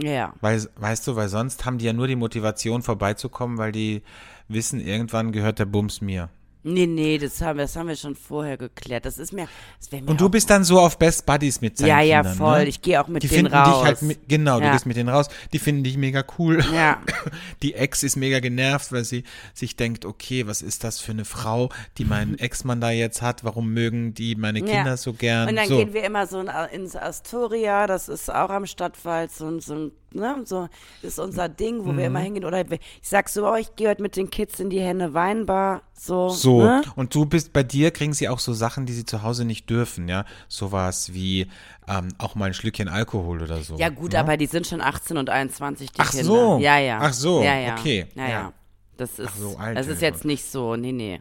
Ja. 0.00 0.32
Weil, 0.40 0.66
weißt 0.76 1.06
du, 1.06 1.16
weil 1.16 1.28
sonst 1.28 1.64
haben 1.64 1.78
die 1.78 1.84
ja 1.84 1.92
nur 1.92 2.08
die 2.08 2.16
Motivation 2.16 2.82
vorbeizukommen, 2.82 3.58
weil 3.58 3.70
die 3.72 4.02
wissen, 4.48 4.80
irgendwann 4.80 5.30
gehört 5.32 5.58
der 5.58 5.66
Bums 5.66 6.00
mir. 6.00 6.28
Nee, 6.66 6.86
nee, 6.86 7.18
das 7.18 7.40
haben, 7.42 7.58
wir- 7.58 7.64
das 7.64 7.76
haben 7.76 7.88
wir 7.88 7.96
schon 7.96 8.16
vorher 8.16 8.56
geklärt. 8.56 9.04
Das 9.04 9.18
ist 9.18 9.32
mir. 9.34 9.48
Das 9.78 9.92
mir 9.92 10.08
Und 10.08 10.18
du 10.18 10.30
bist 10.30 10.48
dann 10.48 10.64
so 10.64 10.80
auf 10.80 10.98
Best 10.98 11.26
Buddies 11.26 11.60
mit 11.60 11.76
seinen 11.76 11.88
Ja, 11.88 12.00
ja, 12.00 12.20
Kindern. 12.22 12.36
voll. 12.38 12.58
Ne? 12.60 12.68
Ich 12.68 12.80
gehe 12.80 13.00
auch 13.02 13.06
mit 13.06 13.22
die 13.22 13.28
denen 13.28 13.42
finden 13.48 13.54
raus. 13.54 13.74
dich 13.76 13.84
halt, 13.84 14.02
mit, 14.02 14.28
genau, 14.28 14.58
du 14.58 14.64
Ja. 14.64 14.72
gehst 14.72 14.86
mit 14.86 14.96
denen 14.96 15.10
raus. 15.10 15.28
Die 15.52 15.58
finden 15.58 15.84
dich 15.84 15.98
mega 15.98 16.24
cool. 16.38 16.64
Ja. 16.74 17.02
Die 17.62 17.74
Ex 17.74 18.02
ist 18.02 18.16
mega 18.16 18.40
genervt, 18.40 18.92
weil 18.92 19.04
sie 19.04 19.24
sich 19.52 19.76
denkt, 19.76 20.04
okay, 20.06 20.46
was 20.46 20.62
ist 20.62 20.84
das 20.84 21.00
für 21.00 21.12
eine 21.12 21.24
Frau, 21.26 21.68
die 21.98 22.04
meinen 22.06 22.38
Ex-Mann 22.38 22.80
da 22.80 22.90
jetzt 22.90 23.20
hat? 23.20 23.44
Warum 23.44 23.72
mögen 23.74 24.14
die 24.14 24.34
meine 24.34 24.60
Kinder 24.60 24.86
ja. 24.86 24.96
so 24.96 25.12
gern? 25.12 25.48
Und 25.50 25.56
dann 25.56 25.68
so. 25.68 25.76
gehen 25.76 25.92
wir 25.92 26.02
immer 26.04 26.26
so 26.26 26.40
in, 26.40 26.48
ins 26.72 26.96
Astoria, 26.96 27.86
das 27.86 28.08
ist 28.08 28.32
auch 28.32 28.48
am 28.50 28.64
Stadtwald, 28.66 29.30
so, 29.32 29.60
so, 29.60 29.74
ein, 29.74 29.92
ne, 30.14 30.42
so 30.44 30.68
ist 31.02 31.18
unser 31.18 31.48
Ding, 31.48 31.84
wo 31.84 31.92
Mhm. 31.92 31.98
wir 31.98 32.06
immer 32.06 32.20
hingehen. 32.20 32.44
Oder 32.44 32.60
ich 32.70 32.80
sag 33.02 33.28
so, 33.28 33.46
oh, 33.48 33.54
ich 33.56 33.74
gehe 33.76 33.88
heute 33.88 34.02
mit 34.02 34.16
den 34.16 34.30
Kids 34.30 34.60
in 34.60 34.70
die 34.70 34.80
Henne 34.80 35.14
Weinbar, 35.14 35.82
so. 35.92 36.28
So, 36.30 36.62
Ne? 36.62 36.82
und 36.96 37.14
du 37.14 37.26
bist, 37.26 37.52
bei 37.52 37.62
dir 37.62 37.90
kriegen 37.90 38.12
sie 38.14 38.28
auch 38.28 38.38
so 38.38 38.52
Sachen, 38.52 38.86
die 38.86 38.92
sie 38.92 39.04
zu 39.04 39.22
Hause 39.22 39.44
nicht 39.44 39.68
dürfen, 39.70 40.08
ja? 40.08 40.24
Sowas 40.48 41.12
wie 41.12 41.48
ähm, 41.88 42.08
auch 42.18 42.34
mal 42.34 42.46
ein 42.46 42.54
Schlückchen 42.54 42.88
Alkohol 42.88 43.42
oder 43.42 43.60
so. 43.62 43.76
Ja, 43.76 43.88
gut, 43.90 44.12
ne? 44.12 44.18
aber 44.20 44.36
die 44.36 44.46
sind 44.46 44.66
schon 44.66 44.80
18 44.80 45.16
und 45.18 45.28
21, 45.30 45.90
die 45.92 46.00
Ach 46.00 46.10
Kinder. 46.10 46.24
so. 46.24 46.58
Ja, 46.58 46.78
ja. 46.78 46.98
Ach 47.02 47.12
so, 47.12 47.42
ja, 47.42 47.58
ja. 47.58 47.74
okay. 47.74 48.06
Ja, 48.14 48.22
ja. 48.22 48.28
Ja. 48.28 48.52
Das 48.96 49.18
ist, 49.18 49.36
so, 49.36 49.56
alte 49.58 49.74
das 49.80 49.88
ist 49.88 50.00
jetzt 50.02 50.24
nicht 50.24 50.44
so, 50.44 50.76
nee, 50.76 50.92
nee. 50.92 51.20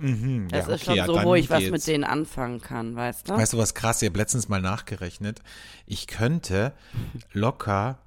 Mhm, 0.00 0.48
Das 0.50 0.66
ja, 0.66 0.74
ist 0.74 0.80
okay, 0.82 0.84
schon 0.86 0.94
ja, 0.96 1.06
so, 1.06 1.14
dann 1.14 1.24
wo 1.24 1.34
ich 1.36 1.48
was 1.50 1.62
mit 1.70 1.86
denen 1.86 2.02
anfangen 2.04 2.60
kann, 2.60 2.96
weißt 2.96 3.30
du? 3.30 3.34
Weißt 3.36 3.52
du, 3.52 3.58
was 3.58 3.74
krass? 3.74 4.02
Ich 4.02 4.08
habe 4.08 4.18
letztens 4.18 4.48
mal 4.48 4.60
nachgerechnet. 4.60 5.40
Ich 5.86 6.06
könnte 6.08 6.72
locker, 7.32 7.98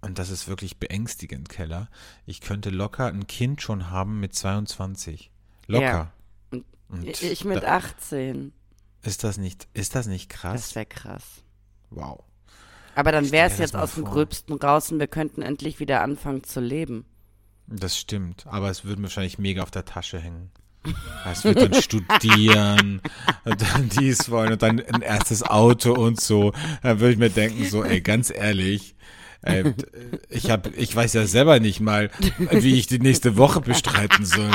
und 0.00 0.18
das 0.18 0.30
ist 0.30 0.48
wirklich 0.48 0.78
beängstigend, 0.78 1.48
Keller, 1.48 1.88
ich 2.26 2.40
könnte 2.40 2.70
locker 2.70 3.06
ein 3.06 3.26
Kind 3.26 3.62
schon 3.62 3.90
haben 3.90 4.20
mit 4.20 4.34
22. 4.34 5.30
Locker. 5.66 6.12
Ja. 6.52 6.60
Und 6.88 7.06
ich 7.06 7.22
ich 7.22 7.44
mit 7.44 7.62
da, 7.62 7.76
18. 7.76 8.52
ist 9.02 9.22
das 9.24 9.38
nicht, 9.38 9.68
ist 9.74 9.94
das 9.94 10.06
nicht 10.06 10.32
Das 10.32 10.40
krass? 10.40 10.74
wäre 10.74 10.86
krass. 10.86 11.24
Wow. 11.90 12.24
Aber 12.94 13.12
dann 13.12 13.30
wäre 13.30 13.46
es 13.46 13.54
das 13.54 13.60
jetzt 13.60 13.76
aus 13.76 13.94
dem. 13.94 14.04
Gröbsten 14.04 14.54
raus 14.56 14.90
und 14.90 14.98
wir 14.98 15.06
könnten 15.06 15.42
endlich 15.42 15.78
wieder 15.78 16.02
anfangen 16.02 16.42
zu 16.44 16.60
leben. 16.60 17.04
Das 17.68 17.96
stimmt, 17.96 18.46
aber 18.48 18.68
es 18.68 18.84
würde 18.84 19.02
wahrscheinlich 19.02 19.38
mega 19.38 19.62
auf 19.62 19.70
der 19.70 19.84
Tasche 19.84 20.18
hängen. 20.18 20.50
Es 21.30 21.44
wird 21.44 21.60
dann 21.60 21.74
studieren 21.74 23.00
und 23.44 23.62
dann 23.62 23.88
dies 23.90 24.30
wollen 24.30 24.52
und 24.52 24.62
dann 24.62 24.80
ein 24.80 25.02
erstes 25.02 25.42
Auto 25.42 25.92
und 25.92 26.20
so. 26.20 26.52
Dann 26.82 27.00
würde 27.00 27.12
ich 27.12 27.18
mir 27.18 27.30
denken, 27.30 27.64
so, 27.66 27.84
ey, 27.84 28.00
ganz 28.00 28.30
ehrlich, 28.30 28.96
Äh, 29.42 29.72
ich 30.28 30.50
hab, 30.50 30.66
ich 30.76 30.94
weiß 30.94 31.14
ja 31.14 31.26
selber 31.26 31.60
nicht 31.60 31.80
mal, 31.80 32.10
wie 32.50 32.78
ich 32.78 32.86
die 32.86 32.98
nächste 32.98 33.36
Woche 33.36 33.60
bestreiten 33.60 34.26
soll. 34.26 34.50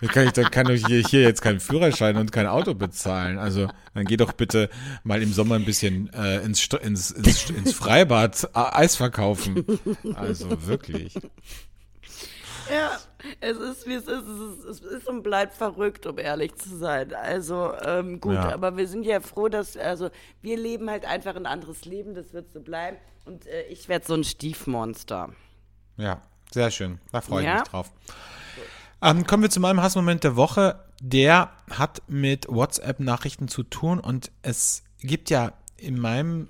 Da 0.00 0.06
kann 0.08 0.26
ich, 0.26 0.32
da 0.32 0.44
kann 0.44 0.70
ich 0.70 0.86
hier, 0.86 1.02
hier 1.02 1.22
jetzt 1.22 1.42
keinen 1.42 1.60
Führerschein 1.60 2.16
und 2.16 2.30
kein 2.30 2.46
Auto 2.46 2.74
bezahlen. 2.74 3.38
Also 3.38 3.68
dann 3.94 4.04
geh 4.04 4.16
doch 4.16 4.32
bitte 4.32 4.70
mal 5.02 5.22
im 5.22 5.32
Sommer 5.32 5.56
ein 5.56 5.64
bisschen 5.64 6.12
äh, 6.12 6.38
ins, 6.42 6.64
ins, 6.82 7.10
ins, 7.10 7.50
ins 7.50 7.72
Freibad 7.72 8.48
Eis 8.54 8.96
verkaufen. 8.96 9.64
Also 10.14 10.66
wirklich. 10.66 11.14
Ja, 12.70 12.98
es 13.40 13.56
ist 13.56 13.86
wie 13.86 13.94
es 13.94 14.06
ist. 14.06 14.26
Es 14.26 14.58
ist, 14.58 14.64
es 14.64 14.80
ist 14.80 15.08
und 15.08 15.22
bleibt 15.22 15.54
verrückt, 15.54 16.06
um 16.06 16.18
ehrlich 16.18 16.54
zu 16.56 16.76
sein. 16.76 17.14
Also 17.14 17.72
ähm, 17.84 18.20
gut, 18.20 18.34
ja. 18.34 18.52
aber 18.52 18.76
wir 18.76 18.86
sind 18.86 19.04
ja 19.04 19.20
froh, 19.20 19.48
dass 19.48 19.76
also 19.76 20.10
wir 20.42 20.56
leben 20.56 20.90
halt 20.90 21.04
einfach 21.04 21.36
ein 21.36 21.46
anderes 21.46 21.84
Leben. 21.84 22.14
Das 22.14 22.32
wird 22.32 22.52
so 22.52 22.60
bleiben. 22.60 22.96
Und 23.24 23.46
äh, 23.46 23.62
ich 23.64 23.88
werde 23.88 24.06
so 24.06 24.14
ein 24.14 24.24
Stiefmonster. 24.24 25.30
Ja, 25.96 26.22
sehr 26.50 26.70
schön. 26.70 27.00
Da 27.12 27.20
freue 27.20 27.40
ich 27.42 27.46
ja? 27.46 27.58
mich 27.60 27.68
drauf. 27.68 27.92
Ähm, 29.02 29.26
kommen 29.26 29.42
wir 29.42 29.50
zu 29.50 29.60
meinem 29.60 29.82
Hassmoment 29.82 30.24
der 30.24 30.36
Woche. 30.36 30.84
Der 31.00 31.52
hat 31.70 32.02
mit 32.08 32.48
WhatsApp-Nachrichten 32.48 33.48
zu 33.48 33.62
tun 33.62 34.00
und 34.00 34.32
es 34.42 34.82
gibt 35.00 35.30
ja 35.30 35.52
in 35.76 36.00
meinem 36.00 36.48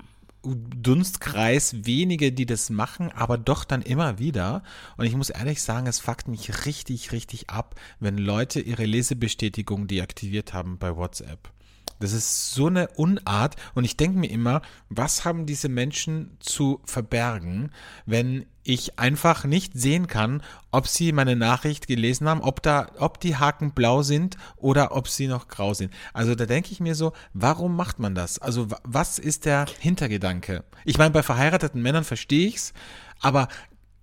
Dunstkreis 0.55 1.85
wenige, 1.85 2.33
die 2.33 2.47
das 2.47 2.71
machen, 2.71 3.11
aber 3.13 3.39
doch 3.39 3.65
dann 3.65 3.83
immer 3.83 4.19
wieder. 4.19 4.63
Und 4.97 5.07
ich 5.07 5.17
muss 5.17 5.31
ehrlich 5.31 5.63
sagen, 5.63 5.87
es 5.87 6.01
fuckt 6.01 6.29
mich 6.29 6.67
richtig, 6.67 7.13
richtig 7.13 7.51
ab, 7.51 7.75
wenn 8.01 8.19
Leute 8.19 8.61
ihre 8.61 8.85
Lesebestätigung 8.85 9.87
deaktiviert 9.87 10.53
haben 10.53 10.79
bei 10.79 10.97
WhatsApp. 10.97 11.53
Das 11.99 12.13
ist 12.13 12.53
so 12.55 12.67
eine 12.67 12.89
Unart 12.97 13.57
und 13.75 13.85
ich 13.85 13.97
denke 13.97 14.19
mir 14.19 14.31
immer, 14.31 14.63
was 14.89 15.25
haben 15.25 15.47
diese 15.47 15.69
Menschen 15.69 16.37
zu 16.41 16.81
verbergen, 16.85 17.73
wenn 18.07 18.47
ich 18.63 18.99
einfach 18.99 19.45
nicht 19.45 19.73
sehen 19.75 20.09
kann, 20.09 20.43
ob 20.71 20.87
sie 20.87 21.13
meine 21.13 21.37
Nachricht 21.37 21.87
gelesen 21.87 22.29
haben, 22.29 22.43
ob 22.43 22.63
da, 22.63 22.91
ob 22.99 23.19
die 23.19 23.37
Haken 23.37 23.73
blau 23.73 24.03
sind 24.03 24.37
oder 24.57 24.95
ob 24.95 25.09
sie 25.09 25.27
noch 25.27 25.49
grau 25.49 25.73
sind. 25.73 25.93
Also 26.13 26.35
da 26.35 26.45
denke 26.45 26.71
ich 26.73 26.81
mir 26.81 26.95
so, 26.95 27.13
warum 27.33 27.75
macht 27.75 27.99
man 27.99 28.15
das? 28.15 28.39
Also 28.39 28.69
was 28.85 29.19
ist 29.19 29.47
der 29.47 29.67
Hintergedanke? 29.79 30.65
Ich 30.85 30.99
meine, 30.99 31.11
bei 31.11 31.23
verheirateten 31.23 31.81
Männern 31.81 32.05
verstehe 32.05 32.49
ich's, 32.49 32.75
aber 33.21 33.49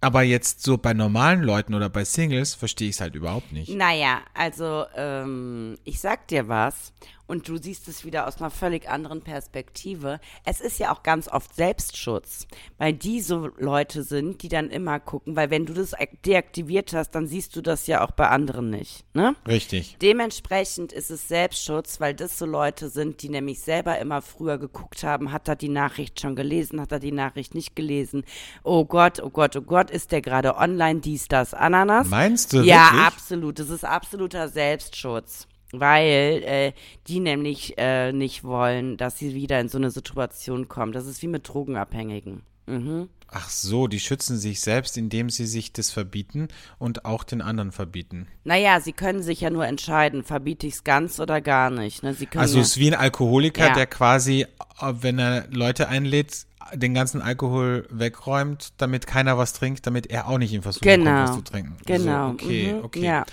aber 0.01 0.21
jetzt 0.21 0.61
so 0.61 0.77
bei 0.77 0.93
normalen 0.93 1.41
Leuten 1.41 1.73
oder 1.73 1.89
bei 1.89 2.05
Singles 2.05 2.53
verstehe 2.53 2.89
ich 2.89 2.95
es 2.95 3.01
halt 3.01 3.15
überhaupt 3.15 3.51
nicht. 3.51 3.73
Naja, 3.73 4.19
also 4.35 4.85
ähm, 4.95 5.77
ich 5.83 5.99
sag 5.99 6.27
dir 6.27 6.47
was 6.47 6.93
und 7.27 7.47
du 7.47 7.57
siehst 7.57 7.87
es 7.87 8.05
wieder 8.05 8.27
aus 8.27 8.37
einer 8.39 8.49
völlig 8.49 8.89
anderen 8.89 9.21
Perspektive. 9.21 10.19
Es 10.43 10.61
ist 10.61 10.79
ja 10.79 10.91
auch 10.93 11.03
ganz 11.03 11.27
oft 11.27 11.55
Selbstschutz, 11.55 12.47
weil 12.77 12.93
die 12.93 13.21
so 13.21 13.49
Leute 13.57 14.03
sind, 14.03 14.41
die 14.43 14.49
dann 14.49 14.69
immer 14.69 14.99
gucken, 14.99 15.35
weil 15.35 15.49
wenn 15.49 15.65
du 15.65 15.73
das 15.73 15.93
deaktiviert 16.25 16.93
hast, 16.93 17.11
dann 17.11 17.27
siehst 17.27 17.55
du 17.55 17.61
das 17.61 17.87
ja 17.87 18.03
auch 18.05 18.11
bei 18.11 18.27
anderen 18.29 18.69
nicht, 18.69 19.05
ne? 19.13 19.35
Richtig. 19.47 19.97
Dementsprechend 20.01 20.91
ist 20.93 21.11
es 21.11 21.27
Selbstschutz, 21.27 21.99
weil 21.99 22.13
das 22.13 22.37
so 22.37 22.45
Leute 22.45 22.89
sind, 22.89 23.21
die 23.21 23.29
nämlich 23.29 23.61
selber 23.61 23.97
immer 23.99 24.21
früher 24.21 24.57
geguckt 24.57 25.03
haben, 25.03 25.31
hat 25.31 25.47
er 25.47 25.55
die 25.55 25.69
Nachricht 25.69 26.19
schon 26.19 26.35
gelesen, 26.35 26.81
hat 26.81 26.91
er 26.91 26.99
die 26.99 27.11
Nachricht 27.11 27.55
nicht 27.55 27.75
gelesen? 27.75 28.23
Oh 28.63 28.85
Gott, 28.85 29.19
oh 29.21 29.29
Gott, 29.29 29.55
oh 29.55 29.61
Gott, 29.61 29.89
ist 29.89 30.11
der 30.11 30.21
gerade 30.21 30.55
online, 30.57 30.99
dies, 30.99 31.27
das, 31.27 31.53
Ananas? 31.53 32.07
Meinst 32.07 32.53
du 32.53 32.61
Ja, 32.61 32.85
wirklich? 32.91 33.01
absolut. 33.07 33.59
Das 33.59 33.69
ist 33.69 33.83
absoluter 33.85 34.47
Selbstschutz 34.49 35.47
weil 35.79 36.43
äh, 36.43 36.73
die 37.07 37.19
nämlich 37.19 37.77
äh, 37.77 38.11
nicht 38.11 38.43
wollen, 38.43 38.97
dass 38.97 39.17
sie 39.17 39.33
wieder 39.33 39.59
in 39.59 39.69
so 39.69 39.77
eine 39.77 39.91
Situation 39.91 40.67
kommen. 40.67 40.91
Das 40.91 41.05
ist 41.05 41.21
wie 41.21 41.27
mit 41.27 41.47
Drogenabhängigen. 41.47 42.41
Mhm. 42.67 43.09
Ach 43.27 43.49
so, 43.49 43.87
die 43.87 43.99
schützen 43.99 44.37
sich 44.37 44.61
selbst, 44.61 44.97
indem 44.97 45.29
sie 45.29 45.45
sich 45.45 45.73
das 45.73 45.91
verbieten 45.91 46.47
und 46.77 47.05
auch 47.05 47.23
den 47.23 47.41
anderen 47.41 47.71
verbieten. 47.71 48.27
Naja, 48.43 48.79
sie 48.79 48.93
können 48.93 49.23
sich 49.23 49.41
ja 49.41 49.49
nur 49.49 49.65
entscheiden, 49.65 50.23
verbiete 50.23 50.67
ich 50.67 50.75
es 50.75 50.83
ganz 50.83 51.19
oder 51.19 51.41
gar 51.41 51.69
nicht. 51.69 52.03
Ne? 52.03 52.15
Also 52.35 52.59
es 52.59 52.67
ist 52.69 52.77
wie 52.77 52.87
ein 52.87 52.93
Alkoholiker, 52.93 53.67
ja. 53.67 53.73
der 53.73 53.87
quasi, 53.87 54.45
äh, 54.79 54.93
wenn 55.01 55.19
er 55.19 55.47
Leute 55.49 55.89
einlädt, 55.89 56.45
den 56.73 56.93
ganzen 56.93 57.21
Alkohol 57.21 57.87
wegräumt, 57.89 58.73
damit 58.77 59.05
keiner 59.05 59.37
was 59.37 59.53
trinkt, 59.53 59.85
damit 59.85 60.07
er 60.07 60.27
auch 60.27 60.37
nicht 60.37 60.53
in 60.53 60.61
Versuchung 60.61 60.87
genau. 60.87 61.11
kommt, 61.11 61.29
was 61.29 61.35
zu 61.35 61.43
trinken. 61.43 61.77
Genau. 61.85 62.27
So, 62.27 62.33
okay, 62.33 62.73
mhm. 62.73 62.83
okay. 62.83 63.01
Ja. 63.01 63.25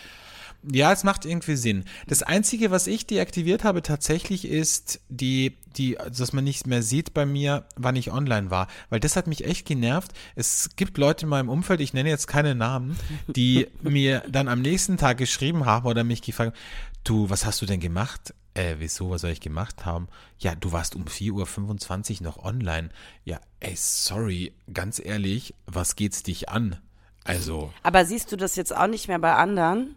Ja, 0.70 0.92
es 0.92 1.02
macht 1.02 1.24
irgendwie 1.24 1.56
Sinn. 1.56 1.84
Das 2.06 2.22
Einzige, 2.22 2.70
was 2.70 2.86
ich 2.86 3.06
deaktiviert 3.06 3.64
habe 3.64 3.82
tatsächlich 3.82 4.44
ist 4.44 5.00
die, 5.08 5.56
die, 5.76 5.96
dass 5.96 6.32
man 6.32 6.44
nicht 6.44 6.66
mehr 6.66 6.82
sieht 6.82 7.14
bei 7.14 7.26
mir, 7.26 7.64
wann 7.76 7.96
ich 7.96 8.12
online 8.12 8.50
war. 8.50 8.68
Weil 8.88 9.00
das 9.00 9.16
hat 9.16 9.26
mich 9.26 9.44
echt 9.44 9.66
genervt. 9.66 10.12
Es 10.36 10.70
gibt 10.76 10.98
Leute 10.98 11.26
in 11.26 11.30
meinem 11.30 11.48
Umfeld, 11.48 11.80
ich 11.80 11.94
nenne 11.94 12.10
jetzt 12.10 12.28
keine 12.28 12.54
Namen, 12.54 12.96
die 13.26 13.66
mir 13.82 14.22
dann 14.28 14.48
am 14.48 14.62
nächsten 14.62 14.96
Tag 14.96 15.18
geschrieben 15.18 15.66
haben 15.66 15.86
oder 15.86 16.04
mich 16.04 16.22
gefragt, 16.22 16.56
du, 17.04 17.28
was 17.28 17.44
hast 17.44 17.60
du 17.60 17.66
denn 17.66 17.80
gemacht? 17.80 18.32
Äh, 18.54 18.76
wieso, 18.78 19.10
was 19.10 19.22
soll 19.22 19.30
ich 19.30 19.40
gemacht 19.40 19.86
haben? 19.86 20.08
Ja, 20.38 20.54
du 20.54 20.72
warst 20.72 20.94
um 20.94 21.04
4.25 21.04 22.20
Uhr 22.20 22.24
noch 22.24 22.36
online. 22.38 22.90
Ja, 23.24 23.40
ey, 23.60 23.74
sorry, 23.76 24.52
ganz 24.72 25.00
ehrlich, 25.02 25.54
was 25.66 25.96
geht's 25.96 26.22
dich 26.22 26.50
an? 26.50 26.76
Also. 27.24 27.72
Aber 27.82 28.04
siehst 28.04 28.30
du 28.30 28.36
das 28.36 28.56
jetzt 28.56 28.76
auch 28.76 28.88
nicht 28.88 29.08
mehr 29.08 29.18
bei 29.18 29.34
anderen? 29.34 29.96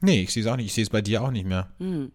Nee, 0.00 0.22
ich 0.22 0.32
sehe 0.32 0.42
es 0.42 0.48
auch 0.48 0.56
nicht. 0.56 0.66
Ich 0.66 0.74
sehe 0.74 0.84
es 0.84 0.90
bei 0.90 1.02
dir 1.02 1.22
auch 1.22 1.30
nicht 1.30 1.46
mehr. 1.46 1.68
Hm. 1.78 2.12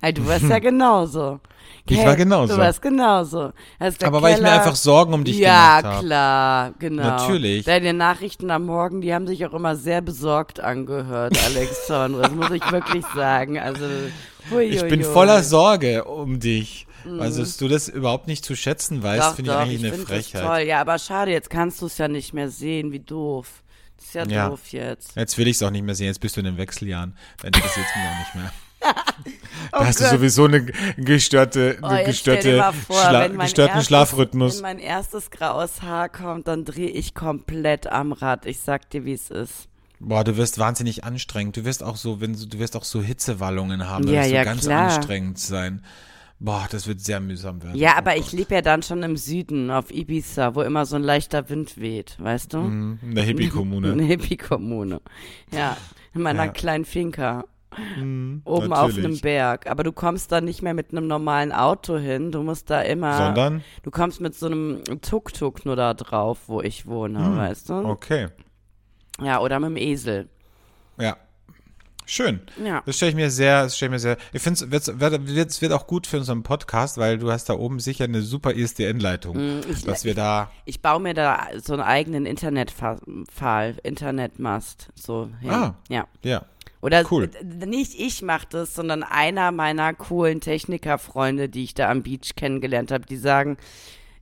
Hey, 0.00 0.12
du 0.12 0.26
warst 0.26 0.44
ja 0.44 0.58
genauso. 0.60 1.40
Ich 1.88 1.98
war 1.98 2.16
genauso. 2.16 2.54
Du 2.54 2.60
warst 2.60 2.82
genauso. 2.82 3.52
Aber 3.78 3.92
Keller, 3.98 4.22
weil 4.22 4.34
ich 4.36 4.42
mir 4.42 4.52
einfach 4.52 4.76
Sorgen 4.76 5.14
um 5.14 5.24
dich 5.24 5.38
ja, 5.38 5.80
gemacht 5.80 5.84
habe. 5.84 5.94
Ja, 5.94 6.00
klar, 6.02 6.74
genau. 6.78 7.02
Natürlich. 7.02 7.64
Deine 7.64 7.92
Nachrichten 7.92 8.50
am 8.50 8.66
Morgen, 8.66 9.00
die 9.00 9.12
haben 9.12 9.26
sich 9.26 9.44
auch 9.46 9.52
immer 9.52 9.74
sehr 9.76 10.00
besorgt 10.00 10.60
angehört, 10.60 11.36
Alexandre. 11.44 12.22
das 12.22 12.32
muss 12.32 12.50
ich 12.50 12.72
wirklich 12.72 13.04
sagen. 13.14 13.58
Also, 13.58 13.84
hui, 14.50 14.64
Ich 14.64 14.86
bin 14.86 15.02
voller 15.02 15.42
Sorge 15.42 16.04
um 16.04 16.38
dich. 16.38 16.86
Mhm. 17.04 17.20
Also, 17.20 17.40
dass 17.40 17.56
du 17.56 17.68
das 17.68 17.88
überhaupt 17.88 18.28
nicht 18.28 18.44
zu 18.44 18.54
schätzen 18.54 19.02
weißt, 19.02 19.36
finde 19.36 19.50
ich 19.50 19.56
eigentlich 19.56 19.82
ich 19.82 19.92
eine 19.92 20.02
Frechheit. 20.02 20.44
Toll. 20.44 20.60
Ja, 20.60 20.80
aber 20.80 20.98
schade, 20.98 21.32
jetzt 21.32 21.50
kannst 21.50 21.82
du 21.82 21.86
es 21.86 21.98
ja 21.98 22.06
nicht 22.06 22.32
mehr 22.32 22.48
sehen, 22.48 22.92
wie 22.92 23.00
doof. 23.00 23.61
Ist 24.02 24.14
ja, 24.14 24.26
ja. 24.26 24.48
doof 24.48 24.72
jetzt. 24.72 25.16
Jetzt 25.16 25.38
will 25.38 25.48
ich 25.48 25.56
es 25.56 25.62
auch 25.62 25.70
nicht 25.70 25.84
mehr 25.84 25.94
sehen. 25.94 26.06
Jetzt 26.06 26.20
bist 26.20 26.36
du 26.36 26.40
in 26.40 26.46
den 26.46 26.58
Wechseljahren. 26.58 27.16
Dann 27.40 27.52
interessiert 27.52 27.86
es 27.88 27.96
mich 27.96 28.04
auch 28.04 28.18
nicht 28.18 28.34
mehr. 28.34 28.52
da 29.72 29.78
oh 29.78 29.84
hast 29.84 29.98
Gott. 29.98 30.08
du 30.12 30.16
sowieso 30.16 30.44
eine 30.46 30.64
gestörte, 30.96 31.78
oh, 31.82 31.86
eine 31.86 32.04
gestörte 32.04 32.72
vor, 32.86 33.00
Schla 33.00 33.28
gestörten 33.28 33.76
erstes, 33.76 33.86
Schlafrhythmus. 33.86 34.56
Wenn 34.56 34.62
mein 34.62 34.78
erstes 34.80 35.30
graues 35.30 35.82
Haar 35.82 36.08
kommt, 36.08 36.48
dann 36.48 36.64
drehe 36.64 36.88
ich 36.88 37.14
komplett 37.14 37.86
am 37.86 38.12
Rad. 38.12 38.46
Ich 38.46 38.60
sag 38.60 38.90
dir, 38.90 39.04
wie 39.04 39.12
es 39.12 39.30
ist. 39.30 39.68
Boah, 40.00 40.24
du 40.24 40.36
wirst 40.36 40.58
wahnsinnig 40.58 41.04
anstrengend. 41.04 41.56
Du 41.56 41.64
wirst 41.64 41.84
auch 41.84 41.96
so, 41.96 42.20
wenn 42.20 42.32
du, 42.32 42.46
du 42.46 42.58
wirst 42.58 42.76
auch 42.76 42.84
so 42.84 43.00
Hitzewallungen 43.00 43.88
haben. 43.88 44.08
Ja, 44.08 44.22
das 44.22 44.30
ja, 44.30 44.40
so 44.40 44.44
ganz 44.44 44.60
klar. 44.62 44.94
anstrengend 44.94 45.38
sein. 45.38 45.84
Boah, 46.44 46.66
das 46.70 46.88
wird 46.88 47.00
sehr 47.00 47.20
mühsam 47.20 47.62
werden. 47.62 47.76
Ja, 47.76 47.92
oh 47.94 47.98
aber 47.98 48.14
Gott. 48.14 48.20
ich 48.20 48.32
lebe 48.32 48.54
ja 48.54 48.62
dann 48.62 48.82
schon 48.82 49.04
im 49.04 49.16
Süden, 49.16 49.70
auf 49.70 49.92
Ibiza, 49.92 50.56
wo 50.56 50.62
immer 50.62 50.86
so 50.86 50.96
ein 50.96 51.02
leichter 51.04 51.48
Wind 51.48 51.80
weht, 51.80 52.16
weißt 52.18 52.52
du? 52.54 52.58
Mhm, 52.58 52.98
in 53.00 53.14
der 53.14 53.24
Hippie-Kommune. 53.24 53.92
Eine 53.92 54.02
Hippie-Kommune. 54.02 55.00
Ja, 55.52 55.76
in 56.14 56.22
meiner 56.22 56.46
ja. 56.46 56.50
kleinen 56.50 56.84
Finca. 56.84 57.44
Mhm, 57.96 58.42
oben 58.44 58.68
natürlich. 58.68 58.98
auf 58.98 59.04
einem 59.04 59.20
Berg. 59.20 59.70
Aber 59.70 59.84
du 59.84 59.92
kommst 59.92 60.32
da 60.32 60.40
nicht 60.40 60.62
mehr 60.62 60.74
mit 60.74 60.90
einem 60.90 61.06
normalen 61.06 61.52
Auto 61.52 61.96
hin. 61.96 62.32
Du 62.32 62.42
musst 62.42 62.68
da 62.70 62.82
immer. 62.82 63.16
Sondern? 63.16 63.62
Du 63.84 63.90
kommst 63.92 64.20
mit 64.20 64.34
so 64.34 64.46
einem 64.46 64.82
Tuk-Tuk 65.00 65.64
nur 65.64 65.76
da 65.76 65.94
drauf, 65.94 66.40
wo 66.48 66.60
ich 66.60 66.86
wohne, 66.86 67.20
Mhm. 67.20 67.36
weißt 67.36 67.68
du? 67.70 67.74
Okay. 67.74 68.28
Ja, 69.22 69.40
oder 69.40 69.60
mit 69.60 69.70
dem 69.70 69.76
Esel. 69.76 70.28
Ja. 70.98 71.16
Schön. 72.14 72.40
Ja. 72.62 72.82
Das 72.84 72.96
stelle 72.96 73.08
ich 73.08 73.16
mir 73.16 73.30
sehr, 73.30 73.62
das 73.62 73.74
stelle 73.74 73.88
ich 73.88 73.92
mir 73.92 73.98
sehr. 73.98 74.16
Ich 74.34 74.42
finde 74.42 74.62
es 74.62 74.70
wird, 74.70 75.00
wird, 75.00 75.60
wird 75.62 75.72
auch 75.72 75.86
gut 75.86 76.06
für 76.06 76.18
unseren 76.18 76.42
Podcast, 76.42 76.98
weil 76.98 77.16
du 77.16 77.32
hast 77.32 77.48
da 77.48 77.54
oben 77.54 77.80
sicher 77.80 78.04
eine 78.04 78.20
super 78.20 78.52
ISDN-Leitung, 78.52 79.36
Mm, 79.36 79.60
ich- 79.70 79.84
dass 79.84 80.04
wir 80.04 80.14
da. 80.14 80.50
Ich 80.66 80.82
baue 80.82 81.00
mir 81.00 81.14
da 81.14 81.46
so 81.64 81.72
einen 81.72 81.80
eigenen 81.80 82.26
Internetpfahl, 82.26 83.76
Internetmast, 83.82 84.88
so 84.94 85.30
hin. 85.40 85.50
Ah. 85.50 85.74
Ja. 85.88 86.06
Ja. 86.22 86.44
Oder 86.82 87.04
Cool. 87.10 87.30
nicht 87.66 87.98
ich 87.98 88.20
mache 88.20 88.46
das, 88.50 88.74
sondern 88.74 89.04
einer 89.04 89.50
meiner 89.50 89.94
coolen 89.94 90.40
Technikerfreunde, 90.42 91.48
die 91.48 91.64
ich 91.64 91.72
da 91.72 91.88
am 91.90 92.02
Beach 92.02 92.32
kennengelernt 92.36 92.90
habe, 92.92 93.06
die 93.06 93.16
sagen, 93.16 93.56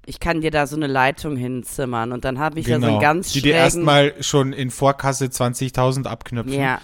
ich 0.06 0.20
kann 0.20 0.42
dir 0.42 0.50
da 0.52 0.66
so 0.68 0.76
eine 0.76 0.86
Leitung 0.86 1.36
hinzimmern 1.36 2.12
und 2.12 2.24
dann 2.24 2.38
habe 2.38 2.60
ich 2.60 2.66
da 2.66 2.78
so 2.80 2.86
einen 2.86 3.00
ganz 3.00 3.32
Genau. 3.32 3.34
die 3.34 3.48
dir 3.48 3.54
erstmal 3.54 4.14
schon 4.22 4.52
in 4.52 4.70
Vorkasse 4.70 5.24
20.000 5.30 6.06
abknüpfen. 6.06 6.52
ja, 6.52 6.80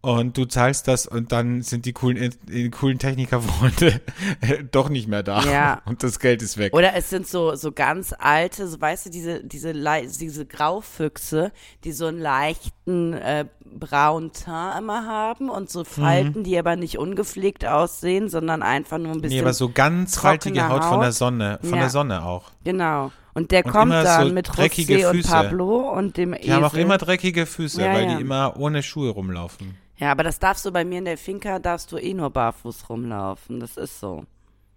Und 0.00 0.36
du 0.38 0.44
zahlst 0.44 0.86
das 0.86 1.06
und 1.08 1.32
dann 1.32 1.60
sind 1.62 1.84
die 1.84 1.92
coolen, 1.92 2.32
die 2.44 2.70
coolen 2.70 2.98
Technikerfreunde 3.00 4.00
doch 4.70 4.88
nicht 4.90 5.08
mehr 5.08 5.24
da. 5.24 5.42
Ja. 5.42 5.82
Und 5.86 6.04
das 6.04 6.20
Geld 6.20 6.40
ist 6.40 6.56
weg. 6.56 6.72
Oder 6.72 6.94
es 6.94 7.10
sind 7.10 7.26
so, 7.26 7.56
so 7.56 7.72
ganz 7.72 8.14
alte, 8.16 8.68
so 8.68 8.80
weißt 8.80 9.06
du, 9.06 9.10
diese, 9.10 9.42
diese, 9.42 9.72
diese 9.74 10.46
Graufüchse, 10.46 11.50
die 11.82 11.90
so 11.90 12.06
einen 12.06 12.20
leichten 12.20 13.12
äh, 13.12 13.46
braunen 13.64 14.32
Teint 14.32 14.78
immer 14.78 15.04
haben 15.04 15.50
und 15.50 15.68
so 15.68 15.82
Falten, 15.82 16.44
die 16.44 16.56
aber 16.58 16.76
nicht 16.76 16.96
ungepflegt 16.98 17.66
aussehen, 17.66 18.28
sondern 18.28 18.62
einfach 18.62 18.98
nur 18.98 19.12
ein 19.12 19.20
bisschen. 19.20 19.36
nee, 19.38 19.42
aber 19.42 19.52
so 19.52 19.68
ganz 19.68 20.16
faltige 20.16 20.58
trockene 20.60 20.74
Haut, 20.74 20.84
von 20.84 21.00
der 21.00 21.08
Haut. 21.08 21.14
Sonne. 21.14 21.58
Von 21.60 21.70
Ja. 21.74 21.76
der 21.80 21.90
Sonne 21.90 22.24
auch. 22.24 22.52
Genau. 22.62 23.10
Und 23.34 23.50
der 23.50 23.66
Und 23.66 23.72
kommt 23.72 23.92
dann 23.92 24.28
so 24.28 24.32
mit 24.32 24.48
José 24.48 25.10
und. 25.10 25.26
Pablo 25.26 25.90
und 25.92 26.16
dem 26.16 26.36
Die 26.40 26.52
haben 26.52 26.64
auch 26.64 26.72
Esel. 26.72 26.82
immer 26.82 26.98
dreckige 26.98 27.46
Füße, 27.46 27.82
Ja, 27.82 27.92
weil 27.92 28.06
die 28.16 28.20
immer 28.22 28.54
ohne 28.58 28.82
Schuhe 28.84 29.10
rumlaufen. 29.10 29.76
Ja, 29.98 30.12
aber 30.12 30.22
das 30.22 30.38
darfst 30.38 30.64
du 30.64 30.70
bei 30.70 30.84
mir 30.84 30.98
in 30.98 31.04
der 31.04 31.18
Finca, 31.18 31.58
darfst 31.58 31.90
du 31.92 31.96
eh 31.96 32.14
nur 32.14 32.30
barfuß 32.30 32.88
rumlaufen. 32.88 33.60
Das 33.60 33.76
ist 33.76 33.98
so. 34.00 34.24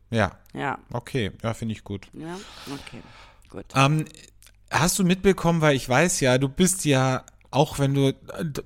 Ja, 0.09 0.31
Ja, 0.53 0.77
okay, 0.91 1.31
ja, 1.41 1.53
finde 1.53 1.73
ich 1.73 1.83
gut. 1.83 2.07
ja, 2.13 2.37
okay, 2.67 3.01
gut. 3.49 3.65
Ähm, 3.75 4.05
hast 4.69 4.99
du 4.99 5.03
mitbekommen, 5.05 5.61
weil 5.61 5.75
ich 5.75 5.87
weiß 5.87 6.19
ja, 6.19 6.37
du 6.37 6.49
bist 6.49 6.83
ja, 6.85 7.23
auch 7.49 7.79
wenn 7.79 7.93
du 7.93 8.07
äh, 8.09 8.13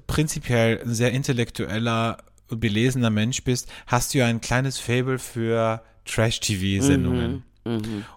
prinzipiell 0.08 0.82
ein 0.82 0.94
sehr 0.94 1.12
intellektueller, 1.12 2.18
belesener 2.50 3.10
Mensch 3.10 3.44
bist, 3.44 3.72
hast 3.86 4.14
du 4.14 4.20
ja 4.20 4.28
ein 4.28 4.42
kleines 4.42 4.80
Fable 4.80 5.20
für 5.20 5.84
Trash-TV-Sendungen. 6.06 7.44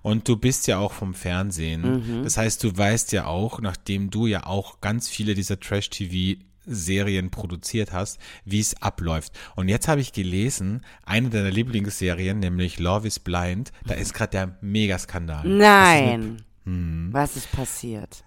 Und 0.03 0.28
du 0.28 0.36
bist 0.36 0.66
ja 0.66 0.78
auch 0.78 0.93
vom 0.93 1.14
Fernsehen. 1.14 2.22
Das 2.22 2.36
heißt, 2.36 2.62
du 2.62 2.76
weißt 2.76 3.12
ja 3.12 3.24
auch, 3.26 3.61
nachdem 3.62 4.11
du 4.11 4.26
ja 4.26 4.45
auch 4.47 4.82
ganz 4.82 5.09
viele 5.09 5.34
dieser 5.34 5.59
Trash-TV 5.59 6.39
Serien 6.68 7.30
produziert 7.30 7.92
hast, 7.92 8.18
wie 8.44 8.60
es 8.60 8.80
abläuft. 8.82 9.32
Und 9.56 9.68
jetzt 9.68 9.88
habe 9.88 10.00
ich 10.00 10.12
gelesen, 10.12 10.84
eine 11.04 11.30
deiner 11.30 11.50
Lieblingsserien, 11.50 12.38
nämlich 12.38 12.78
Love 12.78 13.06
is 13.06 13.18
Blind, 13.18 13.72
da 13.86 13.94
ist 13.94 14.14
gerade 14.14 14.30
der 14.30 14.58
Megaskandal. 14.60 15.46
Nein. 15.46 16.44
Hm. 16.64 17.08
Was 17.12 17.36
ist 17.36 17.50
passiert? 17.52 18.24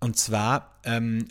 Und 0.00 0.16
zwar 0.16 0.78
ähm, 0.84 1.28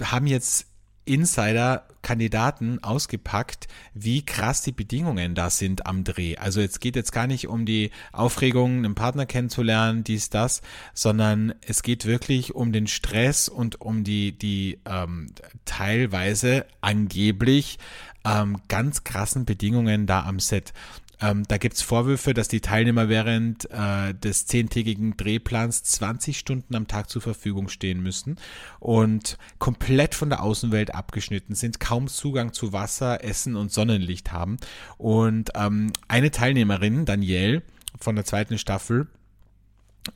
haben 0.00 0.26
jetzt 0.26 0.67
Insider 1.08 1.86
Kandidaten 2.02 2.82
ausgepackt, 2.82 3.66
wie 3.92 4.24
krass 4.24 4.62
die 4.62 4.72
Bedingungen 4.72 5.34
da 5.34 5.50
sind 5.50 5.86
am 5.86 6.04
Dreh. 6.04 6.36
Also 6.36 6.60
jetzt 6.60 6.80
geht 6.80 6.96
jetzt 6.96 7.12
gar 7.12 7.26
nicht 7.26 7.48
um 7.48 7.66
die 7.66 7.90
Aufregung, 8.12 8.78
einen 8.78 8.94
Partner 8.94 9.26
kennenzulernen, 9.26 10.04
dies, 10.04 10.30
das, 10.30 10.62
sondern 10.94 11.54
es 11.60 11.82
geht 11.82 12.04
wirklich 12.04 12.54
um 12.54 12.72
den 12.72 12.86
Stress 12.86 13.48
und 13.48 13.80
um 13.80 14.04
die, 14.04 14.32
die 14.32 14.78
ähm, 14.84 15.32
teilweise 15.64 16.66
angeblich 16.80 17.78
ähm, 18.24 18.58
ganz 18.68 19.04
krassen 19.04 19.44
Bedingungen 19.44 20.06
da 20.06 20.24
am 20.24 20.40
Set. 20.40 20.72
Ähm, 21.20 21.44
da 21.48 21.58
gibt's 21.58 21.82
Vorwürfe, 21.82 22.34
dass 22.34 22.48
die 22.48 22.60
Teilnehmer 22.60 23.08
während 23.08 23.68
äh, 23.70 24.14
des 24.14 24.46
zehntägigen 24.46 25.16
Drehplans 25.16 25.82
20 25.82 26.38
Stunden 26.38 26.74
am 26.74 26.86
Tag 26.86 27.10
zur 27.10 27.22
Verfügung 27.22 27.68
stehen 27.68 28.02
müssen 28.02 28.36
und 28.78 29.36
komplett 29.58 30.14
von 30.14 30.30
der 30.30 30.42
Außenwelt 30.42 30.94
abgeschnitten 30.94 31.54
sind, 31.54 31.80
kaum 31.80 32.08
Zugang 32.08 32.52
zu 32.52 32.72
Wasser, 32.72 33.24
Essen 33.24 33.56
und 33.56 33.72
Sonnenlicht 33.72 34.32
haben. 34.32 34.58
Und 34.96 35.50
ähm, 35.54 35.92
eine 36.06 36.30
Teilnehmerin, 36.30 37.04
Danielle, 37.04 37.62
von 37.98 38.14
der 38.14 38.24
zweiten 38.24 38.58
Staffel, 38.58 39.08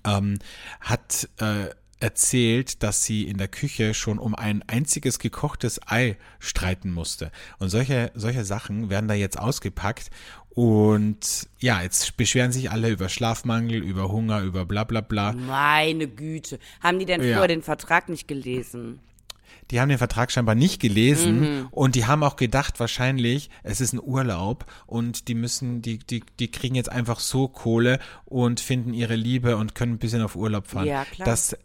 ähm, 0.04 0.38
hat 0.80 1.28
äh, 1.38 1.70
erzählt, 2.02 2.82
dass 2.82 3.04
sie 3.04 3.22
in 3.22 3.38
der 3.38 3.46
Küche 3.46 3.94
schon 3.94 4.18
um 4.18 4.34
ein 4.34 4.64
einziges 4.66 5.20
gekochtes 5.20 5.80
Ei 5.86 6.16
streiten 6.40 6.92
musste. 6.92 7.30
Und 7.58 7.68
solche, 7.68 8.10
solche 8.14 8.44
Sachen 8.44 8.90
werden 8.90 9.06
da 9.06 9.14
jetzt 9.14 9.38
ausgepackt. 9.38 10.10
Und 10.54 11.48
ja, 11.60 11.80
jetzt 11.82 12.16
beschweren 12.16 12.52
sich 12.52 12.70
alle 12.70 12.90
über 12.90 13.08
Schlafmangel, 13.08 13.82
über 13.82 14.10
Hunger, 14.12 14.42
über 14.42 14.66
bla 14.66 14.84
bla 14.84 15.00
bla. 15.00 15.32
Meine 15.32 16.06
Güte. 16.08 16.58
Haben 16.82 16.98
die 16.98 17.06
denn 17.06 17.22
Ja. 17.22 17.32
vorher 17.34 17.48
den 17.48 17.62
Vertrag 17.62 18.08
nicht 18.08 18.28
gelesen? 18.28 19.00
Die 19.70 19.80
haben 19.80 19.88
den 19.88 19.96
Vertrag 19.96 20.30
scheinbar 20.30 20.54
nicht 20.54 20.80
gelesen 20.80 21.40
Mhm. 21.40 21.68
und 21.70 21.94
die 21.94 22.04
haben 22.04 22.22
auch 22.22 22.36
gedacht, 22.36 22.78
wahrscheinlich, 22.80 23.48
es 23.62 23.80
ist 23.80 23.94
ein 23.94 24.00
Urlaub 24.02 24.66
und 24.86 25.28
die 25.28 25.34
müssen, 25.34 25.80
die, 25.80 25.98
die, 25.98 26.22
die 26.38 26.50
kriegen 26.50 26.74
jetzt 26.74 26.90
einfach 26.90 27.20
so 27.20 27.48
Kohle 27.48 27.98
und 28.26 28.60
finden 28.60 28.92
ihre 28.92 29.14
Liebe 29.16 29.56
und 29.56 29.74
können 29.74 29.94
ein 29.94 29.98
bisschen 29.98 30.20
auf 30.20 30.36
Urlaub 30.36 30.66
fahren. 30.66 30.86
Ja, 30.86 31.06
klar. 31.06 31.24
Dass 31.26 31.56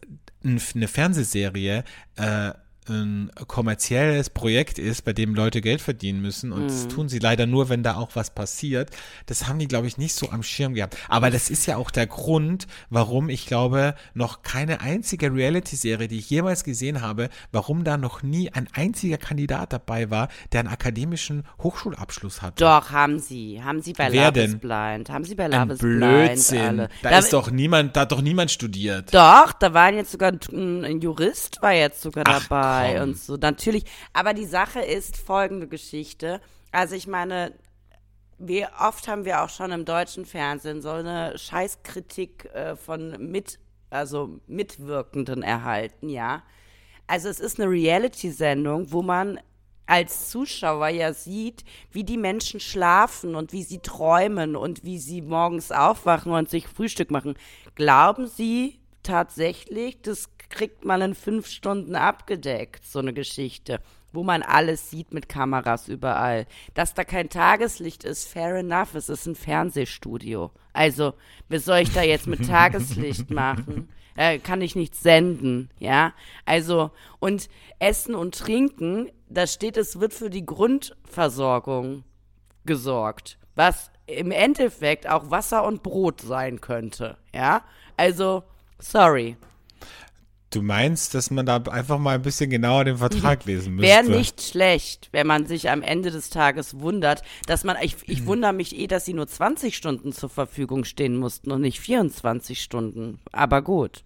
ein- 0.46 0.62
eine 0.76 0.88
Fernsehserie 0.88 1.84
äh, 2.16 2.52
ein 2.90 3.32
kommerzielles 3.48 4.30
Projekt 4.30 4.80
ist, 4.80 5.04
bei 5.04 5.14
dem 5.14 5.36
Leute 5.36 5.62
Geld 5.62 5.82
verdienen 5.82 6.22
müssen 6.22 6.52
und 6.52 6.64
Mhm. 6.64 6.68
das 6.68 6.88
tun 6.88 7.10
sie 7.10 7.20
leider 7.20 7.46
nur, 7.46 7.70
wenn 7.70 7.84
da 7.84 7.96
auch 7.96 8.12
was 8.16 8.30
passiert. 8.34 8.92
Das 9.26 9.48
haben 9.48 9.60
die, 9.60 9.68
glaube 9.68 9.88
ich, 9.88 9.98
nicht 9.98 10.14
so 10.16 10.30
am 10.30 10.44
Schirm 10.44 10.74
gehabt. 10.74 10.96
Aber 11.10 11.30
das 11.32 11.50
ist 11.50 11.66
ja 11.66 11.78
auch 11.78 11.92
der 11.92 12.08
Grund, 12.08 12.68
warum 12.90 13.30
ich 13.30 13.46
glaube, 13.46 13.96
noch 14.14 14.42
keine 14.42 14.82
einzige 14.82 15.34
Reality-Serie, 15.34 16.08
die 16.08 16.20
ich 16.20 16.30
jemals 16.30 16.64
gesehen 16.64 17.02
habe, 17.02 17.30
warum 17.52 17.84
da 17.84 17.98
noch 17.98 18.24
nie 18.24 18.52
ein 18.52 18.68
einziger 18.74 19.18
Kandidat 19.18 19.74
dabei 19.74 20.10
war, 20.10 20.30
der 20.52 20.62
einen 20.62 20.70
akademischen 20.70 21.44
Hochschulabschluss 21.62 22.42
hatte. 22.42 22.64
Doch, 22.64 22.92
haben 22.92 23.20
sie. 23.20 23.62
Haben 23.64 23.82
sie 23.82 23.94
bei 23.94 24.12
Wer 24.12 24.28
Love 24.32 24.40
is 24.40 24.52
denn? 24.52 24.60
Blind. 24.60 25.10
Haben 25.10 25.24
sie 25.26 25.36
bei 25.36 25.46
Ein 25.46 25.52
Love 25.52 25.74
is 25.74 25.80
Blind 25.80 26.00
Blödsinn. 26.00 26.60
alle. 26.60 26.90
Da, 27.02 27.18
ist 27.20 27.34
doch 27.34 27.52
niemand, 27.52 27.96
da 27.96 28.02
hat 28.02 28.12
doch 28.12 28.22
niemand 28.22 28.52
studiert. 28.52 29.14
Doch, 29.14 29.54
da 29.54 29.74
war 29.74 29.92
jetzt 29.94 30.12
sogar 30.12 30.32
ein, 30.52 30.84
ein 30.86 31.02
Jurist 31.02 31.62
war 31.62 31.74
jetzt 31.74 32.02
sogar 32.02 32.24
Ach, 32.28 32.44
dabei 32.48 32.77
komm. 32.86 33.02
und 33.02 33.18
so. 33.18 33.38
Natürlich. 33.38 33.86
Aber 34.14 34.34
die 34.34 34.46
Sache 34.46 34.80
ist 34.80 35.18
folgende 35.18 35.68
Geschichte. 35.68 36.42
Also 36.72 36.96
ich 36.96 37.08
meine, 37.08 37.54
wir 38.38 38.70
oft 38.80 39.08
haben 39.08 39.26
wir 39.26 39.44
auch 39.44 39.50
schon 39.50 39.72
im 39.72 39.86
deutschen 39.86 40.26
Fernsehen 40.26 40.82
so 40.82 40.90
eine 40.90 41.38
Scheißkritik 41.38 42.46
äh, 42.54 42.76
von 42.76 43.16
mit, 43.32 43.60
also 43.90 44.40
Mitwirkenden 44.48 45.44
erhalten, 45.44 46.10
ja. 46.10 46.44
Also 47.08 47.30
es 47.30 47.40
ist 47.40 47.60
eine 47.60 47.70
Reality-Sendung, 47.72 48.92
wo 48.92 49.02
man 49.02 49.40
als 49.86 50.30
Zuschauer 50.30 50.90
ja 50.90 51.14
sieht, 51.14 51.64
wie 51.92 52.04
die 52.04 52.18
Menschen 52.18 52.60
schlafen 52.60 53.36
und 53.36 53.54
wie 53.54 53.64
sie 53.64 53.80
träumen 53.80 54.58
und 54.58 54.84
wie 54.84 55.00
sie 55.00 55.22
morgens 55.22 55.72
aufwachen 55.72 56.34
und 56.34 56.50
sich 56.50 56.68
Frühstück 56.68 57.10
machen. 57.10 57.36
Glauben 57.76 58.28
Sie 58.28 58.80
tatsächlich, 59.02 60.02
das 60.02 60.30
kriegt 60.50 60.86
man 60.86 61.02
in 61.02 61.16
fünf 61.16 61.48
Stunden 61.48 61.96
abgedeckt, 61.96 62.86
so 62.86 63.00
eine 63.00 63.14
Geschichte, 63.14 63.82
wo 64.14 64.24
man 64.24 64.42
alles 64.42 64.90
sieht 64.90 65.14
mit 65.14 65.30
Kameras 65.30 65.88
überall. 65.88 66.46
Dass 66.74 66.94
da 66.94 67.04
kein 67.04 67.30
Tageslicht 67.30 68.04
ist, 68.04 68.28
fair 68.28 68.56
enough, 68.56 68.96
es 68.96 69.10
ist 69.10 69.26
ein 69.26 69.36
Fernsehstudio. 69.36 70.52
Also, 70.74 71.14
was 71.50 71.66
soll 71.66 71.80
ich 71.80 71.94
da 71.94 72.02
jetzt 72.02 72.28
mit 72.28 72.48
Tageslicht 72.48 73.30
machen? 73.30 73.90
Äh, 74.16 74.40
kann 74.40 74.62
ich 74.62 74.76
nicht 74.76 74.96
senden, 74.96 75.70
ja? 75.80 76.14
Also, 76.46 76.92
und 77.20 77.50
Essen 77.78 78.16
und 78.16 78.36
Trinken, 78.36 79.12
da 79.30 79.46
steht, 79.46 79.78
es 79.78 80.00
wird 80.00 80.14
für 80.14 80.32
die 80.32 80.46
Grundversorgung 80.46 82.04
gesorgt, 82.66 83.38
was 83.56 83.92
im 84.08 84.32
Endeffekt 84.32 85.08
auch 85.08 85.30
Wasser 85.30 85.66
und 85.66 85.84
Brot 85.84 86.22
sein 86.22 86.62
könnte, 86.62 87.18
ja? 87.34 87.62
Also, 87.96 88.44
sorry. 88.80 89.38
Du 90.50 90.62
meinst, 90.62 91.14
dass 91.14 91.30
man 91.30 91.46
da 91.46 91.58
einfach 91.58 92.00
mal 92.00 92.16
ein 92.16 92.22
bisschen 92.22 92.50
genauer 92.50 92.86
den 92.86 92.98
Vertrag 92.98 93.44
lesen 93.46 93.76
müsste? 93.76 93.92
Wäre 93.92 94.10
nicht 94.10 94.42
schlecht, 94.42 95.10
wenn 95.12 95.28
man 95.28 95.46
sich 95.46 95.70
am 95.70 95.82
Ende 95.82 96.10
des 96.10 96.30
Tages 96.30 96.80
wundert, 96.80 97.22
dass 97.48 97.66
man, 97.66 97.76
ich, 97.82 97.98
ich 98.06 98.26
wundere 98.26 98.54
mich 98.54 98.78
eh, 98.78 98.88
dass 98.88 99.04
sie 99.04 99.14
nur 99.14 99.28
20 99.28 99.76
Stunden 99.76 100.14
zur 100.14 100.30
Verfügung 100.30 100.86
stehen 100.86 101.18
mussten 101.18 101.52
und 101.52 101.62
nicht 101.62 101.82
24 101.82 102.62
Stunden. 102.62 103.20
Aber 103.34 103.62
gut. 103.62 104.04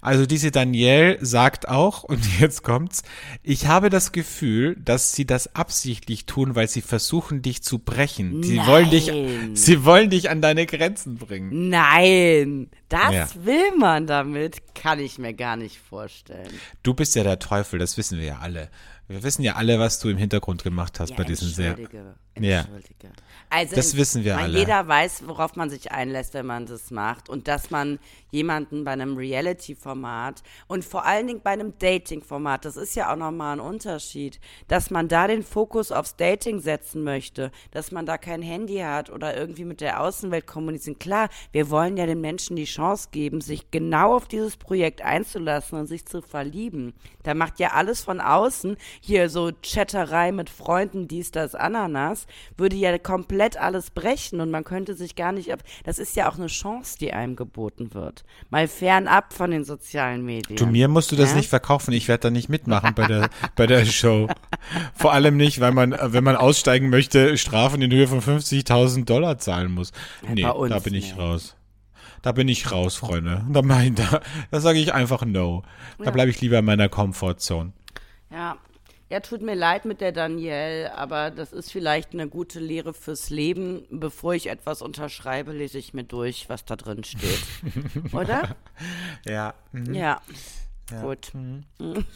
Also 0.00 0.26
diese 0.26 0.50
Danielle 0.50 1.18
sagt 1.24 1.68
auch, 1.68 2.02
und 2.04 2.20
jetzt 2.40 2.62
kommt's, 2.62 3.02
ich 3.42 3.66
habe 3.66 3.90
das 3.90 4.12
Gefühl, 4.12 4.76
dass 4.76 5.12
sie 5.12 5.26
das 5.26 5.54
absichtlich 5.54 6.26
tun, 6.26 6.54
weil 6.54 6.68
sie 6.68 6.80
versuchen, 6.82 7.42
dich 7.42 7.62
zu 7.62 7.78
brechen. 7.78 8.42
Sie 8.42 8.58
wollen 8.66 8.90
dich, 8.90 9.08
Nein. 9.08 9.54
sie 9.56 9.84
wollen 9.84 10.10
dich 10.10 10.30
an 10.30 10.40
deine 10.42 10.66
Grenzen 10.66 11.16
bringen. 11.16 11.68
Nein, 11.68 12.70
das 12.88 13.12
Ja. 13.14 13.28
will 13.44 13.76
man 13.78 14.06
damit, 14.06 14.74
kann 14.74 14.98
ich 15.00 15.18
mir 15.18 15.34
gar 15.34 15.56
nicht 15.56 15.78
vorstellen. 15.78 16.48
Du 16.82 16.94
bist 16.94 17.14
ja 17.14 17.22
der 17.22 17.38
Teufel, 17.38 17.78
das 17.78 17.96
wissen 17.96 18.18
wir 18.18 18.26
ja 18.26 18.38
alle. 18.38 18.70
Wir 19.08 19.22
wissen 19.22 19.42
ja 19.42 19.54
alle, 19.54 19.78
was 19.78 20.00
du 20.00 20.10
im 20.10 20.18
Hintergrund 20.18 20.62
gemacht 20.62 21.00
hast 21.00 21.10
Ja, 21.10 21.16
bei 21.16 21.24
diesen 21.24 21.48
Serien. 21.48 21.88
Entschuldige, 22.42 23.06
Ja. 23.06 23.10
Also 23.50 23.76
Das 23.76 23.96
wissen 23.96 24.24
wir 24.24 24.34
man, 24.34 24.44
alle. 24.44 24.58
Jeder 24.58 24.86
weiß, 24.86 25.26
worauf 25.26 25.56
man 25.56 25.70
sich 25.70 25.90
einlässt, 25.90 26.34
wenn 26.34 26.46
man 26.46 26.66
das 26.66 26.90
macht. 26.90 27.28
Und 27.28 27.48
dass 27.48 27.70
man 27.70 27.98
jemanden 28.30 28.84
bei 28.84 28.92
einem 28.92 29.16
Reality-Format 29.16 30.42
und 30.66 30.84
vor 30.84 31.06
allen 31.06 31.26
Dingen 31.26 31.40
bei 31.42 31.52
einem 31.52 31.72
Dating-Format, 31.78 32.66
das 32.66 32.76
ist 32.76 32.94
ja 32.94 33.10
auch 33.10 33.16
nochmal 33.16 33.54
ein 33.56 33.60
Unterschied, 33.60 34.38
dass 34.66 34.90
man 34.90 35.08
da 35.08 35.26
den 35.26 35.42
Fokus 35.42 35.92
aufs 35.92 36.16
Dating 36.16 36.60
setzen 36.60 37.04
möchte, 37.04 37.50
dass 37.70 37.90
man 37.90 38.04
da 38.04 38.18
kein 38.18 38.42
Handy 38.42 38.78
hat 38.78 39.08
oder 39.08 39.34
irgendwie 39.34 39.64
mit 39.64 39.80
der 39.80 40.02
Außenwelt 40.02 40.46
kommunizieren. 40.46 40.98
Klar, 40.98 41.30
wir 41.52 41.70
wollen 41.70 41.96
ja 41.96 42.04
den 42.04 42.20
Menschen 42.20 42.56
die 42.56 42.64
Chance 42.64 43.08
geben, 43.12 43.40
sich 43.40 43.70
genau 43.70 44.14
auf 44.14 44.28
dieses 44.28 44.58
Projekt 44.58 45.00
einzulassen 45.00 45.78
und 45.78 45.86
sich 45.86 46.04
zu 46.04 46.20
verlieben. 46.20 46.92
Da 47.22 47.32
macht 47.32 47.58
ja 47.58 47.72
alles 47.72 48.02
von 48.02 48.20
außen, 48.20 48.76
hier 49.00 49.30
so 49.30 49.52
Chatterei 49.62 50.32
mit 50.32 50.50
Freunden, 50.50 51.08
dies, 51.08 51.30
das, 51.30 51.54
Ananas, 51.54 52.26
würde 52.56 52.76
ja 52.76 52.96
komplett 52.98 53.56
alles 53.56 53.90
brechen 53.90 54.40
und 54.40 54.50
man 54.50 54.64
könnte 54.64 54.94
sich 54.94 55.16
gar 55.16 55.32
nicht 55.32 55.52
ab. 55.52 55.60
Das 55.84 55.98
ist 55.98 56.16
ja 56.16 56.30
auch 56.30 56.36
eine 56.36 56.46
Chance, 56.48 56.98
die 56.98 57.12
einem 57.12 57.36
geboten 57.36 57.94
wird. 57.94 58.24
Mal 58.50 58.68
fernab 58.68 59.32
von 59.32 59.50
den 59.50 59.64
sozialen 59.64 60.24
Medien. 60.24 60.56
Du, 60.56 60.66
mir 60.66 60.88
musst 60.88 61.12
du 61.12 61.16
das 61.16 61.30
Ja? 61.30 61.36
nicht 61.36 61.48
verkaufen. 61.48 61.92
Ich 61.92 62.08
werde 62.08 62.22
da 62.22 62.30
nicht 62.30 62.48
mitmachen 62.48 62.94
bei 62.94 63.06
der, 63.06 63.30
bei 63.56 63.66
der 63.66 63.84
Show. 63.84 64.28
Vor 64.94 65.12
allem 65.12 65.36
nicht, 65.36 65.60
weil 65.60 65.72
man, 65.72 65.96
wenn 66.00 66.24
man 66.24 66.36
aussteigen 66.36 66.90
möchte, 66.90 67.36
Strafen 67.38 67.82
in 67.82 67.90
Höhe 67.92 68.08
von 68.08 68.20
50.000 68.20 69.04
Dollar 69.04 69.38
zahlen 69.38 69.72
muss. 69.72 69.92
nee, 70.32 70.44
uns 70.44 70.70
da 70.72 70.78
bin 70.78 70.94
ich 70.94 71.10
nicht. 71.12 71.18
raus. 71.18 71.56
da 72.22 72.32
bin 72.32 72.48
ich 72.48 72.70
raus, 72.72 72.96
Freunde. 72.96 73.44
Da, 73.50 73.62
mein, 73.62 73.94
da, 73.94 74.20
da 74.50 74.60
sage 74.60 74.78
ich 74.78 74.92
einfach 74.92 75.24
no. 75.24 75.62
Da 75.98 76.10
bleibe 76.10 76.30
ich 76.30 76.40
lieber 76.40 76.58
in 76.58 76.64
meiner 76.64 76.88
Comfortzone. 76.88 77.72
Ja. 78.30 78.56
Ja, 79.10 79.20
tut 79.20 79.40
mir 79.40 79.54
leid 79.54 79.86
mit 79.86 80.00
der 80.02 80.12
Danielle, 80.12 80.94
aber 80.94 81.30
das 81.30 81.52
ist 81.52 81.72
vielleicht 81.72 82.12
eine 82.12 82.28
gute 82.28 82.60
Lehre 82.60 82.92
fürs 82.92 83.30
Leben. 83.30 83.84
Bevor 83.90 84.34
ich 84.34 84.48
etwas 84.48 84.82
unterschreibe, 84.82 85.52
lese 85.52 85.78
ich 85.78 85.94
mir 85.94 86.04
durch, 86.04 86.48
was 86.50 86.64
da 86.66 86.76
drin 86.76 87.04
steht. 87.04 87.40
Oder? 88.12 88.56
Ja. 89.26 89.54
Ja. 89.90 90.20
Gut. 91.02 91.32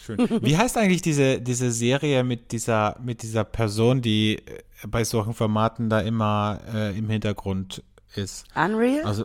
Schön. 0.04 0.18
Wie 0.42 0.56
heißt 0.56 0.76
eigentlich 0.78 1.02
diese, 1.02 1.40
diese 1.40 1.70
Serie 1.72 2.24
mit 2.24 2.52
dieser, 2.52 2.98
mit 3.02 3.22
dieser 3.22 3.44
Person, 3.44 4.00
die 4.00 4.36
äh, 4.38 4.62
bei 4.86 5.04
solchen 5.04 5.34
Formaten 5.34 5.90
da 5.90 6.00
immer 6.00 6.60
äh, 6.74 6.96
im 6.96 7.08
Hintergrund 7.10 7.82
ist? 8.14 8.44
Unreal? 8.54 9.02
Also 9.04 9.24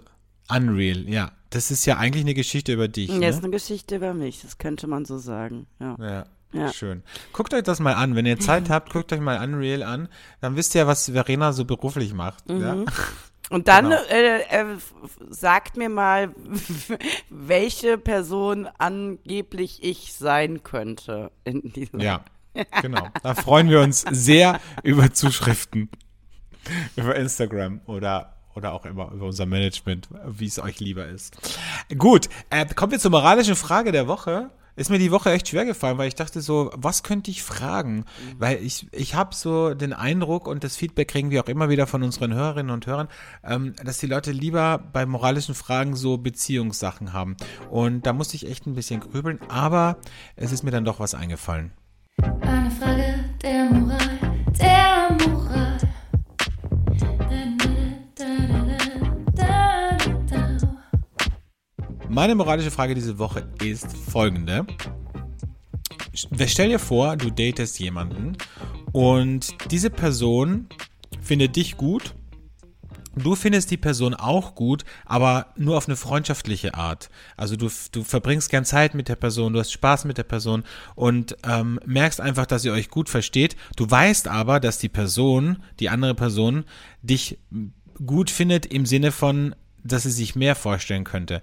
Unreal, 0.49 1.07
ja. 1.09 1.32
Das 1.49 1.72
ist 1.72 1.86
ja 1.86 1.97
eigentlich 1.97 2.24
eine 2.24 2.34
Geschichte 2.34 2.74
über 2.74 2.89
dich. 2.89 3.09
ja, 3.09 3.18
Ne? 3.20 3.30
ist 3.30 3.41
eine 3.41 3.51
Geschichte 3.51 3.95
über 3.97 4.13
mich, 4.13 4.41
das 4.41 4.57
könnte 4.57 4.88
man 4.88 5.05
so 5.05 5.18
sagen. 5.18 5.65
Ja. 5.80 5.95
Ja. 5.99 6.26
Ja. 6.58 6.74
Schön. 6.74 7.03
Guckt 7.34 7.53
euch 7.53 7.64
das 7.64 7.80
mal 7.80 7.93
an. 7.93 8.16
Wenn 8.16 8.26
ihr 8.26 8.39
Zeit 8.39 8.70
habt, 8.70 8.91
guckt 8.91 9.12
euch 9.14 9.20
mal 9.20 9.41
Unreal 9.43 9.84
an. 9.84 10.08
Dann 10.41 10.55
wisst 10.55 10.76
ihr, 10.76 10.88
was 10.88 11.10
Verena 11.10 11.53
so 11.53 11.66
beruflich 11.66 12.14
macht. 12.14 12.49
Mhm. 12.49 12.62
Ja? 12.62 12.76
Und 13.49 13.70
dann 13.70 13.86
Genau. 13.86 14.01
äh, 14.10 14.41
äh, 14.41 14.66
sagt 15.30 15.78
mir 15.78 15.88
mal, 15.88 16.32
welche 17.30 17.97
Person 17.97 18.68
angeblich 18.78 19.84
ich 19.84 20.14
sein 20.14 20.64
könnte 20.64 21.32
in 21.45 21.62
diesem. 21.72 22.01
ja, 22.01 22.26
genau. 22.82 23.08
Da 23.24 23.36
freuen 23.36 23.70
wir 23.70 23.80
uns 23.82 24.01
sehr 24.12 24.60
über 24.84 25.14
Zuschriften. 25.14 25.89
Über 26.97 27.16
Instagram 27.16 27.80
oder 27.86 28.34
oder 28.53 28.74
auch 28.74 28.86
immer 28.86 29.12
über 29.12 29.28
unser 29.28 29.45
Management, 29.45 30.10
wie 30.26 30.47
es 30.47 30.60
euch 30.60 30.80
lieber 30.80 31.05
ist. 31.05 31.38
Gut, 31.95 32.28
äh, 32.49 32.66
kommen 32.66 32.91
wir 32.91 32.99
zur 32.99 33.12
moralischen 33.12 33.55
Frage 33.55 33.91
der 33.91 34.08
Woche. 34.08 34.49
Ist 34.78 34.91
mir 34.91 34.99
die 34.99 35.11
Woche 35.11 35.32
echt 35.32 35.47
schwer 35.47 35.65
gefallen, 35.65 35.97
weil 35.97 36.07
ich 36.07 36.13
dachte 36.13 36.39
so, 36.39 36.69
was 36.75 37.01
könnte 37.01 37.32
ich 37.32 37.41
fragen? 37.41 38.05
Weil 38.38 38.63
ich, 38.63 38.86
ich 38.91 39.15
habe 39.15 39.34
so 39.34 39.73
den 39.73 39.91
Eindruck 39.91 40.47
und 40.47 40.63
das 40.63 40.78
Feedback 40.78 41.07
kriegen 41.07 41.32
wir 41.32 41.43
auch 41.43 41.49
immer 41.49 41.67
wieder 41.69 41.88
von 41.88 42.03
unseren 42.03 42.32
Hörerinnen 42.32 42.71
und 42.71 42.86
Hörern, 42.86 43.07
ähm, 43.43 43.73
dass 43.84 43.97
die 43.97 44.05
Leute 44.05 44.32
lieber 44.32 44.78
bei 44.78 45.07
moralischen 45.07 45.55
Fragen 45.55 45.95
so 45.95 46.19
Beziehungssachen 46.19 47.11
haben. 47.11 47.38
Und 47.71 48.05
da 48.05 48.13
musste 48.13 48.36
ich 48.36 48.47
echt 48.47 48.67
ein 48.67 48.75
bisschen 48.75 48.99
grübeln, 48.99 49.39
aber 49.49 49.97
es 50.36 50.51
ist 50.51 50.61
mir 50.61 50.69
dann 50.69 50.86
doch 50.86 50.99
was 50.99 51.15
eingefallen. 51.15 51.71
Eine 52.41 52.69
Frage 52.69 53.25
der 53.41 53.71
Moral, 53.71 53.99
der 54.59 54.86
Meine 62.10 62.36
moralische 62.36 62.72
Frage 62.72 62.95
diese 62.95 63.20
Woche 63.20 63.47
ist 63.62 63.95
folgende. 63.97 64.66
Stell 66.14 66.70
dir 66.70 66.80
vor, 66.80 67.18
du 67.18 67.30
datest 67.30 67.80
jemanden 67.80 68.38
und 68.93 69.55
diese 69.72 69.89
Person 69.89 70.68
findet 71.22 71.58
dich 71.58 71.76
gut. 71.76 72.16
Du 73.16 73.36
findest 73.36 73.72
die 73.72 73.78
Person 73.78 74.14
auch 74.14 74.55
gut, 74.55 74.86
aber 75.05 75.47
nur 75.58 75.76
auf 75.76 75.88
eine 75.88 75.95
freundschaftliche 75.95 76.76
Art. 76.76 77.10
Also 77.36 77.55
du, 77.55 77.68
du 77.91 78.03
verbringst 78.03 78.49
gern 78.49 78.64
Zeit 78.64 78.93
mit 78.93 79.10
der 79.10 79.16
Person, 79.16 79.53
du 79.53 79.60
hast 79.60 79.72
Spaß 79.72 80.05
mit 80.05 80.18
der 80.18 80.24
Person 80.24 80.64
und 80.95 81.36
ähm, 81.43 81.80
merkst 81.86 82.22
einfach, 82.22 82.45
dass 82.45 82.64
ihr 82.64 82.74
euch 82.74 82.89
gut 82.89 83.10
versteht. 83.10 83.58
Du 83.76 83.89
weißt 83.89 84.28
aber, 84.28 84.60
dass 84.60 84.78
die 84.78 84.89
Person, 84.89 85.64
die 85.80 85.89
andere 85.89 86.16
Person, 86.16 86.64
dich 87.01 87.38
gut 88.05 88.30
findet 88.30 88.66
im 88.68 88.86
Sinne 88.86 89.12
von, 89.12 89.55
dass 89.84 90.03
sie 90.03 90.12
sich 90.12 90.36
mehr 90.36 90.55
vorstellen 90.55 91.03
könnte. 91.03 91.41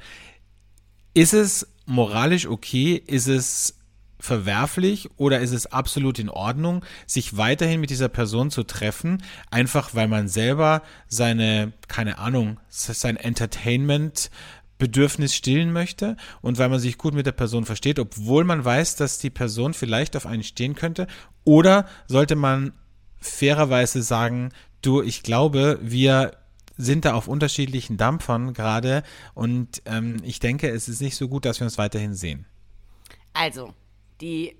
Ist 1.15 1.33
es 1.33 1.69
moralisch 1.87 2.47
okay? 2.47 3.03
Ist 3.07 3.29
es 3.29 3.79
verwerflich 4.19 5.11
oder 5.17 5.41
ist 5.41 5.53
es 5.53 5.67
absolut 5.67 6.19
in 6.19 6.31
Ordnung, 6.31 6.85
sich 7.07 7.37
weiterhin 7.37 7.81
mit 7.81 7.91
dieser 7.91 8.09
Person 8.09 8.51
zu 8.51 8.62
treffen, 8.62 9.23
einfach 9.51 9.95
weil 9.95 10.09
man 10.09 10.29
selber 10.29 10.83
seine, 11.09 11.73
keine 11.89 12.19
Ahnung, 12.19 12.59
sein 12.69 13.17
Entertainment 13.17 14.31
Bedürfnis 14.79 15.35
stillen 15.35 15.73
möchte 15.73 16.17
und 16.41 16.59
weil 16.59 16.69
man 16.69 16.81
sich 16.81 16.99
gut 16.99 17.15
mit 17.15 17.27
der 17.27 17.33
Person 17.33 17.65
versteht, 17.65 17.99
obwohl 17.99 18.45
man 18.45 18.65
weiß, 18.65 18.97
dass 18.97 19.19
die 19.19 19.31
Person 19.31 19.73
vielleicht 19.73 20.17
auf 20.17 20.27
einen 20.27 20.43
stehen 20.43 20.75
könnte? 20.75 21.07
Oder 21.45 21.87
sollte 22.09 22.35
man 22.35 22.73
fairerweise 23.21 24.03
sagen, 24.03 24.51
du, 24.83 25.01
ich 25.03 25.23
glaube, 25.23 25.79
wir 25.81 26.33
sind 26.77 27.05
da 27.05 27.14
auf 27.14 27.29
unterschiedlichen 27.29 27.97
Dampfern 27.97 28.53
gerade 28.55 29.03
und 29.35 29.83
ähm, 29.87 30.16
ich 30.22 30.41
denke, 30.41 30.68
es 30.70 30.89
ist 30.89 31.01
nicht 31.01 31.16
so 31.16 31.29
gut, 31.29 31.45
dass 31.45 31.61
wir 31.61 31.64
uns 31.66 31.79
weiterhin 31.79 32.14
sehen. 32.14 32.47
Also, 33.33 33.72
die 34.20 34.57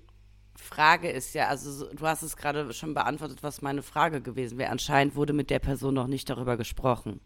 Frage 0.55 1.09
ist 1.09 1.33
ja, 1.35 1.47
also 1.47 1.71
so- 1.71 1.93
du 1.93 2.07
hast 2.07 2.23
es 2.23 2.37
gerade 2.37 2.71
schon 2.73 2.93
beantwortet, 2.93 3.39
was 3.41 3.61
meine 3.61 3.83
Frage 3.83 4.21
gewesen 4.21 4.57
wäre. 4.57 4.71
Anscheinend 4.71 5.15
wurde 5.15 5.33
mit 5.33 5.49
der 5.49 5.59
Person 5.59 5.93
noch 5.93 6.07
nicht 6.07 6.29
darüber 6.29 6.57
gesprochen. 6.57 7.19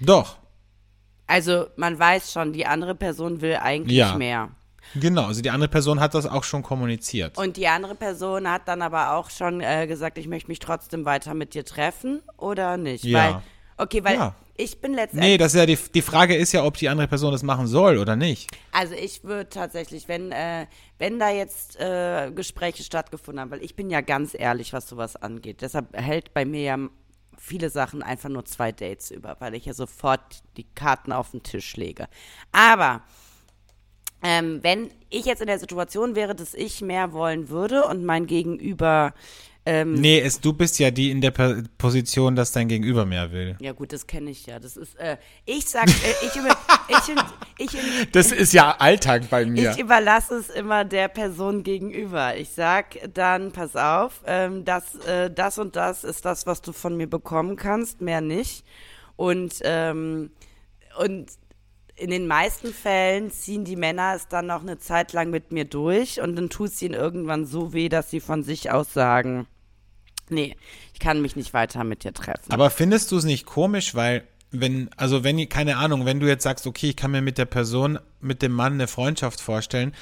Doch, 0.00 0.38
Also, 1.26 1.68
man 1.76 1.98
weiß 1.98 2.32
schon, 2.32 2.52
die 2.52 2.66
andere 2.66 2.94
Person 2.94 3.40
will 3.40 3.56
eigentlich 3.56 3.96
Ja. 3.96 4.14
mehr. 4.16 4.50
genau. 4.94 5.24
Also 5.24 5.40
die 5.40 5.48
andere 5.50 5.70
Person 5.70 5.98
hat 6.00 6.14
das 6.14 6.26
auch 6.26 6.44
schon 6.44 6.62
kommuniziert. 6.62 7.38
Und 7.38 7.56
die 7.56 7.66
andere 7.68 7.94
Person 7.94 8.46
hat 8.50 8.68
dann 8.68 8.82
aber 8.82 9.14
auch 9.14 9.30
schon 9.30 9.62
äh, 9.62 9.86
gesagt, 9.86 10.18
ich 10.18 10.28
möchte 10.28 10.48
mich 10.50 10.58
trotzdem 10.58 11.06
weiter 11.06 11.32
mit 11.32 11.54
dir 11.54 11.64
treffen 11.64 12.20
oder 12.36 12.76
nicht? 12.76 13.04
Ja. 13.04 13.18
Weil, 13.36 13.42
okay, 13.76 14.02
weil 14.04 14.16
Ja. 14.16 14.34
ich 14.56 14.80
bin 14.80 14.94
letztendlich. 14.94 15.30
Nee, 15.32 15.38
das 15.38 15.54
ist 15.54 15.58
ja 15.60 15.66
die, 15.66 15.78
die 15.94 16.02
Frage 16.02 16.34
ist 16.36 16.52
ja, 16.52 16.64
ob 16.64 16.76
die 16.76 16.88
andere 16.88 17.08
Person 17.08 17.32
das 17.32 17.42
machen 17.42 17.66
soll 17.66 17.98
oder 17.98 18.16
nicht. 18.16 18.50
Also 18.72 18.94
ich 18.94 19.24
würde 19.24 19.48
tatsächlich, 19.48 20.08
wenn, 20.08 20.32
äh, 20.32 20.66
wenn 20.98 21.18
da 21.18 21.30
jetzt 21.30 21.78
äh, 21.80 22.30
Gespräche 22.34 22.82
stattgefunden 22.82 23.40
haben, 23.40 23.50
weil 23.50 23.62
ich 23.64 23.76
bin 23.76 23.90
ja 23.90 24.00
ganz 24.00 24.34
ehrlich, 24.38 24.72
was 24.72 24.88
sowas 24.88 25.16
angeht. 25.16 25.60
Deshalb 25.62 25.96
hält 25.96 26.32
bei 26.34 26.44
mir 26.44 26.62
ja 26.62 26.78
viele 27.36 27.68
Sachen 27.68 28.02
einfach 28.02 28.28
nur 28.28 28.44
zwei 28.44 28.70
Dates 28.72 29.10
über, 29.10 29.36
weil 29.40 29.54
ich 29.54 29.64
ja 29.66 29.74
sofort 29.74 30.42
die 30.56 30.66
Karten 30.74 31.12
auf 31.12 31.32
den 31.32 31.42
Tisch 31.42 31.76
lege. 31.76 32.06
Aber 32.52 33.02
ähm, 34.22 34.60
wenn 34.62 34.90
ich 35.10 35.26
jetzt 35.26 35.42
in 35.42 35.48
der 35.48 35.58
Situation 35.58 36.14
wäre, 36.16 36.34
dass 36.34 36.54
ich 36.54 36.80
mehr 36.80 37.12
wollen 37.12 37.50
würde 37.50 37.84
und 37.84 38.04
mein 38.04 38.26
Gegenüber 38.26 39.12
ähm, 39.66 39.94
Nee, 39.94 40.20
es, 40.20 40.40
du 40.40 40.52
bist 40.52 40.78
ja 40.78 40.90
die 40.90 41.10
in 41.10 41.20
der 41.20 41.30
Per- 41.30 41.62
Position, 41.78 42.36
dass 42.36 42.52
dein 42.52 42.68
Gegenüber 42.68 43.04
mehr 43.06 43.32
will. 43.32 43.56
ja 43.60 43.72
gut, 43.72 43.92
das 43.92 44.06
kenne 44.06 44.30
ich 44.30 44.44
ja. 44.46 44.58
Das 44.58 44.76
ist, 44.76 44.94
äh, 44.98 45.16
ich 45.46 45.66
sag, 45.66 45.88
äh, 45.88 46.26
ich, 46.26 46.36
über, 46.36 46.56
ich, 46.88 47.14
ich, 47.72 47.74
ich, 47.74 48.10
Das 48.12 48.30
ist 48.32 48.52
ja 48.52 48.76
Alltag 48.78 49.30
bei 49.30 49.46
mir. 49.46 49.70
Ich 49.72 49.78
überlasse 49.78 50.34
es 50.36 50.50
immer 50.50 50.84
der 50.84 51.08
Person 51.08 51.62
gegenüber. 51.62 52.36
Ich 52.36 52.50
sag 52.50 52.96
dann, 53.14 53.52
pass 53.52 53.74
auf, 53.76 54.22
ähm, 54.26 54.64
das, 54.64 54.96
äh, 55.06 55.30
das 55.30 55.58
und 55.58 55.76
das 55.76 56.04
ist 56.04 56.24
das, 56.24 56.46
was 56.46 56.60
du 56.60 56.72
von 56.72 56.96
mir 56.96 57.08
bekommen 57.08 57.56
kannst, 57.56 58.00
mehr 58.00 58.20
nicht. 58.20 58.64
Und, 59.16 59.60
ähm, 59.62 60.30
und 60.98 61.30
in 61.96 62.10
den 62.10 62.26
meisten 62.26 62.72
Fällen 62.74 63.30
ziehen 63.30 63.64
die 63.64 63.76
Männer 63.76 64.14
es 64.16 64.26
dann 64.26 64.46
noch 64.46 64.62
eine 64.62 64.78
Zeit 64.78 65.12
lang 65.12 65.30
mit 65.30 65.52
mir 65.52 65.64
durch 65.64 66.20
und 66.20 66.34
dann 66.34 66.50
tut 66.50 66.70
es 66.70 66.82
ihnen 66.82 66.94
irgendwann 66.94 67.46
so 67.46 67.72
weh, 67.72 67.88
dass 67.88 68.10
sie 68.10 68.18
von 68.18 68.42
sich 68.42 68.72
aus 68.72 68.92
sagen, 68.92 69.46
nee, 70.28 70.56
ich 70.92 71.00
kann 71.00 71.22
mich 71.22 71.36
nicht 71.36 71.54
weiter 71.54 71.84
mit 71.84 72.04
dir 72.04 72.12
treffen. 72.12 72.50
Aber 72.50 72.70
findest 72.70 73.12
du 73.12 73.16
es 73.16 73.24
nicht 73.24 73.46
komisch, 73.46 73.94
weil 73.94 74.24
wenn, 74.50 74.88
also 74.96 75.24
wenn, 75.24 75.48
keine 75.48 75.76
Ahnung, 75.76 76.06
wenn 76.06 76.20
du 76.20 76.26
jetzt 76.26 76.44
sagst, 76.44 76.66
okay, 76.66 76.90
ich 76.90 76.96
kann 76.96 77.10
mir 77.10 77.22
mit 77.22 77.38
der 77.38 77.44
Person, 77.44 77.98
mit 78.20 78.40
dem 78.42 78.52
Mann 78.52 78.74
eine 78.74 78.86
Freundschaft 78.86 79.40
vorstellen, 79.40 79.92